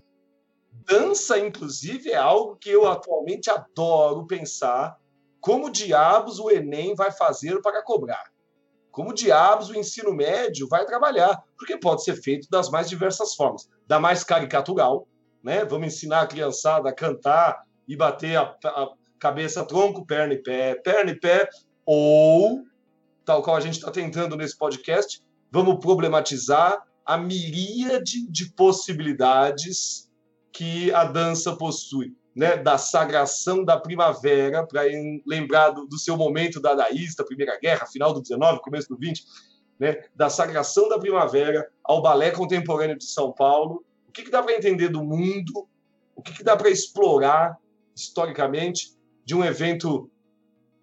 [0.87, 4.97] Dança, inclusive, é algo que eu atualmente adoro pensar
[5.41, 8.25] como diabos o Enem vai fazer para cobrar.
[8.91, 13.69] Como diabos o ensino médio vai trabalhar, porque pode ser feito das mais diversas formas.
[13.87, 15.09] Da mais caricatural,
[15.43, 15.65] né?
[15.65, 18.89] Vamos ensinar a criançada a cantar e bater a, a
[19.19, 21.49] cabeça, tronco, perna e pé, perna e pé,
[21.85, 22.63] ou,
[23.25, 30.09] tal qual a gente está tentando nesse podcast, vamos problematizar a miríade de possibilidades
[30.53, 32.59] que a dança possui, né?
[32.59, 34.83] Da sagração da primavera, para
[35.27, 39.25] lembrar do, do seu momento dadaísta, Primeira Guerra, final do 19, começo do 20,
[39.81, 40.05] né?
[40.15, 44.55] Da sagração da primavera ao balé contemporâneo de São Paulo, o que, que dá para
[44.55, 45.69] entender do mundo,
[46.15, 47.59] o que, que dá para explorar
[48.01, 50.11] historicamente de um evento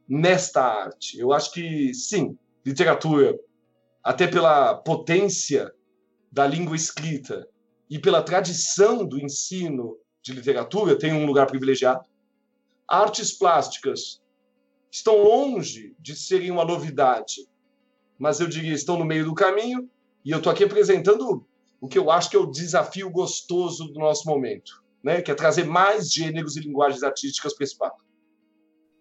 [0.07, 1.19] nesta arte.
[1.19, 3.37] Eu acho que, sim, literatura,
[4.03, 5.71] até pela potência
[6.31, 7.47] da língua escrita
[7.89, 12.05] e pela tradição do ensino de literatura, tem um lugar privilegiado.
[12.87, 14.21] Artes plásticas
[14.91, 17.47] estão longe de serem uma novidade,
[18.17, 19.89] mas eu diria estão no meio do caminho,
[20.23, 21.45] e eu estou aqui apresentando
[21.79, 25.21] o que eu acho que é o desafio gostoso do nosso momento, né?
[25.21, 28.07] que é trazer mais gêneros e linguagens artísticas para esse papo.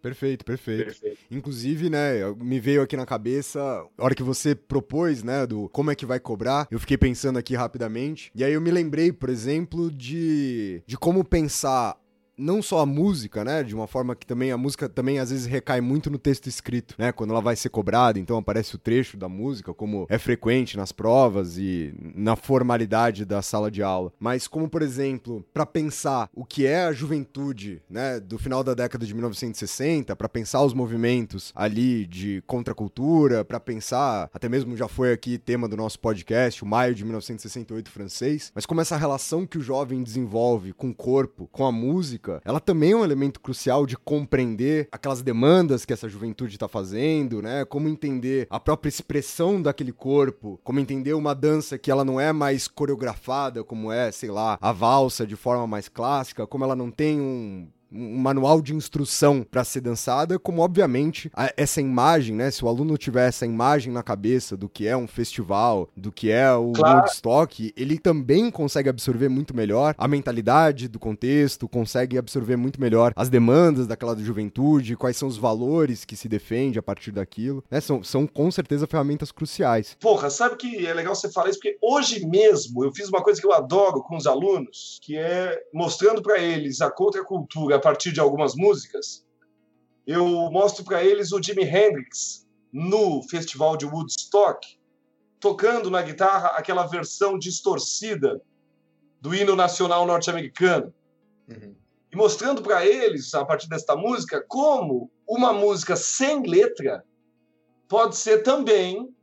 [0.06, 0.94] Perfeito, perfeito.
[1.28, 3.60] Inclusive, né, me veio aqui na cabeça,
[3.98, 7.40] a hora que você propôs, né, do como é que vai cobrar, eu fiquei pensando
[7.40, 11.96] aqui rapidamente, e aí eu me lembrei, por exemplo, de, de como pensar
[12.36, 15.46] não só a música, né, de uma forma que também a música também às vezes
[15.46, 19.16] recai muito no texto escrito, né, quando ela vai ser cobrada, então aparece o trecho
[19.16, 24.12] da música, como é frequente nas provas e na formalidade da sala de aula.
[24.18, 28.74] Mas como, por exemplo, para pensar o que é a juventude, né, do final da
[28.74, 34.88] década de 1960, para pensar os movimentos ali de contracultura, para pensar, até mesmo já
[34.88, 39.46] foi aqui tema do nosso podcast, o maio de 1968 francês, mas como essa relação
[39.46, 43.40] que o jovem desenvolve com o corpo, com a música, ela também é um elemento
[43.40, 47.64] crucial de compreender aquelas demandas que essa juventude está fazendo, né?
[47.64, 52.32] Como entender a própria expressão daquele corpo, como entender uma dança que ela não é
[52.32, 56.90] mais coreografada, como é, sei lá, a valsa de forma mais clássica, como ela não
[56.90, 62.50] tem um um manual de instrução para ser dançada, como obviamente a, essa imagem, né?
[62.50, 66.30] Se o aluno tiver essa imagem na cabeça do que é um festival, do que
[66.30, 66.98] é o Claro.
[66.98, 73.12] Woodstock, ele também consegue absorver muito melhor a mentalidade do contexto, consegue absorver muito melhor
[73.16, 77.80] as demandas daquela juventude, quais são os valores que se defende a partir daquilo, né?
[77.80, 79.96] São, são com certeza ferramentas cruciais.
[80.00, 81.58] Porra, sabe que é legal você falar isso?
[81.58, 85.58] Porque hoje mesmo eu fiz uma coisa que eu adoro com os alunos, que é
[85.72, 89.24] mostrando para eles a contracultura partir de algumas músicas.
[90.04, 94.66] Eu mostro para eles o Jimi Hendrix no festival de Woodstock,
[95.38, 98.42] tocando na guitarra aquela versão distorcida
[99.20, 100.92] do hino nacional norte-americano.
[101.48, 101.76] Uhum.
[102.12, 107.04] E mostrando para eles, a partir desta música, como uma música sem letra
[107.86, 109.14] pode ser também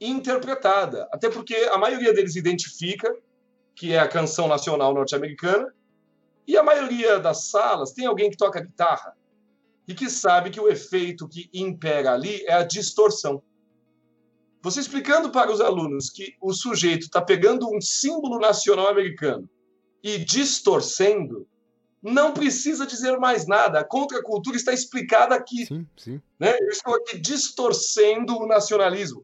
[0.00, 1.08] interpretada.
[1.12, 3.14] Até porque a maioria deles identifica
[3.76, 5.72] que é a canção nacional norte-americana,
[6.48, 9.14] e a maioria das salas tem alguém que toca guitarra
[9.86, 13.42] e que sabe que o efeito que impera ali é a distorção.
[14.62, 19.48] Você explicando para os alunos que o sujeito está pegando um símbolo nacional americano
[20.02, 21.46] e distorcendo,
[22.02, 23.80] não precisa dizer mais nada.
[23.80, 26.22] A contracultura está explicada aqui Sim, sim.
[26.40, 26.56] né?
[26.58, 29.22] Eu estou aqui distorcendo o nacionalismo.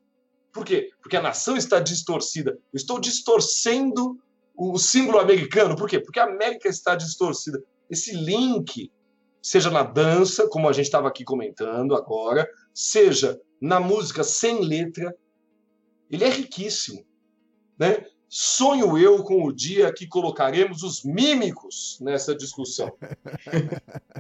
[0.52, 0.90] Por quê?
[1.00, 2.52] Porque a nação está distorcida.
[2.72, 4.20] Eu estou distorcendo
[4.54, 5.76] o símbolo americano.
[5.76, 5.98] Por quê?
[5.98, 7.62] Porque a América está distorcida.
[7.90, 8.90] Esse link,
[9.42, 15.14] seja na dança, como a gente estava aqui comentando agora, seja na música sem letra,
[16.10, 17.04] ele é riquíssimo.
[17.78, 18.04] Né?
[18.28, 22.92] Sonho eu com o dia que colocaremos os mímicos nessa discussão.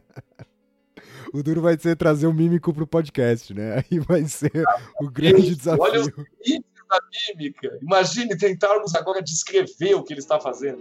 [1.32, 3.82] O duro vai ser trazer o mímico pro podcast, né?
[3.90, 4.52] Aí vai ser
[5.00, 6.64] o grande Isso, olha os desafio.
[7.10, 7.78] Mímica.
[7.80, 10.80] Imagine tentarmos agora descrever o que ele está fazendo.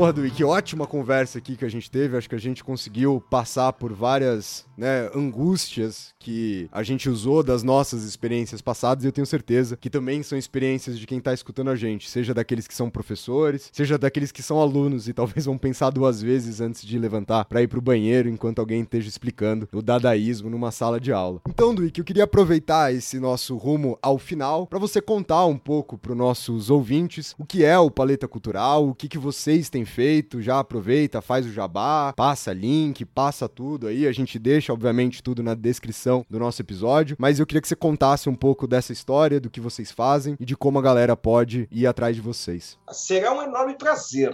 [0.00, 2.16] Porra, Dui, que ótima conversa aqui que a gente teve.
[2.16, 7.62] Acho que a gente conseguiu passar por várias né, angústias que a gente usou das
[7.62, 11.68] nossas experiências passadas e eu tenho certeza que também são experiências de quem tá escutando
[11.68, 15.58] a gente, seja daqueles que são professores, seja daqueles que são alunos e talvez vão
[15.58, 19.82] pensar duas vezes antes de levantar para ir pro banheiro enquanto alguém esteja explicando o
[19.82, 21.42] dadaísmo numa sala de aula.
[21.46, 25.98] Então, Duik, eu queria aproveitar esse nosso rumo ao final para você contar um pouco
[25.98, 29.84] para os nossos ouvintes o que é o Paleta Cultural, o que, que vocês têm
[29.90, 35.22] feito, já aproveita, faz o jabá, passa link, passa tudo aí, a gente deixa, obviamente,
[35.22, 38.92] tudo na descrição do nosso episódio, mas eu queria que você contasse um pouco dessa
[38.92, 42.78] história, do que vocês fazem e de como a galera pode ir atrás de vocês.
[42.90, 44.32] Será um enorme prazer.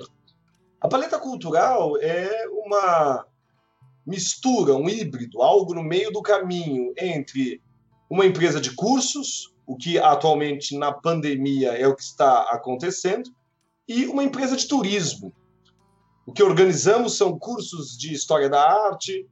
[0.80, 3.24] A paleta cultural é uma
[4.06, 7.60] mistura, um híbrido, algo no meio do caminho entre
[8.08, 13.30] uma empresa de cursos, o que atualmente na pandemia é o que está acontecendo,
[13.88, 15.32] e uma empresa de turismo.
[16.26, 19.24] O que organizamos são cursos de história da arte,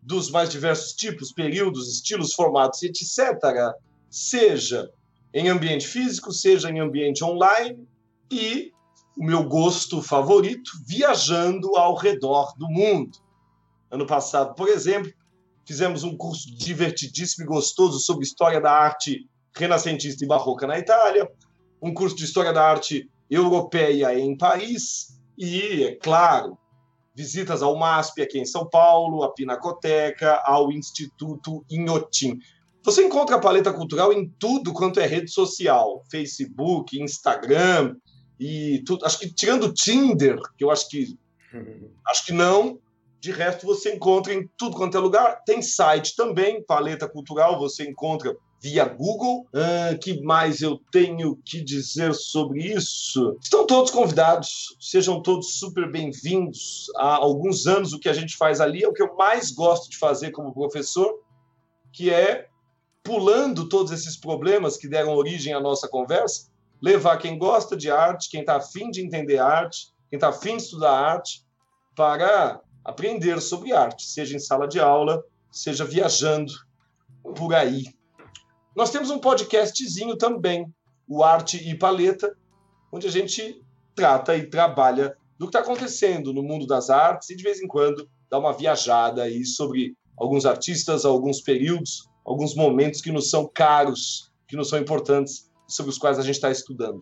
[0.00, 3.38] dos mais diversos tipos, períodos, estilos, formatos, etc.,
[4.08, 4.90] seja
[5.34, 7.86] em ambiente físico, seja em ambiente online,
[8.32, 8.72] e
[9.18, 13.18] o meu gosto favorito, viajando ao redor do mundo.
[13.90, 15.12] Ano passado, por exemplo,
[15.66, 21.30] fizemos um curso divertidíssimo e gostoso sobre história da arte renascentista e barroca na Itália,
[21.82, 26.58] um curso de história da arte europeia em Paris, e, é claro,
[27.16, 32.38] visitas ao MASP aqui em São Paulo, à Pinacoteca, ao Instituto Inhotim.
[32.84, 37.96] Você encontra a paleta cultural em tudo quanto é rede social, Facebook, Instagram
[38.38, 39.06] e tudo.
[39.06, 41.18] Acho que tirando o Tinder, que eu acho que
[42.06, 42.78] acho que não.
[43.18, 45.42] De resto você encontra em tudo quanto é lugar.
[45.44, 47.58] Tem site também, paleta cultural.
[47.58, 49.46] Você encontra via Google.
[49.54, 53.36] Ah, que mais eu tenho que dizer sobre isso?
[53.42, 56.86] Estão todos convidados, sejam todos super bem-vindos.
[56.96, 59.90] Há alguns anos o que a gente faz ali é o que eu mais gosto
[59.90, 61.20] de fazer como professor,
[61.92, 62.48] que é
[63.02, 66.50] pulando todos esses problemas que deram origem à nossa conversa,
[66.82, 70.64] levar quem gosta de arte, quem está afim de entender arte, quem está afim de
[70.64, 71.44] estudar arte,
[71.96, 76.52] para aprender sobre arte, seja em sala de aula, seja viajando
[77.34, 77.84] por aí.
[78.74, 80.72] Nós temos um podcastzinho também,
[81.08, 82.36] o Arte e Paleta,
[82.92, 83.60] onde a gente
[83.94, 87.66] trata e trabalha do que está acontecendo no mundo das artes e de vez em
[87.66, 93.50] quando dá uma viajada aí sobre alguns artistas, alguns períodos, alguns momentos que nos são
[93.52, 97.00] caros, que nos são importantes, sobre os quais a gente está estudando.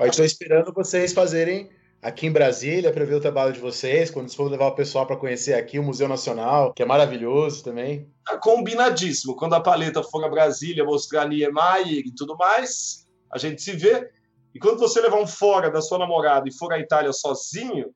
[0.00, 1.70] Estou esperando vocês fazerem
[2.04, 5.16] aqui em Brasília para ver o trabalho de vocês, quando for levar o pessoal para
[5.16, 8.06] conhecer aqui o Museu Nacional, que é maravilhoso também.
[8.26, 9.34] Tá combinadíssimo.
[9.34, 14.10] Quando a paleta for a Brasília mostrar Niemeyer e tudo mais, a gente se vê.
[14.54, 17.86] E quando você levar um fora da sua namorada e for à Itália sozinho,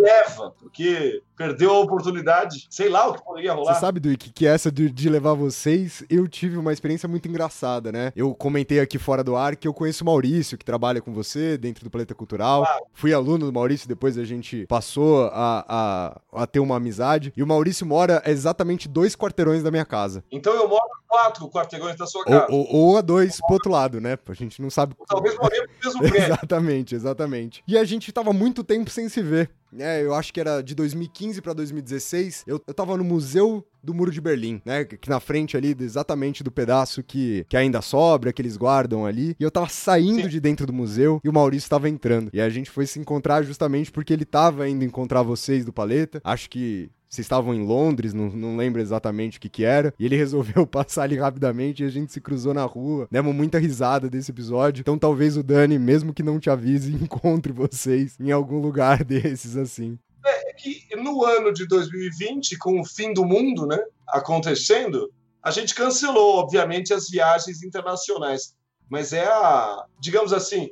[0.00, 2.66] leva, porque perdeu a oportunidade.
[2.68, 3.74] Sei lá o que poderia rolar.
[3.74, 7.92] Você sabe, Duik, que essa de, de, levar vocês, eu tive uma experiência muito engraçada,
[7.92, 8.12] né?
[8.16, 11.56] Eu comentei aqui fora do ar que eu conheço o Maurício, que trabalha com você
[11.56, 12.64] dentro do Planeta Cultural.
[12.64, 12.84] Claro.
[12.92, 17.32] Fui aluno do Maurício, depois a gente passou a, a, a ter uma amizade.
[17.36, 20.24] E o Maurício mora exatamente dois quarteirões da minha casa.
[20.32, 22.46] Então eu moro quatro quarteirões da sua casa.
[22.50, 24.18] Ou, ou, ou a dois pro outro lado, né?
[24.28, 24.94] A gente não sabe.
[25.06, 26.18] Talvez moremos no mesmo prédio.
[26.24, 27.64] exatamente, exatamente.
[27.66, 29.50] E a gente tava muito tempo sem se ver.
[29.78, 32.44] É, eu acho que era de 2015 para 2016.
[32.46, 34.84] Eu, eu tava no Museu do Muro de Berlim, né?
[34.84, 39.36] Que na frente ali, exatamente do pedaço que, que ainda sobra, que eles guardam ali.
[39.38, 40.28] E eu tava saindo Sim.
[40.28, 42.30] de dentro do museu e o Maurício tava entrando.
[42.32, 46.20] E a gente foi se encontrar justamente porque ele tava indo encontrar vocês do Paleta.
[46.24, 50.04] Acho que vocês estavam em Londres, não, não lembro exatamente o que que era, e
[50.04, 53.08] ele resolveu passar ali rapidamente e a gente se cruzou na rua.
[53.10, 57.52] Demos muita risada desse episódio, então talvez o Dani, mesmo que não te avise, encontre
[57.52, 59.98] vocês em algum lugar desses assim.
[60.24, 63.78] É que no ano de 2020, com o fim do mundo, né,
[64.08, 65.10] acontecendo,
[65.42, 68.54] a gente cancelou, obviamente, as viagens internacionais.
[68.90, 70.70] Mas é a, digamos assim,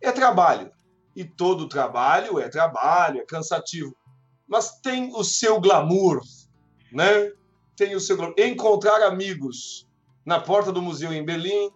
[0.00, 0.70] é trabalho.
[1.16, 3.94] E todo trabalho é trabalho, é cansativo
[4.52, 6.20] mas tem o seu glamour,
[6.92, 7.32] né?
[7.74, 8.34] Tem o seu glamour.
[8.38, 9.88] Encontrar amigos
[10.26, 11.70] na porta do museu em Berlim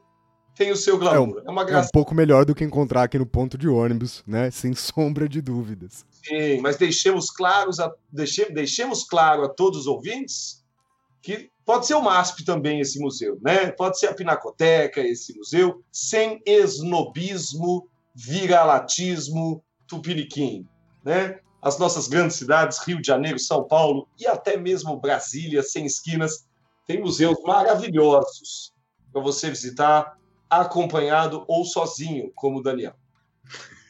[0.54, 1.38] tem o seu glamour.
[1.38, 1.86] É, um, é uma graça.
[1.86, 4.50] É um pouco melhor do que encontrar aqui no ponto de ônibus, né?
[4.52, 6.04] Sem sombra de dúvidas.
[6.10, 10.62] Sim, mas deixemos claros a, deixemos, deixemos claro a todos os ouvintes
[11.22, 13.70] que pode ser o MASP também esse museu, né?
[13.70, 20.68] Pode ser a Pinacoteca esse museu, sem esnobismo, viralatismo, tupiniquim,
[21.02, 21.40] né?
[21.66, 26.47] As nossas grandes cidades, Rio de Janeiro, São Paulo e até mesmo Brasília, sem esquinas,
[26.86, 28.72] tem museus maravilhosos
[29.12, 30.16] para você visitar
[30.48, 32.94] acompanhado ou sozinho, como o Daniel.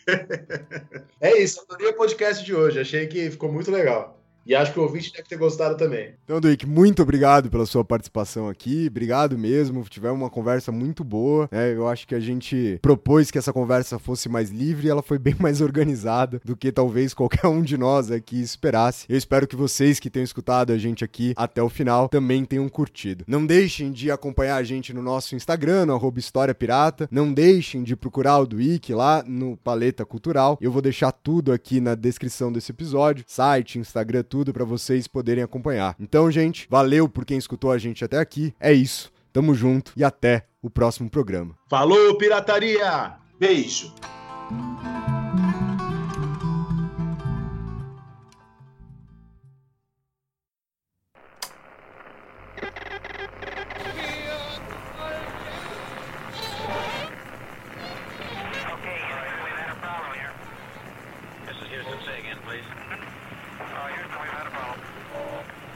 [1.20, 2.78] É isso, adorei o podcast de hoje.
[2.78, 4.15] Achei que ficou muito legal.
[4.46, 6.14] E acho que o ouvinte deve ter gostado também.
[6.24, 8.86] Então, Duíque, muito obrigado pela sua participação aqui.
[8.88, 9.82] Obrigado mesmo.
[9.88, 11.48] Tivemos uma conversa muito boa.
[11.50, 11.74] Né?
[11.74, 15.18] Eu acho que a gente propôs que essa conversa fosse mais livre e ela foi
[15.26, 19.04] bem mais organizada do que talvez qualquer um de nós aqui esperasse.
[19.08, 22.68] Eu espero que vocês que tenham escutado a gente aqui até o final também tenham
[22.68, 23.24] curtido.
[23.26, 27.08] Não deixem de acompanhar a gente no nosso Instagram, no História Pirata.
[27.10, 30.56] Não deixem de procurar o Duíque lá no Paleta Cultural.
[30.60, 33.24] Eu vou deixar tudo aqui na descrição desse episódio.
[33.26, 35.96] Site, Instagram, tudo tudo para vocês poderem acompanhar.
[35.98, 38.54] Então, gente, valeu por quem escutou a gente até aqui.
[38.60, 39.10] É isso.
[39.32, 41.56] Tamo junto e até o próximo programa.
[41.70, 43.14] Falou, pirataria!
[43.40, 43.94] Beijo.